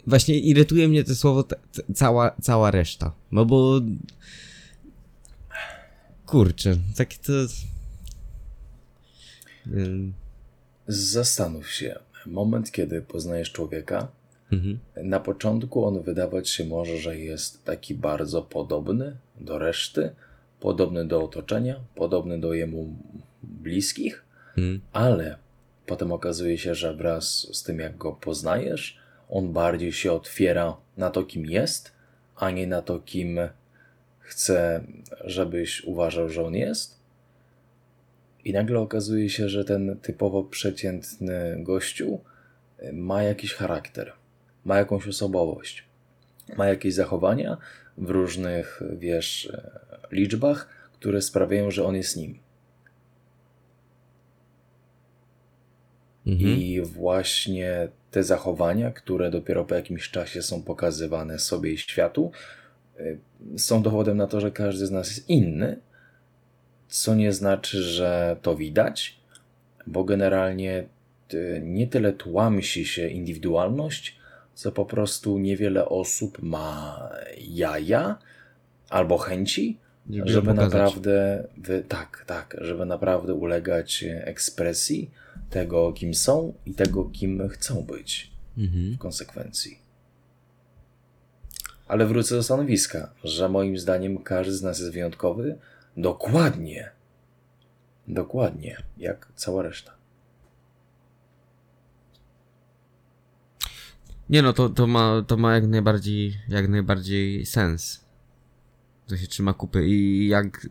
właśnie 0.08 0.40
irytuje 0.40 0.88
mnie 0.88 1.04
to 1.04 1.16
słowo 1.16 1.44
ta, 1.44 1.56
ta, 1.56 1.94
cała, 1.94 2.36
cała 2.42 2.72
reszta. 2.72 3.14
No 3.32 3.46
bo. 3.46 3.82
Kurczę, 6.26 6.78
takie 6.96 7.18
to. 7.18 7.34
Zastanów 10.88 11.72
się, 11.72 12.00
moment, 12.26 12.72
kiedy 12.72 13.02
poznajesz 13.02 13.52
człowieka, 13.52 14.08
Mhm. 14.52 14.80
na 15.04 15.20
początku 15.20 15.86
on 15.86 16.02
wydawać 16.02 16.50
się 16.50 16.66
może, 16.66 16.98
że 16.98 17.18
jest 17.20 17.66
taki 17.66 17.96
bardzo 17.96 18.42
podobny 18.42 19.18
do 19.40 19.60
reszty, 19.60 20.16
podobny 20.60 21.06
do 21.08 21.24
otoczenia, 21.24 21.76
podobny 21.96 22.40
do 22.40 22.54
jemu 22.54 22.96
bliskich, 23.44 24.24
Mhm. 24.58 24.82
ale 24.94 25.36
potem 25.86 26.12
okazuje 26.12 26.58
się, 26.58 26.76
że 26.76 26.94
wraz 26.96 27.48
z 27.56 27.64
tym, 27.64 27.80
jak 27.80 27.98
go 27.98 28.12
poznajesz, 28.12 28.98
on 29.30 29.54
bardziej 29.54 29.94
się 29.94 30.12
otwiera 30.12 30.78
na 30.98 31.10
to, 31.10 31.24
kim 31.24 31.46
jest, 31.46 31.92
a 32.36 32.52
nie 32.52 32.68
na 32.68 32.82
to, 32.82 33.00
kim 33.00 33.40
chce, 34.20 34.84
żebyś 35.24 35.84
uważał, 35.84 36.30
że 36.30 36.46
on 36.46 36.56
jest. 36.56 37.00
I 38.46 38.54
nagle 38.54 38.80
okazuje 38.80 39.30
się, 39.30 39.50
że 39.50 39.66
ten 39.66 39.98
typowo 40.02 40.44
przeciętny 40.44 41.58
gościu 41.60 42.20
ma 42.94 43.24
jakiś 43.24 43.54
charakter, 43.54 44.14
ma 44.66 44.78
jakąś 44.78 45.08
osobowość, 45.08 45.86
ma 46.58 46.68
jakieś 46.68 46.94
zachowania 46.94 47.58
w 47.98 48.10
różnych, 48.10 48.82
wiesz, 48.98 49.46
e, 49.54 49.80
liczbach, 50.12 50.68
które 50.94 51.22
sprawiają, 51.22 51.72
że 51.72 51.86
on 51.86 51.96
jest 51.96 52.18
nim. 52.18 52.40
Mhm. 56.28 56.58
I 56.58 56.82
właśnie 56.82 57.88
te 58.12 58.24
zachowania, 58.24 58.92
które 58.92 59.32
dopiero 59.32 59.66
po 59.66 59.76
jakimś 59.76 60.10
czasie 60.10 60.42
są 60.42 60.64
pokazywane 60.64 61.40
sobie 61.40 61.72
i 61.72 61.78
światu, 61.78 62.32
y, 63.00 63.20
są 63.58 63.82
dowodem 63.82 64.18
na 64.18 64.28
to, 64.28 64.42
że 64.42 64.52
każdy 64.52 64.86
z 64.86 64.92
nas 64.92 65.08
jest 65.08 65.30
inny, 65.30 65.80
co 66.88 67.16
nie 67.16 67.34
znaczy, 67.34 67.84
że 67.84 68.38
to 68.42 68.56
widać, 68.56 69.20
bo 69.88 70.04
generalnie 70.04 70.84
y, 71.34 71.62
nie 71.66 71.88
tyle 71.88 72.14
tłamsi 72.14 72.86
się 72.86 73.08
indywidualność, 73.08 74.21
co 74.62 74.72
po 74.72 74.86
prostu 74.86 75.38
niewiele 75.38 75.90
osób 75.90 76.42
ma 76.42 77.10
jaja 77.38 78.18
albo 78.90 79.18
chęci, 79.18 79.78
Żeby 80.10 80.32
żeby 80.32 80.54
naprawdę, 80.54 81.48
wy, 81.58 81.84
tak, 81.88 82.24
tak, 82.28 82.58
żeby 82.62 82.86
naprawdę 82.86 83.34
ulegać 83.34 84.06
ekspresji 84.08 85.12
tego, 85.50 85.94
kim 85.94 86.14
są 86.14 86.54
i 86.66 86.74
tego, 86.74 87.06
kim 87.06 87.50
chcą 87.50 87.82
być 87.82 88.32
Mhm. 88.58 88.94
w 88.94 88.98
konsekwencji. 88.98 89.80
Ale 91.88 92.06
wrócę 92.06 92.36
do 92.36 92.44
stanowiska, 92.44 93.14
że 93.24 93.50
moim 93.50 93.78
zdaniem 93.78 94.18
każdy 94.18 94.54
z 94.54 94.62
nas 94.62 94.80
jest 94.80 94.92
wyjątkowy 94.92 95.58
dokładnie, 95.98 96.92
dokładnie 98.08 98.78
jak 98.98 99.28
cała 99.36 99.62
reszta. 99.64 100.01
Nie 104.32 104.42
no, 104.42 104.54
to, 104.54 104.70
to, 104.70 104.88
ma, 104.88 105.24
to 105.28 105.38
ma 105.38 105.54
jak 105.54 105.68
najbardziej, 105.68 106.38
jak 106.50 106.70
najbardziej 106.70 107.46
sens. 107.46 108.06
To 109.08 109.18
się 109.18 109.28
trzyma 109.28 109.54
kupy 109.54 109.88
i 109.88 110.28
jak... 110.28 110.68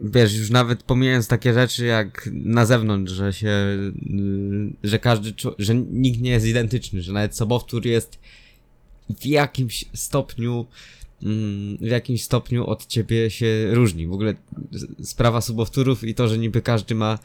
wiesz, 0.00 0.36
już 0.36 0.50
nawet 0.50 0.82
pomijając 0.82 1.28
takie 1.28 1.54
rzeczy 1.54 1.86
jak 1.86 2.30
na 2.32 2.66
zewnątrz, 2.66 3.12
że 3.12 3.32
się, 3.32 3.48
y, 3.48 4.88
że 4.88 4.98
każdy, 4.98 5.32
że 5.58 5.74
nikt 5.74 6.20
nie 6.20 6.30
jest 6.30 6.46
identyczny, 6.46 7.02
że 7.02 7.12
nawet 7.12 7.36
sobowtór 7.36 7.86
jest 7.86 8.18
w 9.20 9.26
jakimś 9.26 9.84
stopniu, 9.94 10.66
mm, 11.22 11.76
w 11.76 11.86
jakimś 11.86 12.24
stopniu 12.24 12.66
od 12.66 12.86
ciebie 12.86 13.30
się 13.30 13.68
różni. 13.70 14.06
W 14.06 14.12
ogóle 14.12 14.34
sprawa 15.02 15.40
sobowtórów 15.40 16.04
i 16.04 16.14
to, 16.14 16.28
że 16.28 16.38
niby 16.38 16.62
każdy 16.62 16.94
ma 16.94 17.18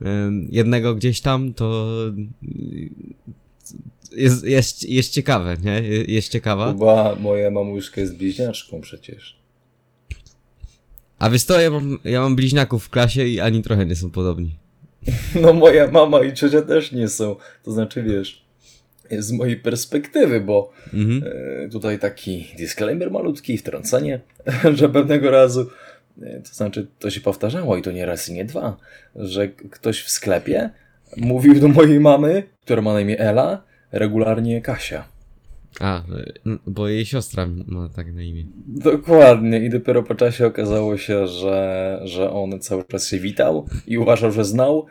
em, 0.00 0.48
jednego 0.50 0.94
gdzieś 0.94 1.20
tam, 1.20 1.54
to 1.54 1.88
y, 2.42 2.90
jest, 4.12 4.44
jest, 4.44 4.88
jest 4.88 5.12
ciekawe, 5.12 5.56
nie? 5.62 5.82
Jest 6.08 6.28
ciekawa. 6.28 6.68
Chyba 6.72 7.14
moja 7.20 7.50
mamuszka 7.50 8.00
jest 8.00 8.16
bliźniaczką 8.16 8.80
przecież. 8.80 9.36
A 11.18 11.30
wiesz 11.30 11.44
co, 11.44 11.60
ja 11.60 11.70
mam, 11.70 11.98
ja 12.04 12.20
mam 12.20 12.36
bliźniaków 12.36 12.84
w 12.84 12.90
klasie 12.90 13.24
i 13.26 13.40
ani 13.40 13.62
trochę 13.62 13.86
nie 13.86 13.96
są 13.96 14.10
podobni. 14.10 14.58
No 15.42 15.52
moja 15.52 15.90
mama 15.90 16.24
i 16.24 16.32
ciocia 16.34 16.62
też 16.62 16.92
nie 16.92 17.08
są. 17.08 17.36
To 17.64 17.72
znaczy, 17.72 18.02
wiesz, 18.02 18.44
z 19.18 19.32
mojej 19.32 19.56
perspektywy, 19.56 20.40
bo 20.40 20.72
Mhm. 20.94 21.24
e, 21.64 21.68
tutaj 21.68 21.98
taki 21.98 22.46
disclaimer 22.58 23.10
malutki, 23.10 23.58
wtrącenie, 23.58 24.20
że 24.78 24.88
pewnego 24.88 25.30
razu, 25.30 25.70
e, 26.22 26.40
to 26.40 26.54
znaczy 26.54 26.86
to 26.98 27.10
się 27.10 27.20
powtarzało 27.20 27.76
i 27.76 27.82
to 27.82 27.92
nie 27.92 28.06
raz 28.06 28.28
i 28.28 28.32
nie 28.32 28.44
dwa, 28.44 28.76
że 29.16 29.48
ktoś 29.48 30.02
w 30.02 30.10
sklepie 30.10 30.70
mówił 31.16 31.60
do 31.60 31.68
mojej 31.68 32.00
mamy, 32.00 32.42
która 32.62 32.82
ma 32.82 32.92
na 32.92 33.00
imię 33.00 33.18
Ela, 33.20 33.62
regularnie 33.92 34.60
Kasia. 34.62 35.08
A, 35.80 35.98
y, 35.98 36.32
n- 36.46 36.58
bo 36.66 36.88
jej 36.88 37.06
siostra 37.06 37.46
ma 37.66 37.88
tak 37.88 38.14
na 38.14 38.22
imię. 38.22 38.44
Dokładnie 38.66 39.58
i 39.60 39.70
dopiero 39.70 40.02
po 40.02 40.14
czasie 40.14 40.46
okazało 40.46 40.96
się, 40.96 41.26
że, 41.26 42.00
że 42.04 42.30
on 42.30 42.60
cały 42.60 42.84
czas 42.84 43.08
się 43.08 43.18
witał 43.18 43.66
i 43.86 43.98
uważał, 43.98 44.32
że 44.32 44.44
znał 44.44 44.86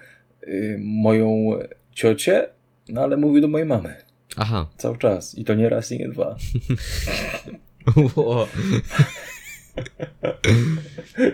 y, 0.48 0.78
moją 0.84 1.52
ciocię, 1.92 2.48
no 2.90 3.02
ale 3.02 3.18
mówił 3.18 3.42
do 3.42 3.48
mojej 3.48 3.68
mamy. 3.68 3.96
Aha. 4.38 4.70
Cały 4.78 4.98
czas. 4.98 5.38
I 5.38 5.44
to 5.46 5.54
nie 5.54 5.70
raz 5.70 5.92
i 5.92 5.98
nie 6.00 6.10
dwa. 6.10 6.36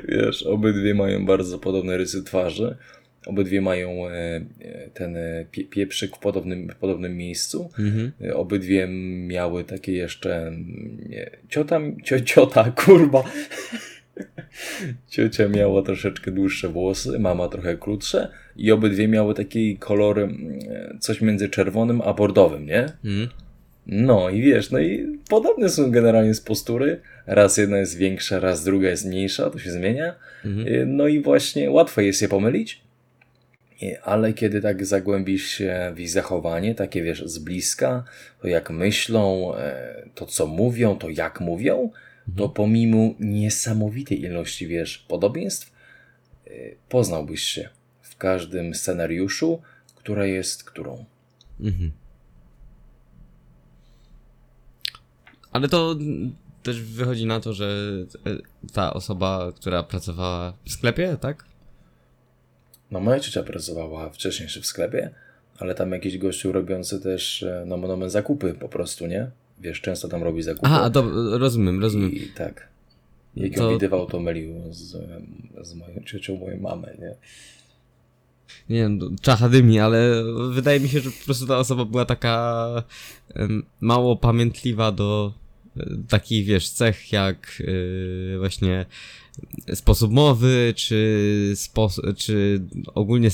Wiesz, 0.08 0.44
obydwie 0.44 0.94
mają 0.96 1.26
bardzo 1.26 1.60
podobne 1.60 1.98
rysy 1.98 2.24
twarzy. 2.24 2.78
Obydwie 3.26 3.62
mają 3.62 4.08
e, 4.08 4.12
e, 4.12 4.90
ten 4.94 5.18
e, 5.18 5.46
pie, 5.52 5.64
pieprzyk 5.64 6.16
w 6.16 6.20
podobnym, 6.20 6.70
w 6.70 6.76
podobnym 6.76 7.18
miejscu. 7.18 7.70
Mhm. 7.80 8.12
Obydwie 8.34 8.88
miały 9.28 9.64
takie 9.64 9.92
jeszcze. 9.92 10.48
mm, 10.48 11.00
ciota, 11.50 11.80
cio, 12.04 12.20
ciota, 12.20 12.72
kurwa. 12.86 13.24
Ciocia 15.10 15.48
miała 15.48 15.82
troszeczkę 15.82 16.32
dłuższe 16.32 16.70
włosy, 16.70 17.20
mama 17.20 17.48
trochę 17.48 17.78
krótsze 17.78 18.28
i 18.56 18.72
obydwie 18.72 19.08
miały 19.08 19.34
taki 19.34 19.78
kolor, 19.78 20.20
mm, 20.20 20.60
coś 21.00 21.22
między 21.22 21.50
czerwonym 21.50 22.02
a 22.02 22.14
bordowym, 22.14 22.66
nie? 22.66 22.86
Mhm. 23.06 23.30
No 23.88 24.30
i 24.30 24.42
wiesz, 24.42 24.72
no 24.72 24.80
i 24.80 25.20
podobne 25.30 25.70
są 25.70 25.92
generalnie 25.92 26.34
z 26.34 26.42
postury. 26.42 27.02
Raz 27.28 27.58
jedna 27.58 27.78
jest 27.78 27.98
większa, 27.98 28.40
raz 28.40 28.64
druga 28.64 28.90
jest 28.90 29.06
mniejsza, 29.06 29.50
to 29.50 29.60
się 29.60 29.72
zmienia. 29.72 30.16
Mhm. 30.46 30.96
No 30.96 31.08
i 31.08 31.22
właśnie 31.22 31.72
łatwo 31.72 32.02
jest 32.02 32.22
je 32.22 32.28
pomylić, 32.28 32.82
ale 34.04 34.34
kiedy 34.34 34.62
tak 34.62 34.86
zagłębisz 34.86 35.48
się 35.48 35.92
w 35.96 36.00
ich 36.00 36.10
zachowanie, 36.10 36.76
takie 36.76 37.04
wiesz, 37.04 37.24
z 37.26 37.40
bliska, 37.40 38.04
to 38.42 38.48
jak 38.48 38.70
myślą, 38.70 39.56
e, 39.56 40.10
to 40.16 40.26
co 40.26 40.48
mówią, 40.48 40.98
to 40.98 41.10
jak 41.10 41.42
mówią, 41.42 41.92
to 42.38 42.50
pomimo 42.50 43.14
niesamowitej 43.20 44.22
ilości, 44.22 44.68
wiesz, 44.68 44.98
podobieństw, 44.98 45.74
y, 46.48 46.78
poznałbyś 46.90 47.44
się 47.44 47.70
w 48.02 48.18
każdym 48.18 48.76
scenariuszu, 48.76 49.62
która 49.96 50.26
jest 50.26 50.64
którą. 50.64 51.06
Mhm. 51.60 51.92
Ale 55.52 55.68
to 55.68 55.96
też 56.64 56.82
wychodzi 56.82 57.26
na 57.26 57.40
to, 57.40 57.54
że 57.54 57.88
e, 58.26 58.70
ta 58.74 58.94
osoba, 58.94 59.52
która 59.56 59.84
pracowała 59.84 60.54
w 60.66 60.72
sklepie, 60.72 61.18
tak? 61.22 61.51
No 62.92 63.00
moja 63.00 63.20
ciocia 63.20 63.44
pracowała 63.44 64.10
wcześniej 64.10 64.46
jeszcze 64.46 64.62
w 64.62 64.66
sklepie, 64.66 65.10
ale 65.60 65.76
tam 65.76 65.92
jakiś 65.92 66.18
gościu 66.18 66.52
robiący 66.52 67.00
też 67.00 67.44
e, 67.44 67.64
no, 67.68 67.78
no, 67.78 68.10
zakupy 68.10 68.54
po 68.54 68.70
prostu, 68.70 69.08
nie? 69.08 69.32
Wiesz, 69.60 69.82
często 69.82 70.08
tam 70.08 70.24
robi 70.24 70.42
zakupy. 70.42 70.68
Aha, 70.68 70.90
do, 70.90 71.04
rozumiem, 71.38 71.82
rozumiem. 71.82 72.12
I 72.12 72.20
tak. 72.20 72.68
Jak 73.36 73.54
To- 73.56 73.64
ją 73.64 73.74
widywał, 73.74 74.06
to 74.06 74.20
mylił 74.20 74.54
z, 74.70 74.98
z 75.62 75.74
moją 75.76 76.02
ciocią 76.06 76.38
mojej 76.38 76.60
mamy, 76.60 76.98
nie? 77.00 77.16
Nie 78.70 78.78
wiem, 78.82 79.16
czacha 79.22 79.50
dymi, 79.50 79.80
ale 79.80 80.24
wydaje 80.52 80.80
mi 80.80 80.90
się, 80.90 81.00
że 81.00 81.12
po 81.12 81.26
prostu 81.26 81.48
ta 81.48 81.58
osoba 81.58 81.86
była 81.86 82.06
taka 82.06 82.68
mało 83.82 84.16
pamiętliwa 84.16 84.92
do 84.92 85.34
takich, 86.10 86.46
wiesz, 86.46 86.70
cech 86.70 87.12
jak 87.12 87.62
e, 88.36 88.38
właśnie 88.38 88.86
sposób 89.74 90.12
mowy, 90.12 90.74
czy, 90.76 91.52
spos- 91.56 92.16
czy 92.18 92.62
ogólnie 92.94 93.30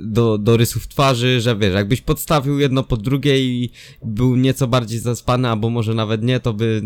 do, 0.00 0.38
do 0.38 0.56
rysów 0.56 0.88
twarzy, 0.88 1.40
że 1.40 1.56
wiesz, 1.56 1.74
jakbyś 1.74 2.00
podstawił 2.00 2.58
jedno 2.58 2.82
pod 2.82 3.02
drugie 3.02 3.40
i 3.44 3.70
był 4.04 4.36
nieco 4.36 4.66
bardziej 4.66 4.98
zaspany, 4.98 5.48
albo 5.48 5.70
może 5.70 5.94
nawet 5.94 6.22
nie, 6.22 6.40
to 6.40 6.52
by 6.52 6.82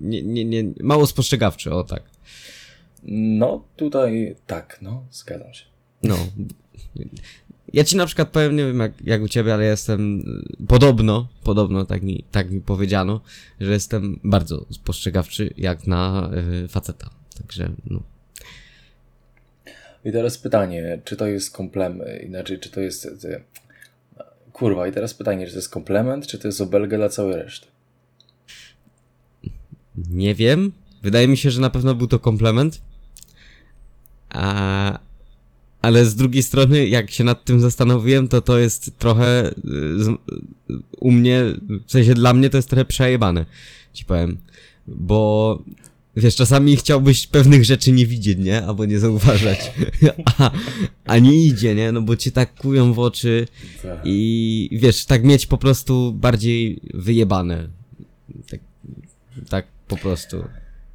nie, 0.00 0.22
nie, 0.22 0.44
nie, 0.44 0.64
mało 0.80 1.06
spostrzegawczy, 1.06 1.72
o 1.74 1.84
tak. 1.84 2.02
No, 3.12 3.64
tutaj 3.76 4.36
tak, 4.46 4.78
no, 4.82 5.06
zgadzam 5.10 5.54
się. 5.54 5.64
No. 6.02 6.16
Ja 7.72 7.84
ci 7.84 7.96
na 7.96 8.06
przykład 8.06 8.28
powiem, 8.28 8.56
nie 8.56 8.66
wiem 8.66 8.80
jak, 8.80 8.92
jak 9.04 9.22
u 9.22 9.28
ciebie, 9.28 9.54
ale 9.54 9.64
jestem 9.64 10.20
y, 10.20 10.66
podobno, 10.66 11.28
podobno 11.44 11.84
tak 11.84 12.02
mi, 12.02 12.24
tak 12.30 12.50
mi 12.50 12.60
powiedziano, 12.60 13.20
że 13.60 13.72
jestem 13.72 14.20
bardzo 14.24 14.66
spostrzegawczy 14.70 15.54
jak 15.56 15.86
na 15.86 16.30
y, 16.64 16.68
faceta. 16.68 17.10
Także, 17.38 17.70
no. 17.86 18.02
I 20.04 20.12
teraz 20.12 20.38
pytanie, 20.38 21.00
czy 21.04 21.16
to 21.16 21.26
jest 21.26 21.56
komplement, 21.56 22.22
inaczej, 22.22 22.58
czy 22.58 22.70
to 22.70 22.80
jest... 22.80 23.24
e, 23.24 23.40
Kurwa, 24.52 24.88
i 24.88 24.92
teraz 24.92 25.14
pytanie, 25.14 25.46
czy 25.46 25.52
to 25.52 25.58
jest 25.58 25.68
komplement, 25.68 26.26
czy 26.26 26.38
to 26.38 26.48
jest 26.48 26.60
obelga 26.60 26.96
dla 26.96 27.08
całej 27.08 27.34
reszty? 27.34 27.66
Nie 30.10 30.34
wiem. 30.34 30.72
Wydaje 31.02 31.28
mi 31.28 31.36
się, 31.36 31.50
że 31.50 31.60
na 31.60 31.70
pewno 31.70 31.94
był 31.94 32.06
to 32.06 32.18
komplement. 32.18 32.80
A, 34.28 34.98
ale 35.82 36.04
z 36.04 36.14
drugiej 36.14 36.42
strony, 36.42 36.88
jak 36.88 37.10
się 37.10 37.24
nad 37.24 37.44
tym 37.44 37.60
zastanowiłem, 37.60 38.28
to 38.28 38.40
to 38.40 38.58
jest 38.58 38.98
trochę 38.98 39.50
y, 39.50 39.52
u 41.00 41.10
mnie, 41.10 41.44
w 41.86 41.92
sensie 41.92 42.14
dla 42.14 42.34
mnie 42.34 42.50
to 42.50 42.56
jest 42.56 42.68
trochę 42.68 42.84
przejebane, 42.84 43.46
ci 43.92 44.04
powiem. 44.04 44.38
Bo 44.86 45.62
wiesz, 46.16 46.36
czasami 46.36 46.76
chciałbyś 46.76 47.26
pewnych 47.26 47.64
rzeczy 47.64 47.92
nie 47.92 48.06
widzieć, 48.06 48.38
nie? 48.38 48.66
Albo 48.66 48.84
nie 48.84 48.98
zauważać. 48.98 49.72
A, 50.38 50.50
a 51.04 51.18
nie 51.18 51.44
idzie, 51.46 51.74
nie? 51.74 51.92
No 51.92 52.02
bo 52.02 52.16
cię 52.16 52.32
tak 52.32 52.54
kują 52.54 52.92
w 52.92 52.98
oczy 52.98 53.46
Tak. 53.82 54.00
i 54.04 54.68
wiesz, 54.72 55.04
tak 55.04 55.24
mieć 55.24 55.46
po 55.46 55.58
prostu 55.58 56.12
bardziej 56.12 56.80
wyjebane. 56.94 57.68
Tak, 58.50 58.60
tak 59.48 59.66
po 59.88 59.96
prostu. 59.96 60.44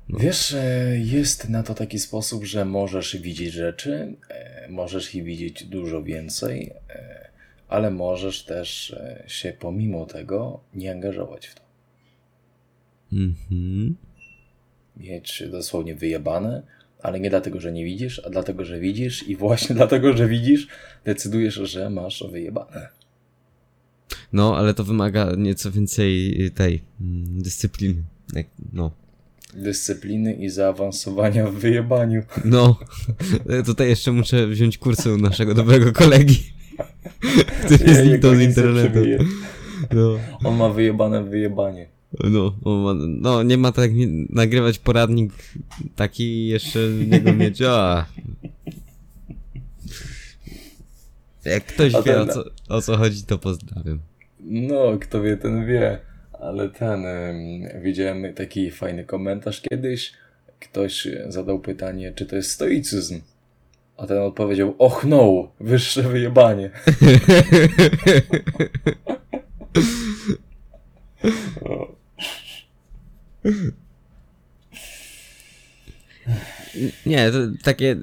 Wiesz, 0.09 0.53
e, 0.53 0.97
jest 0.97 1.49
na 1.49 1.63
to 1.63 1.73
taki 1.73 1.99
sposób, 1.99 2.43
że 2.43 2.65
możesz 2.65 3.17
widzieć 3.17 3.53
rzeczy, 3.53 4.15
e, 4.29 4.67
możesz 4.69 5.15
ich 5.15 5.23
widzieć 5.23 5.63
dużo 5.63 6.03
więcej, 6.03 6.71
e, 6.89 7.29
ale 7.67 7.91
możesz 7.91 8.43
też 8.43 8.95
się 9.27 9.53
pomimo 9.59 10.05
tego 10.05 10.59
nie 10.73 10.91
angażować 10.91 11.47
w 11.47 11.55
to. 11.55 11.61
Mhm. 13.13 13.95
Mieć 14.97 15.43
dosłownie 15.51 15.95
wyjebane, 15.95 16.63
ale 17.01 17.19
nie 17.19 17.29
dlatego, 17.29 17.59
że 17.59 17.71
nie 17.71 17.85
widzisz, 17.85 18.21
a 18.25 18.29
dlatego, 18.29 18.65
że 18.65 18.79
widzisz 18.79 19.27
i 19.27 19.35
właśnie 19.35 19.75
dlatego, 19.81 20.17
że 20.17 20.27
widzisz, 20.27 20.67
decydujesz, 21.05 21.55
że 21.55 21.89
masz 21.89 22.23
wyjebane. 22.31 22.89
No, 24.33 24.57
ale 24.57 24.73
to 24.73 24.83
wymaga 24.83 25.31
nieco 25.37 25.71
więcej 25.71 26.35
tej 26.55 26.81
mm, 27.01 27.41
dyscypliny. 27.41 28.03
No. 28.73 29.04
Dyscypliny 29.55 30.33
i 30.33 30.49
zaawansowania 30.49 31.47
w 31.47 31.53
wyjebaniu. 31.53 32.23
No. 32.45 32.79
Tutaj 33.65 33.89
jeszcze 33.89 34.11
muszę 34.11 34.47
wziąć 34.47 34.77
kursy 34.77 35.13
u 35.13 35.17
naszego 35.17 35.53
dobrego 35.53 35.91
kolegi. 35.93 36.43
Który 37.65 37.85
Nie, 37.85 37.95
zniknął 37.95 38.35
z 38.35 38.39
internetu. 38.41 38.99
No. 39.93 40.19
On 40.43 40.55
ma 40.57 40.69
wyjebane 40.69 41.23
w 41.23 41.29
wyjebanie. 41.29 41.87
No, 42.23 42.55
ma, 42.65 42.93
no, 43.07 43.43
nie 43.43 43.57
ma 43.57 43.71
tak 43.71 43.93
nie, 43.93 44.07
nagrywać 44.29 44.79
poradnik 44.79 45.31
taki 45.95 46.47
jeszcze 46.47 46.79
niego 47.07 47.33
mieć. 47.33 47.61
A. 47.61 48.05
Jak 51.45 51.65
ktoś 51.65 51.95
A 51.95 52.01
wie 52.01 52.21
o 52.21 52.25
ten- 52.25 52.33
co, 52.35 52.43
o 52.69 52.81
co 52.81 52.97
chodzi, 52.97 53.23
to 53.23 53.37
pozdrawiam. 53.37 53.99
No, 54.39 54.97
kto 55.01 55.21
wie, 55.21 55.37
ten 55.37 55.65
wie. 55.65 55.99
Ale 56.39 56.69
ten, 56.69 57.05
em, 57.05 57.37
widziałem 57.81 58.33
taki 58.33 58.71
fajny 58.71 59.03
komentarz 59.03 59.61
kiedyś. 59.61 60.13
Ktoś 60.59 61.07
zadał 61.27 61.59
pytanie, 61.59 62.13
czy 62.15 62.25
to 62.25 62.35
jest 62.35 62.51
stoicyzm. 62.51 63.21
A 63.97 64.07
ten 64.07 64.17
odpowiedział, 64.17 64.75
och 64.77 65.05
no, 65.05 65.51
wyższe 65.59 66.03
wyjebanie. 66.03 66.69
Nie, 77.05 77.31
to 77.31 77.37
takie. 77.63 77.95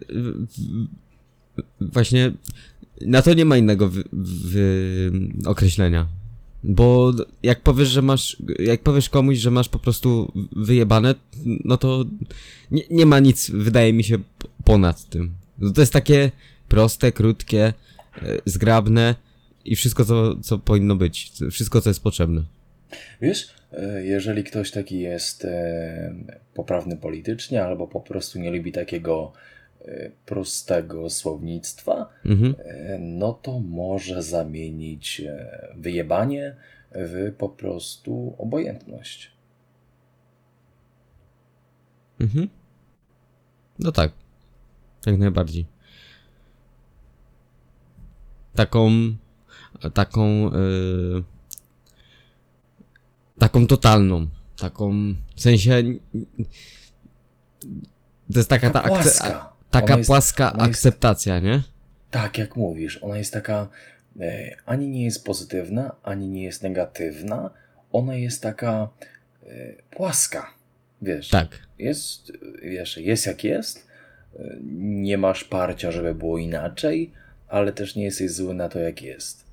Właśnie. 1.81 2.33
Na 3.01 3.23
to 3.23 3.35
nie 3.35 3.45
ma 3.45 3.57
innego 3.57 3.90
określenia. 5.45 6.07
Bo 6.64 7.12
jak 7.42 7.61
powiesz, 7.61 7.88
że 7.88 8.03
masz. 8.03 8.37
Jak 8.59 8.81
powiesz 8.83 9.09
komuś, 9.09 9.38
że 9.38 9.51
masz 9.51 9.68
po 9.68 9.79
prostu 9.79 10.33
wyjebane, 10.57 11.14
no 11.44 11.77
to 11.77 12.05
nie, 12.70 12.83
nie 12.90 13.07
ma 13.07 13.20
nic, 13.20 13.51
wydaje 13.51 13.92
mi 13.92 14.05
się, 14.05 14.18
ponad 14.64 15.09
tym. 15.09 15.35
No 15.59 15.72
To 15.72 15.81
jest 15.81 15.92
takie 15.92 16.31
proste, 16.68 17.12
krótkie, 17.12 17.64
e, 17.64 17.72
zgrabne 18.44 19.14
i 19.64 19.77
wszystko, 19.77 20.05
co, 20.05 20.37
co 20.37 20.59
powinno 20.59 20.96
być. 20.96 21.33
Wszystko, 21.51 21.81
co 21.81 21.90
jest 21.90 22.03
potrzebne. 22.03 22.42
Wiesz, 23.20 23.55
e, 23.72 24.05
jeżeli 24.05 24.44
ktoś 24.44 24.70
taki 24.70 25.01
jest 25.01 25.44
e, 25.44 26.14
poprawny 26.55 26.96
politycznie, 26.96 27.64
albo 27.64 27.87
po 27.88 28.01
prostu 28.01 28.38
nie 28.38 28.51
lubi 28.51 28.72
takiego 28.72 29.33
prostego 30.27 31.11
słownictwa, 31.11 32.09
Mhm. 32.25 32.55
e, 32.59 32.99
no 32.99 33.33
to 33.33 33.61
może 33.61 34.23
zamienić 34.23 35.21
e, 35.21 35.68
wyjebanie 35.77 36.57
w 36.95 37.35
po 37.38 37.49
prostu 37.49 38.35
obojętność. 38.38 39.33
Mhm. 42.21 42.49
No 43.79 43.92
tak. 43.92 44.12
Jak 45.07 45.18
najbardziej. 45.18 45.66
Taką. 48.55 48.90
Taką. 49.95 50.51
Yy, 50.53 51.23
taką 53.38 53.66
totalną. 53.66 54.27
Taką. 54.57 54.92
W 55.37 55.40
sensie. 55.40 55.83
To 58.33 58.38
jest 58.38 58.49
taka, 58.51 58.71
ta 58.71 58.81
Taka 58.83 58.95
akce- 58.95 59.03
płaska. 59.03 59.40
a- 59.40 59.52
taka 59.73 59.97
jest- 59.97 60.07
płaska 60.07 60.53
ona 60.53 60.67
jest- 60.67 60.79
akceptacja, 60.79 61.39
nie? 61.39 61.63
Tak, 62.11 62.39
jak 62.39 62.57
mówisz, 62.57 62.99
ona 63.03 63.19
jest 63.19 63.33
taka, 63.33 63.69
e, 64.21 64.57
ani 64.67 64.89
nie 64.89 65.05
jest 65.05 65.25
pozytywna, 65.25 65.97
ani 66.03 66.29
nie 66.29 66.45
jest 66.45 66.63
negatywna, 66.63 67.51
ona 67.93 68.15
jest 68.15 68.43
taka 68.43 68.89
e, 69.47 69.49
płaska, 69.91 70.55
wiesz. 71.03 71.29
Tak. 71.29 71.49
Jest, 71.79 72.33
wiesz, 72.63 72.97
jest 72.97 73.27
jak 73.27 73.45
jest, 73.45 73.87
e, 74.39 74.57
nie 74.83 75.19
masz 75.19 75.45
parcia, 75.45 75.93
żeby 75.93 76.15
było 76.15 76.39
inaczej, 76.39 77.11
ale 77.49 77.73
też 77.73 77.97
nie 77.97 78.05
jesteś 78.05 78.31
zły 78.31 78.55
na 78.55 78.69
to, 78.69 78.79
jak 78.79 79.03
jest. 79.03 79.45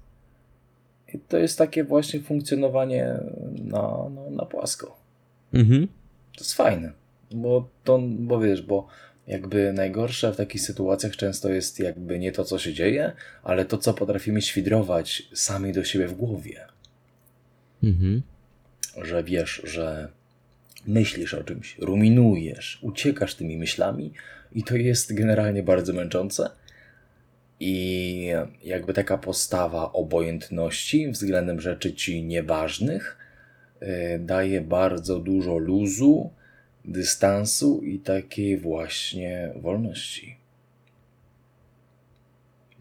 I 1.14 1.20
to 1.20 1.38
jest 1.38 1.58
takie 1.58 1.84
właśnie 1.84 2.20
funkcjonowanie 2.20 3.20
na, 3.64 3.82
no, 4.16 4.30
na 4.30 4.46
płasko. 4.46 4.98
Mhm. 5.54 5.88
To 6.38 6.40
jest 6.40 6.54
fajne, 6.54 6.92
bo 7.32 7.70
to, 7.84 8.00
bo 8.02 8.40
wiesz, 8.40 8.62
bo 8.62 8.88
jakby 9.30 9.74
najgorsze 9.74 10.34
w 10.34 10.36
takich 10.36 10.62
sytuacjach 10.62 11.16
często 11.16 11.50
jest 11.50 11.80
jakby 11.80 12.20
nie 12.20 12.32
to, 12.32 12.44
co 12.44 12.60
się 12.60 12.74
dzieje, 12.74 13.12
ale 13.44 13.66
to, 13.66 13.78
co 13.78 13.94
potrafimy 13.94 14.42
świdrować 14.42 15.24
sami 15.34 15.74
do 15.74 15.84
siebie 15.84 16.08
w 16.08 16.14
głowie. 16.14 16.66
Mhm. 17.84 18.22
Że 19.02 19.24
wiesz, 19.24 19.62
że 19.64 20.12
myślisz 20.88 21.34
o 21.34 21.44
czymś, 21.44 21.78
ruminujesz, 21.78 22.80
uciekasz 22.82 23.36
tymi 23.36 23.58
myślami 23.58 24.14
i 24.52 24.64
to 24.64 24.76
jest 24.76 25.14
generalnie 25.14 25.64
bardzo 25.64 25.94
męczące. 25.94 26.50
I 27.60 28.28
jakby 28.64 28.94
taka 28.94 29.18
postawa 29.18 29.92
obojętności 29.92 31.12
względem 31.12 31.62
rzeczy 31.62 31.94
ci 31.94 32.24
nieważnych 32.24 33.18
y, 33.82 34.20
daje 34.20 34.62
bardzo 34.62 35.20
dużo 35.20 35.58
luzu, 35.58 36.32
dystansu 36.92 37.82
i 37.84 38.00
takiej 38.00 38.58
właśnie 38.58 39.54
wolności. 39.56 40.38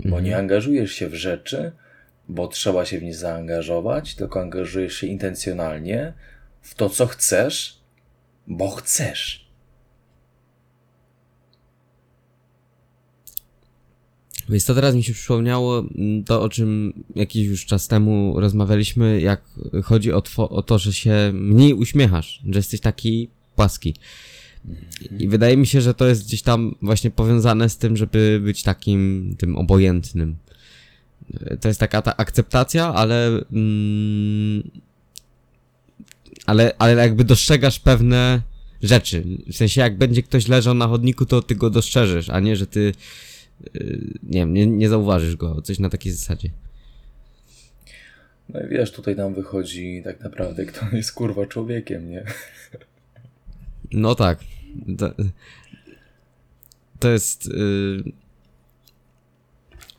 Bo 0.04 0.20
nie 0.20 0.36
angażujesz 0.36 0.92
się 0.92 1.08
w 1.08 1.14
rzeczy, 1.14 1.72
bo 2.28 2.48
trzeba 2.48 2.84
się 2.84 2.98
w 2.98 3.02
nie 3.02 3.14
zaangażować, 3.14 4.14
tylko 4.14 4.40
angażujesz 4.40 4.94
się 4.94 5.06
intencjonalnie 5.06 6.12
w 6.60 6.74
to, 6.74 6.88
co 6.88 7.06
chcesz, 7.06 7.80
bo 8.46 8.70
chcesz. 8.70 9.48
Więc 14.48 14.64
to 14.64 14.74
teraz 14.74 14.94
mi 14.94 15.04
się 15.04 15.12
przypomniało 15.12 15.78
mm, 15.78 16.24
to, 16.24 16.42
o 16.42 16.48
czym 16.48 16.92
jakiś 17.14 17.46
już 17.46 17.66
czas 17.66 17.88
temu 17.88 18.40
rozmawialiśmy, 18.40 19.20
jak 19.20 19.42
chodzi 19.84 20.12
o, 20.12 20.22
o 20.36 20.62
to, 20.62 20.78
że 20.78 20.92
się 20.92 21.30
mniej 21.34 21.74
uśmiechasz, 21.74 22.42
że 22.50 22.58
jesteś 22.58 22.80
taki 22.80 23.30
I 25.18 25.28
wydaje 25.28 25.56
mi 25.56 25.66
się, 25.66 25.80
że 25.80 25.94
to 25.94 26.06
jest 26.06 26.26
gdzieś 26.26 26.42
tam 26.42 26.74
właśnie 26.82 27.10
powiązane 27.10 27.68
z 27.68 27.78
tym, 27.78 27.96
żeby 27.96 28.40
być 28.44 28.62
takim 28.62 29.34
tym 29.38 29.56
obojętnym. 29.56 30.36
To 31.60 31.68
jest 31.68 31.80
taka 31.80 32.02
ta 32.02 32.16
akceptacja, 32.16 32.94
ale 32.94 33.28
mm, 33.52 34.70
ale, 36.46 36.72
ale 36.78 36.94
jakby 36.94 37.24
dostrzegasz 37.24 37.80
pewne 37.80 38.42
rzeczy. 38.82 39.24
W 39.52 39.56
sensie 39.56 39.80
jak 39.80 39.98
będzie 39.98 40.22
ktoś 40.22 40.48
leżał 40.48 40.74
na 40.74 40.86
chodniku, 40.86 41.26
to 41.26 41.42
ty 41.42 41.54
go 41.54 41.70
dostrzeżesz, 41.70 42.30
a 42.30 42.40
nie, 42.40 42.56
że 42.56 42.66
ty 42.66 42.92
yy, 43.74 44.00
nie 44.22 44.40
wiem, 44.40 44.54
nie, 44.54 44.66
nie 44.66 44.88
zauważysz 44.88 45.36
go, 45.36 45.62
coś 45.62 45.78
na 45.78 45.88
takiej 45.88 46.12
zasadzie. 46.12 46.50
No 48.48 48.60
i 48.60 48.68
wiesz, 48.68 48.92
tutaj 48.92 49.16
nam 49.16 49.34
wychodzi 49.34 50.00
tak 50.04 50.20
naprawdę, 50.20 50.66
kto 50.66 50.96
jest 50.96 51.12
kurwa 51.12 51.46
człowiekiem, 51.46 52.10
nie? 52.10 52.24
No 53.92 54.14
tak. 54.14 54.38
To, 54.98 55.10
to 56.98 57.08
jest. 57.08 57.46
Yy, 57.46 58.12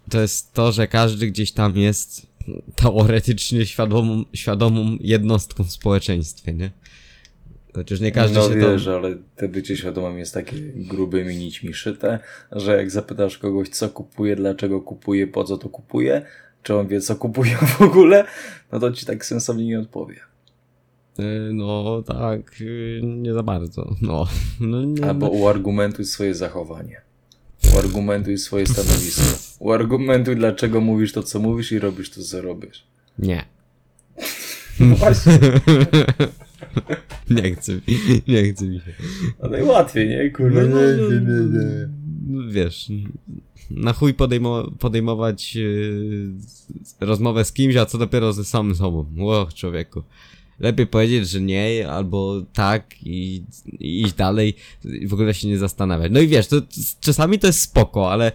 to 0.09 0.21
jest 0.21 0.53
to, 0.53 0.71
że 0.71 0.87
każdy 0.87 1.27
gdzieś 1.27 1.51
tam 1.51 1.77
jest 1.77 2.27
teoretycznie 2.75 3.65
świadomą, 3.65 4.23
świadomą 4.33 4.97
jednostką 5.01 5.63
w 5.63 5.71
społeczeństwie, 5.71 6.53
nie? 6.53 6.71
Chociaż 7.73 7.99
nie 7.99 8.11
każdy 8.11 8.39
no 8.39 8.49
się 8.49 8.55
wiesz, 8.55 8.85
to... 8.85 8.95
ale 8.95 9.15
te 9.35 9.47
bycie 9.47 9.77
świadomym 9.77 10.19
jest 10.19 10.33
takie 10.33 10.55
grubymi 10.75 11.37
nićmi 11.37 11.73
szyte, 11.73 12.19
że 12.51 12.77
jak 12.77 12.91
zapytasz 12.91 13.37
kogoś, 13.37 13.69
co 13.69 13.89
kupuje, 13.89 14.35
dlaczego 14.35 14.81
kupuje, 14.81 15.27
po 15.27 15.43
co 15.43 15.57
to 15.57 15.69
kupuje, 15.69 16.25
czy 16.63 16.75
on 16.75 16.87
wie, 16.87 17.01
co 17.01 17.15
kupuje 17.15 17.57
w 17.79 17.81
ogóle, 17.81 18.25
no 18.71 18.79
to 18.79 18.91
ci 18.91 19.05
tak 19.05 19.25
sensownie 19.25 19.65
nie 19.65 19.79
odpowie. 19.79 20.28
Yy, 21.19 21.53
No 21.53 22.03
tak, 22.07 22.59
yy, 22.59 23.01
nie 23.03 23.33
za 23.33 23.43
bardzo. 23.43 23.95
No. 24.01 24.27
no 24.59 24.83
nie, 24.83 25.05
Albo 25.05 25.25
no. 25.25 25.31
uargumentuj 25.31 26.05
swoje 26.05 26.35
zachowanie. 26.35 27.01
Uargumentuj 27.75 28.37
swoje 28.37 28.67
stanowisko. 28.67 29.23
Uargumentuj, 29.59 30.35
dlaczego 30.35 30.81
mówisz 30.81 31.13
to, 31.13 31.23
co 31.23 31.39
mówisz 31.39 31.71
i 31.71 31.79
robisz 31.79 32.09
to, 32.09 32.23
co 32.23 32.41
robisz. 32.41 32.83
Nie. 33.19 33.45
No 34.79 34.95
właśnie. 34.95 35.39
Nie 37.29 37.55
chcę 37.55 37.73
mi, 37.73 37.81
nie 38.27 38.53
chcę 38.53 38.65
mi 38.65 38.79
się. 38.79 38.93
No 39.43 39.49
najłatwiej, 39.49 40.09
nie? 40.09 40.29
Kurwa. 40.29 40.61
No, 40.61 40.67
no, 40.67 40.81
nie, 40.81 40.97
nie, 40.97 41.19
nie, 41.19 42.45
nie. 42.45 42.53
wiesz, 42.53 42.91
na 43.71 43.93
chuj 43.93 44.13
podejmo, 44.13 44.71
podejmować 44.79 45.55
yy, 45.55 46.29
rozmowę 46.99 47.45
z 47.45 47.53
kimś, 47.53 47.75
a 47.75 47.85
co 47.85 47.97
dopiero 47.97 48.33
ze 48.33 48.45
samym 48.45 48.75
sobą. 48.75 49.05
O, 49.21 49.47
człowieku. 49.55 50.03
Lepiej 50.59 50.87
powiedzieć, 50.87 51.29
że 51.29 51.41
nie, 51.41 51.91
albo 51.91 52.41
tak 52.53 52.95
i, 53.03 53.43
i 53.79 54.01
iść 54.01 54.13
dalej 54.13 54.53
i 54.85 55.07
w 55.07 55.13
ogóle 55.13 55.33
się 55.33 55.47
nie 55.47 55.57
zastanawiać. 55.57 56.11
No 56.11 56.19
i 56.19 56.27
wiesz, 56.27 56.47
to, 56.47 56.61
to 56.61 56.67
czasami 56.99 57.39
to 57.39 57.47
jest 57.47 57.61
spoko, 57.61 58.11
ale 58.11 58.31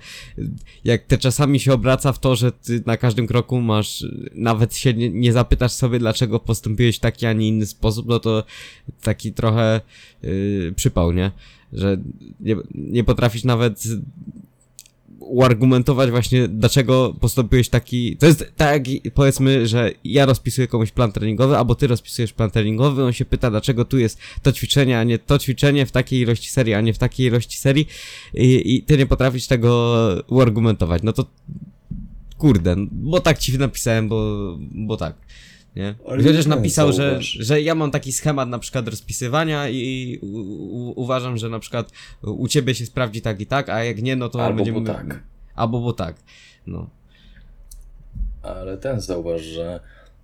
jak 0.84 1.04
te 1.04 1.18
czasami 1.18 1.60
się 1.60 1.72
obraca 1.72 2.12
w 2.12 2.18
to, 2.18 2.36
że 2.36 2.52
ty 2.52 2.82
na 2.86 2.96
każdym 2.96 3.26
kroku 3.26 3.60
masz, 3.60 4.04
nawet 4.34 4.76
się 4.76 4.94
nie, 4.94 5.10
nie 5.10 5.32
zapytasz 5.32 5.72
sobie, 5.72 5.98
dlaczego 5.98 6.40
postąpiłeś 6.40 6.96
w 6.96 7.00
taki, 7.00 7.26
a 7.26 7.32
nie 7.32 7.48
inny 7.48 7.66
sposób, 7.66 8.06
no 8.06 8.20
to 8.20 8.44
taki 9.02 9.32
trochę 9.32 9.80
yy, 10.22 10.72
przypał, 10.76 11.12
nie? 11.12 11.30
Że 11.72 11.96
nie, 12.40 12.56
nie 12.74 13.04
potrafisz 13.04 13.44
nawet 13.44 13.82
uargumentować 15.20 16.10
właśnie, 16.10 16.48
dlaczego 16.48 17.14
postąpiłeś 17.20 17.68
taki... 17.68 18.16
To 18.16 18.26
jest 18.26 18.52
tak, 18.56 18.82
powiedzmy, 19.14 19.66
że 19.66 19.90
ja 20.04 20.26
rozpisuję 20.26 20.68
komuś 20.68 20.90
plan 20.90 21.12
treningowy, 21.12 21.56
albo 21.56 21.74
ty 21.74 21.86
rozpisujesz 21.86 22.32
plan 22.32 22.50
treningowy, 22.50 23.04
on 23.04 23.12
się 23.12 23.24
pyta, 23.24 23.50
dlaczego 23.50 23.84
tu 23.84 23.98
jest 23.98 24.18
to 24.42 24.52
ćwiczenie, 24.52 24.98
a 24.98 25.04
nie 25.04 25.18
to 25.18 25.38
ćwiczenie 25.38 25.86
w 25.86 25.92
takiej 25.92 26.20
ilości 26.20 26.50
serii, 26.50 26.74
a 26.74 26.80
nie 26.80 26.94
w 26.94 26.98
takiej 26.98 27.26
ilości 27.26 27.58
serii 27.58 27.86
i, 28.34 28.74
i 28.76 28.82
ty 28.82 28.98
nie 28.98 29.06
potrafisz 29.06 29.46
tego 29.46 29.96
uargumentować. 30.28 31.02
No 31.02 31.12
to 31.12 31.26
kurde, 32.38 32.76
bo 32.92 33.20
tak 33.20 33.38
ci 33.38 33.58
napisałem, 33.58 34.08
bo, 34.08 34.58
bo 34.58 34.96
tak. 34.96 35.14
Nie? 35.76 35.94
Chociaż 36.04 36.46
napisał, 36.46 36.92
że, 36.92 37.18
że 37.20 37.62
ja 37.62 37.74
mam 37.74 37.90
taki 37.90 38.12
schemat 38.12 38.48
na 38.48 38.58
przykład 38.58 38.88
rozpisywania 38.88 39.68
i 39.68 40.18
u, 40.22 40.26
u, 40.26 41.02
uważam, 41.02 41.36
że 41.36 41.48
na 41.48 41.58
przykład 41.58 41.92
u 42.22 42.48
ciebie 42.48 42.74
się 42.74 42.86
sprawdzi 42.86 43.20
tak 43.20 43.40
i 43.40 43.46
tak, 43.46 43.68
a 43.68 43.84
jak 43.84 44.02
nie, 44.02 44.16
no 44.16 44.28
to 44.28 44.44
Albo 44.44 44.56
będziemy... 44.56 44.80
bo 44.80 44.92
tak. 44.92 45.22
Albo 45.54 45.80
bo 45.80 45.92
tak. 45.92 46.16
No. 46.66 46.90
Ale 48.42 48.78
ten 48.78 49.00
zauważ, 49.00 49.42
że, 49.42 49.80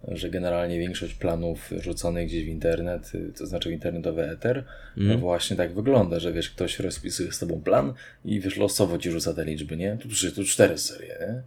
że 0.09 0.31
generalnie 0.31 0.79
większość 0.79 1.15
planów 1.15 1.71
rzuconych 1.81 2.29
gdzieś 2.29 2.45
w 2.45 2.49
internet, 2.49 3.15
y, 3.15 3.33
to 3.39 3.47
znaczy 3.47 3.69
w 3.69 3.73
internetowy 3.73 4.31
eter, 4.31 4.65
no 4.97 5.19
właśnie 5.19 5.57
tak 5.57 5.75
wygląda, 5.75 6.21
że 6.21 6.33
wiesz, 6.33 6.51
ktoś 6.51 6.79
rozpisuje 6.79 7.33
z 7.33 7.39
tobą 7.39 7.61
plan 7.63 7.93
i 8.25 8.41
wiesz, 8.41 8.57
losowo 8.57 8.99
ci 8.99 9.11
rzuca 9.11 9.35
te 9.35 9.45
liczby, 9.45 9.77
nie? 9.77 9.97
Tu 9.97 10.09
tu 10.35 10.45
cztery 10.45 10.79
serie, 10.79 11.17
nie? 11.21 11.43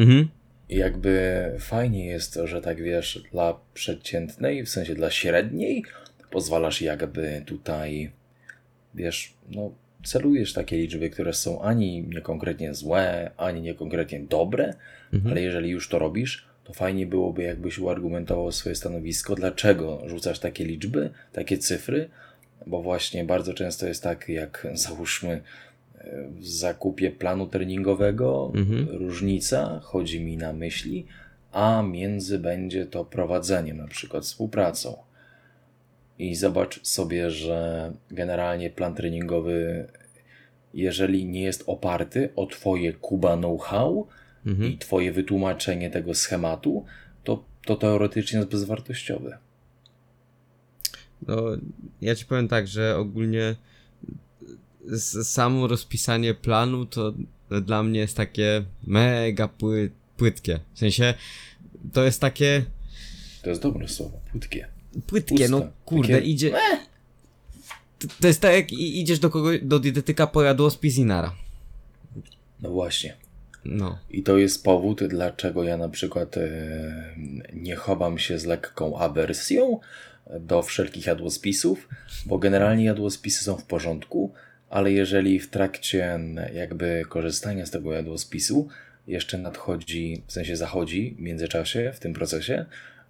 Mhm. 0.00 0.28
I 0.72 0.76
jakby 0.76 1.42
fajnie 1.58 2.06
jest 2.06 2.34
to, 2.34 2.46
że 2.46 2.60
tak 2.60 2.82
wiesz, 2.82 3.22
dla 3.32 3.60
przeciętnej, 3.74 4.64
w 4.64 4.68
sensie 4.68 4.94
dla 4.94 5.10
średniej, 5.10 5.84
pozwalasz 6.30 6.82
jakby 6.82 7.42
tutaj, 7.46 8.10
wiesz, 8.94 9.34
no 9.50 9.72
celujesz 10.04 10.52
takie 10.52 10.76
liczby, 10.76 11.10
które 11.10 11.32
są 11.32 11.62
ani 11.62 12.02
niekonkretnie 12.02 12.74
złe, 12.74 13.30
ani 13.36 13.62
niekonkretnie 13.62 14.20
dobre, 14.20 14.74
ale 15.30 15.42
jeżeli 15.42 15.70
już 15.70 15.88
to 15.88 15.98
robisz, 15.98 16.46
to 16.64 16.72
fajnie 16.72 17.06
byłoby, 17.06 17.42
jakbyś 17.42 17.78
uargumentował 17.78 18.52
swoje 18.52 18.74
stanowisko, 18.74 19.34
dlaczego 19.34 20.02
rzucasz 20.06 20.38
takie 20.38 20.64
liczby, 20.64 21.10
takie 21.32 21.58
cyfry, 21.58 22.08
bo 22.66 22.82
właśnie 22.82 23.24
bardzo 23.24 23.54
często 23.54 23.86
jest 23.86 24.02
tak, 24.02 24.28
jak 24.28 24.66
załóżmy 24.74 25.40
w 26.40 26.46
zakupie 26.46 27.10
planu 27.10 27.46
treningowego, 27.46 28.52
Mhm. 28.54 28.88
różnica 28.88 29.80
chodzi 29.82 30.24
mi 30.24 30.36
na 30.36 30.52
myśli, 30.52 31.06
a 31.52 31.82
między 31.82 32.38
będzie 32.38 32.86
to 32.86 33.04
prowadzeniem, 33.04 33.76
na 33.76 33.88
przykład 33.88 34.24
współpracą. 34.24 34.96
I 36.18 36.34
zobacz 36.34 36.86
sobie, 36.86 37.30
że 37.30 37.92
generalnie 38.10 38.70
plan 38.70 38.94
treningowy, 38.94 39.86
jeżeli 40.74 41.26
nie 41.26 41.42
jest 41.42 41.64
oparty 41.66 42.28
o 42.36 42.46
Twoje 42.46 42.92
Kuba 42.92 43.36
know-how 43.36 44.06
Mhm. 44.46 44.72
i 44.72 44.78
Twoje 44.78 45.12
wytłumaczenie 45.12 45.90
tego 45.90 46.14
schematu, 46.14 46.84
to, 47.24 47.44
to 47.66 47.76
teoretycznie 47.76 48.38
jest 48.38 48.50
bezwartościowy. 48.50 49.36
No, 51.28 51.36
ja 52.00 52.14
ci 52.14 52.26
powiem 52.26 52.48
tak, 52.48 52.66
że 52.68 52.96
ogólnie 52.96 53.56
samo 55.24 55.66
rozpisanie 55.66 56.34
planu 56.34 56.86
to 56.86 57.12
dla 57.62 57.82
mnie 57.82 58.00
jest 58.00 58.16
takie 58.16 58.64
mega 58.86 59.48
pły, 59.48 59.90
płytkie. 60.16 60.60
W 60.74 60.78
sensie 60.78 61.14
to 61.92 62.04
jest 62.04 62.20
takie 62.20 62.64
To 63.42 63.50
jest 63.50 63.62
dobre 63.62 63.88
słowo, 63.88 64.20
płytkie. 64.30 64.68
płytkie, 65.06 65.48
no 65.48 65.58
Puste. 65.60 65.72
kurde, 65.84 66.14
Takie- 66.14 66.26
idzie. 66.26 66.50
To, 67.98 68.08
to 68.20 68.26
jest 68.26 68.40
tak 68.40 68.52
jak 68.54 68.72
i- 68.72 69.00
idziesz 69.00 69.18
do 69.18 69.30
kogoś, 69.30 69.60
do 69.62 69.78
dietetyka 69.78 70.26
po 70.26 70.42
jadłospis 70.42 70.98
i 70.98 71.04
nara. 71.04 71.34
No 72.60 72.70
właśnie. 72.70 73.16
No. 73.64 73.98
I 74.10 74.22
to 74.22 74.38
jest 74.38 74.64
powód, 74.64 75.04
dlaczego 75.04 75.64
ja 75.64 75.76
na 75.76 75.88
przykład 75.88 76.36
e, 76.36 77.14
nie 77.52 77.76
chowam 77.76 78.18
się 78.18 78.38
z 78.38 78.44
lekką 78.44 78.98
awersją 78.98 79.80
do 80.40 80.62
wszelkich 80.62 81.06
jadłospisów, 81.06 81.88
bo 82.26 82.38
generalnie 82.38 82.84
jadłospisy 82.84 83.44
są 83.44 83.56
w 83.56 83.64
porządku, 83.64 84.32
ale 84.72 84.92
jeżeli 84.92 85.38
w 85.38 85.50
trakcie 85.50 86.20
jakby 86.54 87.04
korzystania 87.08 87.66
z 87.66 87.70
tego 87.70 87.92
jadłospisu 87.92 88.68
jeszcze 89.06 89.38
nadchodzi, 89.38 90.22
w 90.26 90.32
sensie 90.32 90.56
zachodzi 90.56 91.14
w 91.18 91.20
międzyczasie, 91.20 91.92
w 91.94 92.00
tym 92.00 92.12
procesie, 92.12 92.64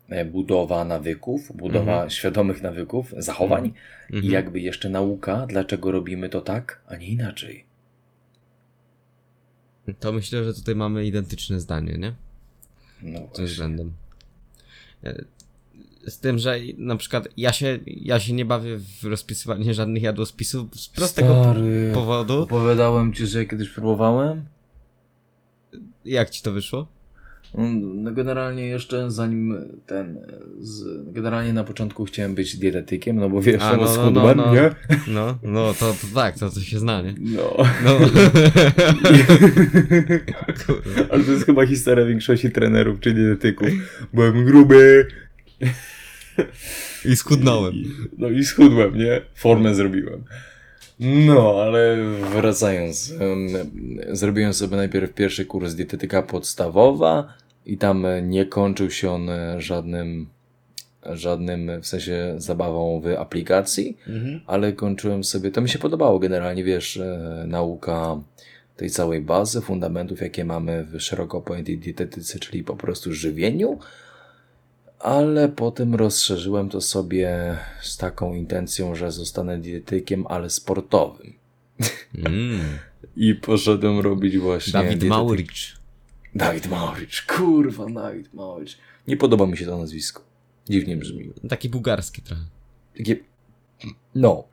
e, 0.09 0.25
budowa 0.25 0.85
nawyków, 0.85 1.57
budowa 1.57 2.11
świadomych 2.11 2.63
nawyków, 2.63 3.15
zachowań 3.19 3.73
i 4.11 4.29
jakby 4.29 4.61
jeszcze 4.61 4.89
nauka, 4.89 5.47
dlaczego 5.47 5.93
robimy 5.93 6.29
to 6.29 6.41
tak, 6.41 6.83
a 6.87 6.97
nie 6.97 7.07
inaczej. 7.07 7.65
To 10.01 10.13
myślę, 10.13 10.45
że 10.45 10.55
tutaj 10.55 10.75
mamy 10.75 11.07
identyczne 11.07 11.61
zdanie, 11.61 11.93
nie? 11.93 12.15
No 13.03 13.19
tym 13.19 13.29
właśnie. 13.29 13.45
względem. 13.45 13.93
Z 16.07 16.19
tym, 16.19 16.39
że 16.39 16.59
na 16.79 16.97
przykład 16.97 17.29
ja 17.37 17.53
się, 17.53 17.79
ja 17.87 18.21
się 18.21 18.33
nie 18.33 18.45
bawię 18.45 18.79
w 18.79 19.05
rozpisywanie 19.05 19.75
żadnych 19.75 20.03
jadłospisów 20.03 20.81
z 20.81 20.89
prostego 20.89 21.43
Stary, 21.43 21.91
powodu. 21.95 22.43
Opowiadałem 22.43 23.13
ci, 23.13 23.27
że 23.27 23.39
ja 23.39 23.49
kiedyś 23.49 23.69
próbowałem? 23.69 24.45
Jak 26.05 26.31
ci 26.31 26.43
to 26.43 26.53
wyszło? 26.53 26.87
No 27.55 28.13
generalnie 28.13 28.67
jeszcze 28.67 29.11
zanim 29.11 29.57
ten, 29.87 30.19
z, 30.61 30.85
generalnie 31.13 31.53
na 31.53 31.65
początku 31.65 32.05
chciałem 32.05 32.35
być 32.35 32.57
dietetykiem, 32.57 33.17
no 33.17 33.29
bo 33.29 33.43
wiesz, 33.43 33.63
A, 33.63 33.71
no, 33.71 33.77
no, 33.77 33.83
no, 33.83 33.95
schudłem, 33.95 34.37
no, 34.37 34.47
no. 34.47 34.55
nie? 34.55 34.71
No, 35.09 35.39
no, 35.43 35.75
to, 35.75 35.93
to 35.93 36.07
tak, 36.15 36.39
to, 36.39 36.51
to 36.51 36.61
się 36.61 36.79
zna, 36.79 37.03
nie? 37.03 37.15
No. 37.19 37.57
No. 37.85 37.91
Ale 41.11 41.25
to 41.25 41.31
jest 41.31 41.47
chyba 41.47 41.67
historia 41.67 42.07
większości 42.07 42.51
trenerów 42.51 43.01
czy 43.01 43.13
dietetyków. 43.13 43.69
Byłem 44.13 44.45
gruby. 44.45 45.07
I 47.13 47.17
schudnąłem. 47.17 47.75
No 48.19 48.29
i 48.29 48.45
schudłem, 48.45 48.99
nie? 48.99 49.21
Formę 49.35 49.75
zrobiłem. 49.75 50.25
No, 51.01 51.63
ale 51.63 51.97
wracając. 52.35 53.15
em, 53.21 53.49
Zrobiłem 54.17 54.55
sobie 54.55 54.77
najpierw 54.77 55.15
pierwszy 55.15 55.45
kurs 55.45 55.75
dietetyka 55.75 56.23
podstawowa 56.23 57.35
i 57.67 57.79
tam 57.79 58.07
nie 58.23 58.47
kończył 58.47 58.91
się 58.91 59.11
on 59.11 59.31
żadnym, 59.59 60.27
żadnym 61.13 61.71
w 61.83 61.87
sensie 61.87 62.35
zabawą 62.37 63.01
w 63.01 63.07
aplikacji, 63.07 63.97
ale 64.47 64.73
kończyłem 64.73 65.25
sobie, 65.25 65.51
to 65.51 65.61
mi 65.61 65.69
się 65.69 65.79
podobało 65.79 66.19
generalnie, 66.19 66.65
wiesz, 66.65 66.97
e, 66.97 67.45
nauka 67.49 68.21
tej 68.77 68.91
całej 68.91 69.21
bazy, 69.21 69.61
fundamentów, 69.61 70.21
jakie 70.21 70.45
mamy 70.45 70.85
w 70.85 71.01
szeroko 71.01 71.41
pojętej 71.41 71.79
dietetyce, 71.79 72.39
czyli 72.39 72.65
po 72.65 72.77
prostu 72.77 73.13
żywieniu, 73.15 73.79
ale 75.03 75.49
potem 75.49 75.95
rozszerzyłem 75.95 76.69
to 76.69 76.81
sobie 76.81 77.59
z 77.83 77.97
taką 77.97 78.35
intencją, 78.35 78.95
że 78.95 79.13
zostanę 79.13 79.59
dietetykiem, 79.59 80.27
ale 80.27 80.51
sportowym. 80.51 81.33
Mm. 82.19 82.61
I 83.17 83.35
poszedłem 83.35 84.01
robić 84.01 84.39
właśnie. 84.39 84.73
Dawid 84.73 84.93
dietetyk- 84.99 85.09
Mauricz. 85.09 85.77
Dawid 86.35 86.67
Mauricz, 86.71 87.23
kurwa, 87.23 87.87
Dawid 87.91 88.35
Mauricz. 88.35 88.79
Nie 89.09 89.17
podoba 89.17 89.47
mi 89.47 89.57
się 89.57 89.67
to 89.67 89.79
nazwisko. 89.79 90.23
Dziwnie 90.71 90.97
brzmi. 90.97 91.31
Taki 91.49 91.69
bułgarski 91.69 92.23
trochę. 92.23 92.43
Takie. 92.97 93.17
No. 94.15 94.45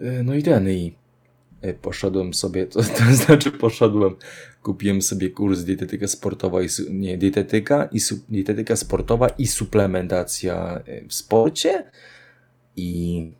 Y, 0.00 0.22
No 0.24 0.34
i 0.34 0.42
ten, 0.42 0.70
i 0.70 0.92
poszedłem 1.74 2.34
sobie, 2.34 2.66
to, 2.66 2.82
to 2.82 3.04
znaczy 3.24 3.50
poszedłem, 3.50 4.16
kupiłem 4.62 5.02
sobie 5.02 5.30
kurs 5.30 5.60
dietetyka 5.60 6.06
sportowa 6.06 6.62
i, 6.62 6.68
nie, 6.90 7.18
dietetyka 7.18 7.88
i 7.92 8.00
su, 8.00 8.18
dietetyka 8.28 8.76
sportowa 8.76 9.28
i 9.28 9.46
suplementacja 9.46 10.82
y, 10.88 11.06
w 11.08 11.14
sporcie 11.14 11.90
i 12.76 13.32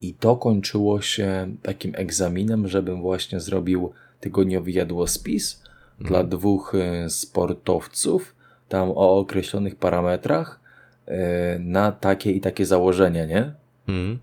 i 0.00 0.14
to 0.14 0.36
kończyło 0.36 1.00
się 1.00 1.56
takim 1.62 1.92
egzaminem, 1.94 2.68
żebym 2.68 3.02
właśnie 3.02 3.40
zrobił 3.40 3.92
tygodniowy 4.20 4.70
jadłospis 4.70 5.62
dla 6.00 6.24
dwóch 6.24 6.74
y, 6.74 7.10
sportowców, 7.10 8.36
tam 8.68 8.90
o 8.90 9.18
określonych 9.18 9.76
parametrach, 9.76 10.60
na 11.60 11.92
takie 11.92 12.32
i 12.32 12.40
takie 12.40 12.66
założenia, 12.66 13.26
nie? 13.26 13.52
Mm. 13.88 14.18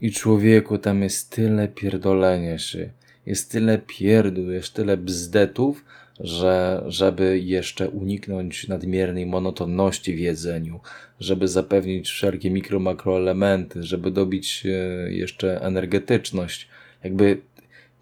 I 0.00 0.12
człowieku, 0.12 0.78
tam 0.78 1.02
jest 1.02 1.30
tyle 1.30 1.68
pierdolenia 1.68 2.58
się, 2.58 2.90
jest 3.26 3.50
tyle 3.50 3.78
pierdół, 3.78 4.50
jest 4.50 4.74
tyle 4.74 4.96
bzdetów, 4.96 5.84
że 6.20 6.84
żeby 6.86 7.40
jeszcze 7.40 7.88
uniknąć 7.90 8.68
nadmiernej 8.68 9.26
monotonności 9.26 10.14
w 10.14 10.18
jedzeniu, 10.18 10.80
żeby 11.20 11.48
zapewnić 11.48 12.08
wszelkie 12.08 12.50
mikro, 12.50 12.80
makroelementy, 12.80 13.82
żeby 13.82 14.10
dobić 14.10 14.66
e, 14.66 15.12
jeszcze 15.12 15.60
energetyczność, 15.62 16.68
jakby 17.04 17.40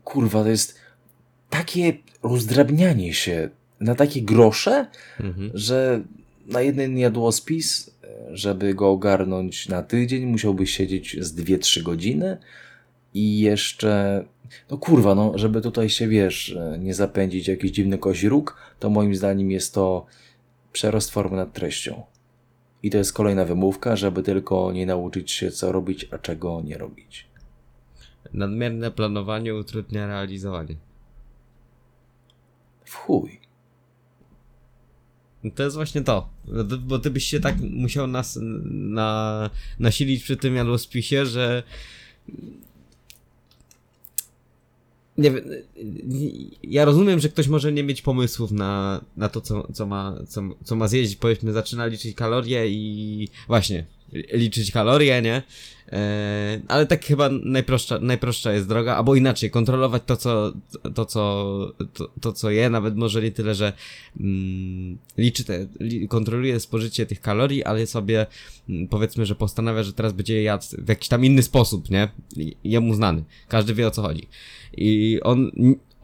kurwa, 0.04 0.42
to 0.42 0.48
jest 0.48 0.78
takie 1.50 1.92
rozdrabnianie 2.22 3.14
się 3.14 3.48
na 3.80 3.94
takie 3.94 4.22
grosze, 4.22 4.86
Mhm. 5.20 5.50
że 5.54 6.00
na 6.46 6.60
jeden 6.62 6.98
jadłospis, 6.98 7.90
żeby 8.30 8.74
go 8.74 8.90
ogarnąć 8.90 9.68
na 9.68 9.82
tydzień, 9.82 10.26
musiałbyś 10.26 10.70
siedzieć 10.70 11.16
z 11.20 11.36
2-3 11.36 11.82
godziny 11.82 12.38
i 13.14 13.40
jeszcze, 13.40 14.24
no 14.70 14.78
kurwa, 14.78 15.14
no, 15.14 15.38
żeby 15.38 15.60
tutaj 15.60 15.88
się, 15.88 16.08
wiesz, 16.08 16.56
nie 16.78 16.94
zapędzić 16.94 17.48
jakiś 17.48 17.70
dziwny 17.70 17.98
kozi 17.98 18.28
róg, 18.28 18.56
to 18.78 18.90
moim 18.90 19.14
zdaniem 19.14 19.50
jest 19.50 19.74
to 19.74 20.06
przerost 20.72 21.10
formy 21.10 21.36
nad 21.36 21.52
treścią. 21.52 22.02
I 22.82 22.90
to 22.90 22.98
jest 22.98 23.12
kolejna 23.12 23.44
wymówka, 23.44 23.96
żeby 23.96 24.22
tylko 24.22 24.72
nie 24.72 24.86
nauczyć 24.86 25.30
się, 25.30 25.50
co 25.50 25.72
robić, 25.72 26.08
a 26.10 26.18
czego 26.18 26.62
nie 26.64 26.78
robić. 26.78 27.26
Nadmierne 28.32 28.90
planowanie 28.90 29.54
utrudnia 29.54 30.06
realizowanie. 30.06 30.76
W 32.84 32.94
chuj. 32.94 33.45
To 35.54 35.62
jest 35.62 35.76
właśnie 35.76 36.02
to. 36.02 36.28
Bo 36.80 36.98
ty 36.98 37.10
byś 37.10 37.24
się 37.24 37.40
tak 37.40 37.56
musiał 37.60 38.06
nas 38.06 38.38
na, 38.64 39.50
nasilić 39.78 40.22
przy 40.22 40.36
tym 40.36 40.54
jadłospisie, 40.54 41.26
że 41.26 41.62
nie 45.18 45.30
wiem, 45.30 45.44
ja 46.62 46.84
rozumiem, 46.84 47.20
że 47.20 47.28
ktoś 47.28 47.48
może 47.48 47.72
nie 47.72 47.82
mieć 47.82 48.02
pomysłów 48.02 48.50
na, 48.50 49.00
na 49.16 49.28
to, 49.28 49.40
co, 49.40 49.68
co, 49.72 49.86
ma, 49.86 50.16
co, 50.28 50.42
co 50.64 50.76
ma 50.76 50.88
zjeść. 50.88 51.16
Powiedzmy, 51.16 51.52
zaczyna 51.52 51.86
liczyć 51.86 52.16
kalorie 52.16 52.68
i 52.68 53.28
właśnie, 53.46 53.86
liczyć 54.12 54.72
kalorie, 54.72 55.22
nie? 55.22 55.42
E, 55.92 56.60
ale 56.68 56.86
tak 56.86 57.04
chyba 57.04 57.28
najprostsza, 57.42 57.98
najprostsza 57.98 58.52
jest 58.52 58.68
droga, 58.68 58.96
albo 58.96 59.14
inaczej, 59.14 59.50
kontrolować 59.50 60.02
to, 60.06 60.16
co, 60.16 60.52
to, 60.94 61.04
co, 61.04 61.72
to, 61.92 62.10
to 62.20 62.32
co 62.32 62.50
je, 62.50 62.70
nawet 62.70 62.96
może 62.96 63.22
nie 63.22 63.30
tyle, 63.32 63.54
że 63.54 63.72
mm, 64.20 64.98
liczy 65.18 65.44
te, 65.44 65.66
li, 65.80 66.08
kontroluje 66.08 66.60
spożycie 66.60 67.06
tych 67.06 67.20
kalorii, 67.20 67.64
ale 67.64 67.86
sobie 67.86 68.26
mm, 68.68 68.88
powiedzmy, 68.88 69.26
że 69.26 69.34
postanawia, 69.34 69.82
że 69.82 69.92
teraz 69.92 70.12
będzie 70.12 70.42
jadł 70.42 70.64
w 70.78 70.88
jakiś 70.88 71.08
tam 71.08 71.24
inny 71.24 71.42
sposób, 71.42 71.90
nie? 71.90 72.08
Jemu 72.64 72.94
znany. 72.94 73.24
Każdy 73.48 73.74
wie 73.74 73.86
o 73.86 73.90
co 73.90 74.02
chodzi. 74.02 74.28
I 74.76 75.20
on, 75.22 75.50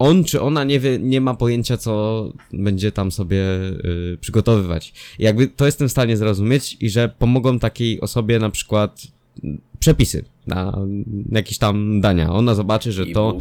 on 0.02 0.24
czy 0.24 0.40
ona 0.40 0.64
nie 0.64 0.80
wie, 0.80 0.98
nie 0.98 1.20
ma 1.20 1.34
pojęcia, 1.34 1.76
co 1.76 2.32
będzie 2.52 2.92
tam 2.92 3.12
sobie 3.12 3.42
y, 3.84 4.18
przygotowywać. 4.20 4.92
I 5.18 5.22
jakby 5.22 5.46
to 5.48 5.66
jestem 5.66 5.88
w 5.88 5.92
stanie 5.92 6.16
zrozumieć 6.16 6.76
i 6.80 6.90
że 6.90 7.08
pomogą 7.18 7.58
takiej 7.58 8.00
osobie 8.00 8.38
na 8.38 8.50
przykład 8.50 9.02
przepisy 9.78 10.24
na 10.46 10.78
jakieś 11.32 11.58
tam 11.58 12.00
dania. 12.00 12.32
Ona 12.32 12.54
zobaczy, 12.54 12.92
że 12.92 13.06
to. 13.06 13.38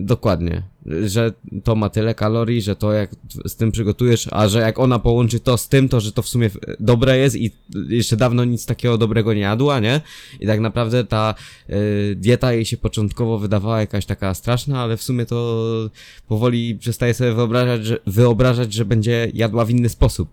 Dokładnie, 0.00 0.62
że 1.06 1.32
to 1.64 1.74
ma 1.74 1.88
tyle 1.88 2.14
kalorii, 2.14 2.62
że 2.62 2.76
to 2.76 2.92
jak 2.92 3.10
z 3.46 3.56
tym 3.56 3.72
przygotujesz, 3.72 4.28
a 4.30 4.48
że 4.48 4.60
jak 4.60 4.78
ona 4.78 4.98
połączy 4.98 5.40
to 5.40 5.56
z 5.56 5.68
tym, 5.68 5.88
to 5.88 6.00
że 6.00 6.12
to 6.12 6.22
w 6.22 6.28
sumie 6.28 6.50
dobre 6.80 7.18
jest 7.18 7.36
i 7.36 7.50
jeszcze 7.88 8.16
dawno 8.16 8.44
nic 8.44 8.66
takiego 8.66 8.98
dobrego 8.98 9.34
nie 9.34 9.40
jadła, 9.40 9.80
nie? 9.80 10.00
I 10.40 10.46
tak 10.46 10.60
naprawdę 10.60 11.04
ta 11.04 11.34
y, 11.70 12.14
dieta 12.16 12.52
jej 12.52 12.64
się 12.64 12.76
początkowo 12.76 13.38
wydawała 13.38 13.80
jakaś 13.80 14.06
taka 14.06 14.34
straszna, 14.34 14.82
ale 14.82 14.96
w 14.96 15.02
sumie 15.02 15.26
to 15.26 15.90
powoli 16.28 16.74
przestaje 16.74 17.14
sobie 17.14 17.32
wyobrażać, 17.32 17.86
że, 17.86 17.98
wyobrażać, 18.06 18.72
że 18.72 18.84
będzie 18.84 19.30
jadła 19.34 19.64
w 19.64 19.70
inny 19.70 19.88
sposób. 19.88 20.28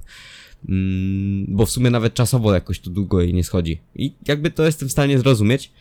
Mm, 0.70 1.46
bo 1.48 1.66
w 1.66 1.72
sumie 1.72 1.90
nawet 1.90 2.14
czasowo 2.14 2.54
jakoś 2.54 2.80
to 2.80 2.90
długo 2.90 3.22
jej 3.22 3.34
nie 3.34 3.44
schodzi. 3.44 3.80
I 3.96 4.14
jakby 4.28 4.52
to 4.52 4.66
jestem 4.66 4.90
w 4.90 4.92
stanie 4.92 5.20
zrozumieć, 5.20 5.72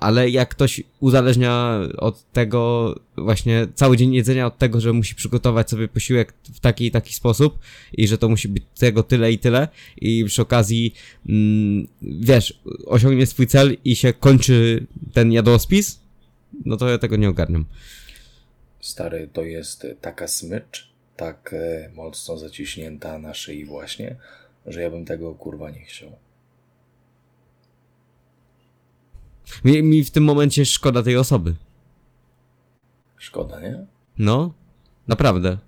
ale 0.00 0.30
jak 0.30 0.48
ktoś 0.48 0.82
uzależnia 1.00 1.80
od 1.98 2.32
tego 2.32 2.94
właśnie 3.16 3.66
cały 3.74 3.96
dzień 3.96 4.14
jedzenia 4.14 4.46
od 4.46 4.58
tego, 4.58 4.80
że 4.80 4.92
musi 4.92 5.14
przygotować 5.14 5.70
sobie 5.70 5.88
posiłek 5.88 6.34
w 6.54 6.60
taki 6.60 6.86
i 6.86 6.90
taki 6.90 7.14
sposób 7.14 7.58
i 7.92 8.08
że 8.08 8.18
to 8.18 8.28
musi 8.28 8.48
być 8.48 8.64
tego 8.78 9.02
tyle 9.02 9.32
i 9.32 9.38
tyle 9.38 9.68
i 9.96 10.24
przy 10.24 10.42
okazji 10.42 10.94
mm, 11.28 11.86
wiesz, 12.02 12.60
osiągnie 12.86 13.26
swój 13.26 13.46
cel 13.46 13.76
i 13.84 13.96
się 13.96 14.12
kończy 14.12 14.86
ten 15.12 15.32
jadłospis, 15.32 16.00
no 16.64 16.76
to 16.76 16.88
ja 16.88 16.98
tego 16.98 17.16
nie 17.16 17.28
ogarniam. 17.28 17.64
Stary, 18.80 19.28
to 19.32 19.42
jest 19.42 19.86
taka 20.00 20.28
smycz, 20.28 20.88
tak 21.16 21.54
e, 21.54 21.90
mocno 21.94 22.38
zaciśnięta 22.38 23.18
na 23.18 23.34
szyi 23.34 23.64
właśnie, 23.64 24.16
że 24.66 24.82
ja 24.82 24.90
bym 24.90 25.04
tego 25.04 25.34
kurwa 25.34 25.70
nie 25.70 25.84
chciał. 25.84 26.25
Mi, 29.64 29.82
mi 29.82 30.04
w 30.04 30.10
tym 30.10 30.24
momencie 30.24 30.64
szkoda 30.64 31.02
tej 31.02 31.16
osoby. 31.16 31.54
Szkoda, 33.16 33.60
nie? 33.60 33.86
No, 34.18 34.54
naprawdę. 35.08 35.58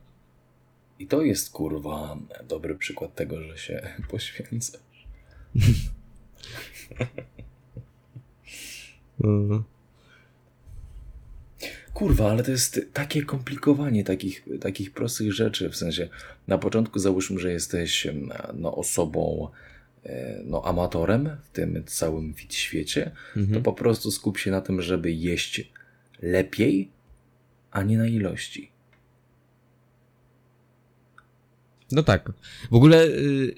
I 0.99 1.07
to 1.07 1.23
jest 1.23 1.51
kurwa 1.51 2.17
dobry 2.49 2.75
przykład 2.75 3.15
tego, 3.15 3.43
że 3.43 3.59
się 3.59 3.89
poświęcasz. 4.11 4.81
Mhm. 9.25 9.65
Kurwa, 11.95 12.31
ale 12.31 12.43
to 12.43 12.51
jest 12.51 12.81
takie 12.93 13.23
komplikowanie 13.23 14.05
takich, 14.05 14.45
takich 14.61 14.93
prostych 14.93 15.33
rzeczy. 15.33 15.71
W 15.71 15.77
sensie, 15.77 16.09
na 16.47 16.59
początku 16.59 16.99
załóżmy, 16.99 17.41
że 17.41 17.53
jesteś 17.53 18.07
no, 18.55 18.77
osobą, 18.77 19.49
no, 20.45 20.63
amatorem 20.65 21.31
w 21.43 21.51
tym 21.51 21.85
całym 21.87 22.35
fit 22.35 22.55
świecie, 22.55 23.11
mhm. 23.37 23.55
to 23.55 23.65
po 23.65 23.73
prostu 23.73 24.11
skup 24.11 24.39
się 24.39 24.51
na 24.51 24.61
tym, 24.61 24.83
żeby 24.83 25.13
jeść 25.13 25.73
lepiej, 26.23 26.91
a 27.71 27.83
nie 27.83 27.99
na 27.99 28.07
ilości. 28.07 28.71
No 31.93 32.03
tak. 32.03 32.33
W 32.71 32.75
ogóle, 32.75 33.07
y, 33.07 33.55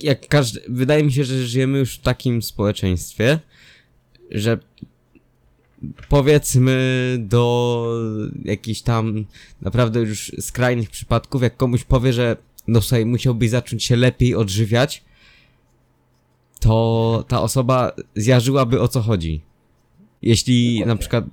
jak 0.00 0.28
każdy, 0.28 0.60
wydaje 0.68 1.04
mi 1.04 1.12
się, 1.12 1.24
że 1.24 1.46
żyjemy 1.46 1.78
już 1.78 1.94
w 1.94 2.02
takim 2.02 2.42
społeczeństwie, 2.42 3.38
że 4.30 4.58
powiedzmy 6.08 7.16
do 7.18 7.86
jakichś 8.44 8.80
tam 8.80 9.24
naprawdę 9.62 10.00
już 10.00 10.32
skrajnych 10.40 10.90
przypadków, 10.90 11.42
jak 11.42 11.56
komuś 11.56 11.84
powie, 11.84 12.12
że 12.12 12.36
no 12.68 12.80
sobie 12.80 13.06
musiałbyś 13.06 13.50
zacząć 13.50 13.84
się 13.84 13.96
lepiej 13.96 14.34
odżywiać, 14.34 15.04
to 16.60 17.24
ta 17.28 17.42
osoba 17.42 17.92
zjarzyłaby 18.14 18.80
o 18.80 18.88
co 18.88 19.00
chodzi. 19.00 19.40
Jeśli 20.22 20.74
Dokładnie. 20.74 20.94
na 20.94 20.96
przykład 20.96 21.24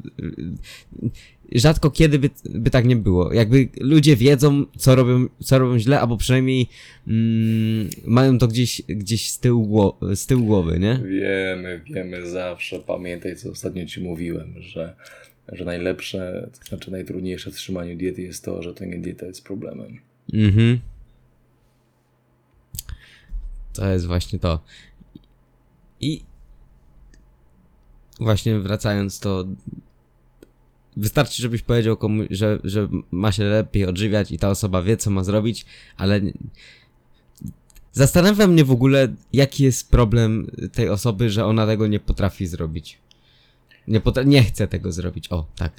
rzadko 1.51 1.91
kiedy 1.91 2.19
by, 2.19 2.29
by 2.45 2.69
tak 2.69 2.85
nie 2.85 2.95
było. 2.95 3.33
Jakby 3.33 3.69
ludzie 3.79 4.15
wiedzą, 4.15 4.65
co 4.77 4.95
robią, 4.95 5.27
co 5.39 5.59
robią 5.59 5.79
źle, 5.79 5.99
albo 5.99 6.17
przynajmniej 6.17 6.67
mm, 7.07 7.89
mają 8.05 8.37
to 8.37 8.47
gdzieś, 8.47 8.81
gdzieś 8.87 9.31
z, 9.31 9.39
tyłu 9.39 9.67
głowy, 9.67 10.15
z 10.15 10.25
tyłu 10.25 10.45
głowy, 10.45 10.79
nie? 10.79 11.01
Wiemy, 11.05 11.81
wiemy 11.93 12.29
zawsze. 12.29 12.79
Pamiętaj, 12.79 13.35
co 13.35 13.51
ostatnio 13.51 13.85
ci 13.85 14.01
mówiłem, 14.01 14.53
że, 14.61 14.95
że 15.51 15.65
najlepsze, 15.65 16.49
to 16.59 16.65
znaczy 16.65 16.91
najtrudniejsze 16.91 17.51
w 17.51 17.55
trzymaniu 17.55 17.97
diety 17.97 18.21
jest 18.21 18.45
to, 18.45 18.63
że 18.63 18.73
to 18.73 18.85
nie 18.85 18.99
dieta 18.99 19.25
jest 19.25 19.43
problemem. 19.43 19.99
Mhm. 20.33 20.79
To 23.73 23.89
jest 23.89 24.05
właśnie 24.05 24.39
to. 24.39 24.63
I 26.01 26.23
właśnie 28.19 28.59
wracając 28.59 29.19
to 29.19 29.45
Wystarczy, 30.97 31.41
żebyś 31.41 31.61
powiedział 31.61 31.97
komuś, 31.97 32.27
że, 32.29 32.59
że 32.63 32.87
ma 33.11 33.31
się 33.31 33.43
lepiej 33.43 33.85
odżywiać 33.85 34.31
i 34.31 34.39
ta 34.39 34.49
osoba 34.49 34.83
wie, 34.83 34.97
co 34.97 35.09
ma 35.09 35.23
zrobić, 35.23 35.65
ale 35.97 36.21
Zastanawia 37.97 38.47
mnie 38.47 38.65
w 38.65 38.71
ogóle, 38.71 39.07
jaki 39.33 39.63
jest 39.63 39.91
problem 39.91 40.51
tej 40.73 40.89
osoby, 40.89 41.29
że 41.29 41.45
ona 41.45 41.67
tego 41.67 41.87
nie 41.87 41.99
potrafi 41.99 42.47
zrobić. 42.47 42.99
Nie, 43.87 44.01
potra 44.01 44.23
nie 44.23 44.43
chce 44.43 44.67
tego 44.67 44.91
zrobić. 44.91 45.31
O, 45.31 45.45
tak. 45.55 45.71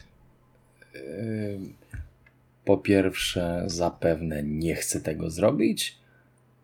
Po 2.64 2.79
pierwsze, 2.79 3.64
zapewne 3.66 4.43
nie 4.43 4.75
chce 4.75 5.01
tego 5.01 5.31
zrobić, 5.31 5.99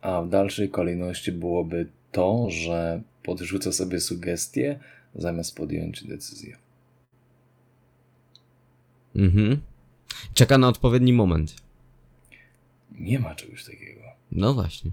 a 0.00 0.22
w 0.22 0.28
dalszej 0.28 0.70
kolejności 0.70 1.32
byłoby 1.32 1.86
to, 2.14 2.50
że 2.50 3.02
podrzuca 3.22 3.72
sobie 3.72 4.00
sugestie 4.00 4.78
zamiast 5.14 5.56
podjąć 5.56 6.04
decyzję. 6.04 6.56
Mhm. 9.16 9.60
Czeka 10.34 10.58
na 10.58 10.68
odpowiedni 10.68 11.12
moment. 11.12 11.56
Nie 12.92 13.18
ma 13.18 13.34
czegoś 13.34 13.64
takiego. 13.64 14.00
No 14.32 14.54
właśnie. 14.54 14.90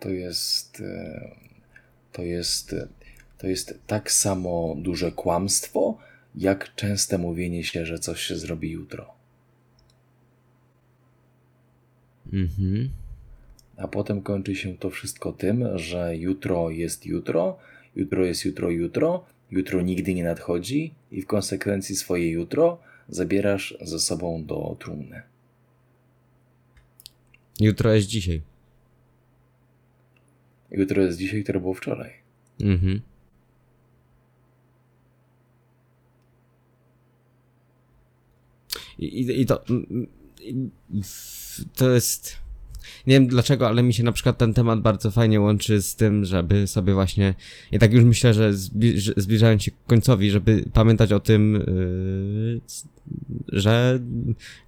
To 0.00 0.08
jest. 0.08 0.80
E, 0.80 1.30
to 2.12 2.22
jest. 2.22 2.74
To 3.38 3.46
jest 3.46 3.78
tak 3.86 4.12
samo 4.12 4.74
duże 4.78 5.12
kłamstwo, 5.12 5.98
jak 6.34 6.74
częste 6.74 7.18
mówienie 7.18 7.64
się, 7.64 7.86
że 7.86 7.98
coś 7.98 8.22
się 8.22 8.36
zrobi 8.36 8.70
jutro. 8.70 9.14
Mhm. 12.32 12.90
A 13.78 13.88
potem 13.88 14.22
kończy 14.22 14.54
się 14.56 14.76
to 14.76 14.90
wszystko 14.90 15.32
tym, 15.32 15.78
że 15.78 16.16
jutro 16.16 16.70
jest 16.70 17.06
jutro, 17.06 17.58
jutro 17.96 18.24
jest 18.24 18.44
jutro, 18.44 18.70
jutro, 18.70 19.24
Jutro 19.50 19.82
nigdy 19.82 20.14
nie 20.14 20.24
nadchodzi 20.24 20.94
i 21.10 21.22
w 21.22 21.26
konsekwencji 21.26 21.96
swoje 21.96 22.30
jutro 22.30 22.78
zabierasz 23.08 23.74
ze 23.80 23.98
sobą 23.98 24.44
do 24.44 24.76
trumny. 24.78 25.22
Jutro 27.60 27.94
jest 27.94 28.08
dzisiaj. 28.08 28.42
Jutro 30.70 31.02
jest 31.02 31.18
dzisiaj, 31.18 31.42
które 31.42 31.60
było 31.60 31.74
wczoraj. 31.74 32.12
Mhm. 32.60 33.00
I, 38.98 39.04
i, 39.04 39.40
i 39.40 39.46
to. 39.46 39.64
I, 40.42 40.70
to 41.76 41.90
jest 41.90 42.36
nie 43.08 43.14
wiem 43.14 43.26
dlaczego, 43.26 43.68
ale 43.68 43.82
mi 43.82 43.94
się 43.94 44.02
na 44.02 44.12
przykład 44.12 44.38
ten 44.38 44.54
temat 44.54 44.80
bardzo 44.80 45.10
fajnie 45.10 45.40
łączy 45.40 45.82
z 45.82 45.96
tym, 45.96 46.24
żeby 46.24 46.66
sobie 46.66 46.94
właśnie, 46.94 47.34
i 47.72 47.78
tak 47.78 47.92
już 47.92 48.04
myślę, 48.04 48.34
że 48.34 48.54
zbliż, 48.54 49.12
zbliżając 49.16 49.62
się 49.62 49.70
końcowi, 49.86 50.30
żeby 50.30 50.64
pamiętać 50.72 51.12
o 51.12 51.20
tym, 51.20 51.54
yy, 51.54 52.60
że 53.48 54.00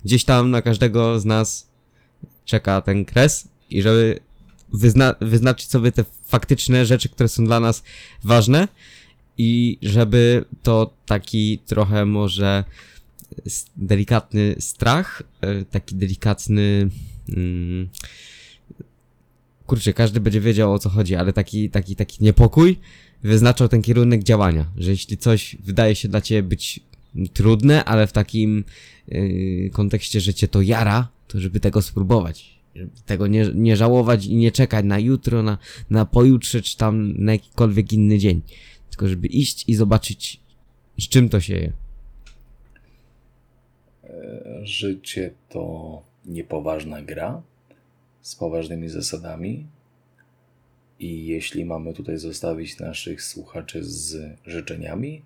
gdzieś 0.05 0.25
tam 0.25 0.51
na 0.51 0.63
każdego 0.63 1.21
z 1.21 1.25
nas 1.25 1.69
czeka 2.45 2.81
ten 2.81 3.05
kres 3.05 3.49
i 3.71 3.83
żeby 3.83 4.21
wyzna 4.73 5.15
wyznaczyć 5.21 5.71
sobie 5.71 5.93
te 5.93 6.05
faktyczne 6.25 6.87
rzeczy, 6.87 7.09
które 7.09 7.29
są 7.29 7.45
dla 7.45 7.61
nas 7.61 7.83
ważne 8.25 8.69
i 9.39 9.79
żeby 9.83 10.45
to 10.63 10.95
taki 11.07 11.59
trochę 11.59 12.07
może 12.07 12.65
delikatny 13.77 14.55
strach, 14.59 15.23
e, 15.41 15.65
taki 15.65 15.95
delikatny 15.95 16.91
mm, 17.29 17.89
kurczę, 19.71 19.93
każdy 19.93 20.21
będzie 20.21 20.41
wiedział 20.41 20.73
o 20.73 20.79
co 20.79 20.89
chodzi, 20.89 21.15
ale 21.15 21.33
taki, 21.33 21.71
taki, 21.71 21.97
taki 21.97 22.25
niepokój 22.25 22.77
wyznaczał 23.23 23.69
ten 23.69 23.83
kierunek 23.83 24.23
działania, 24.23 24.67
że 24.77 24.91
jeśli 24.91 25.17
coś 25.17 25.57
wydaje 25.57 25.95
się 25.95 26.09
dla 26.09 26.21
ciebie 26.21 26.43
być 26.43 26.81
trudne, 27.33 27.85
ale 27.85 28.07
w 28.07 28.13
takim 28.13 28.65
yy, 29.09 29.71
kontekście, 29.73 30.21
że 30.21 30.35
cię 30.35 30.49
to 30.49 30.63
jara, 30.63 31.09
to 31.29 31.41
żeby 31.41 31.61
tego 31.61 31.83
spróbować. 31.83 32.61
Żeby 32.75 32.91
tego 33.07 33.27
nie, 33.27 33.51
nie 33.55 33.77
żałować 33.77 34.27
i 34.27 34.37
nie 34.37 34.53
czekać 34.53 34.85
na 34.85 34.99
jutro, 34.99 35.43
na, 35.43 35.59
na 35.91 36.05
pojutrze, 36.05 36.63
czy 36.63 36.77
tam 36.77 37.25
na 37.25 37.33
jakikolwiek 37.33 37.93
inny 37.93 38.19
dzień. 38.19 38.43
Tylko 38.91 39.09
żeby 39.09 39.27
iść 39.27 39.65
i 39.69 39.75
zobaczyć, 39.75 40.41
z 40.99 41.09
czym 41.09 41.29
to 41.29 41.41
się 41.41 41.55
je. 41.55 41.73
Życie 44.63 45.31
to 45.49 46.03
niepoważna 46.27 47.03
gra 47.03 47.43
z 48.23 48.35
poważnymi 48.37 48.89
zasadami. 48.89 49.67
I 50.99 51.27
jeśli 51.27 51.65
mamy 51.65 51.95
tutaj 51.95 52.19
zostawić 52.19 52.79
naszych 52.79 53.23
słuchaczy 53.23 53.85
z 53.85 54.37
życzeniami, 54.47 55.23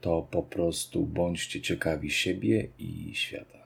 to 0.00 0.22
po 0.30 0.42
prostu 0.42 1.06
bądźcie 1.06 1.60
ciekawi 1.60 2.10
siebie 2.10 2.68
i 2.78 3.10
świata. 3.14 3.58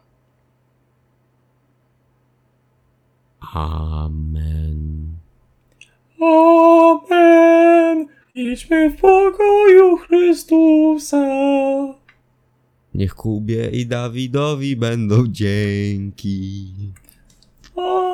Amen. 3.55 5.09
Amen. 6.21 8.07
Idźmy 8.35 8.91
w 8.91 8.97
pokoju 8.97 9.97
Chrystusa. 9.97 11.25
Niech 12.95 13.15
Kubie 13.15 13.71
i 13.71 13.87
Dawidowi 13.87 14.77
będą 14.77 15.27
dzięki. 15.27 16.73
Amen. 17.77 18.14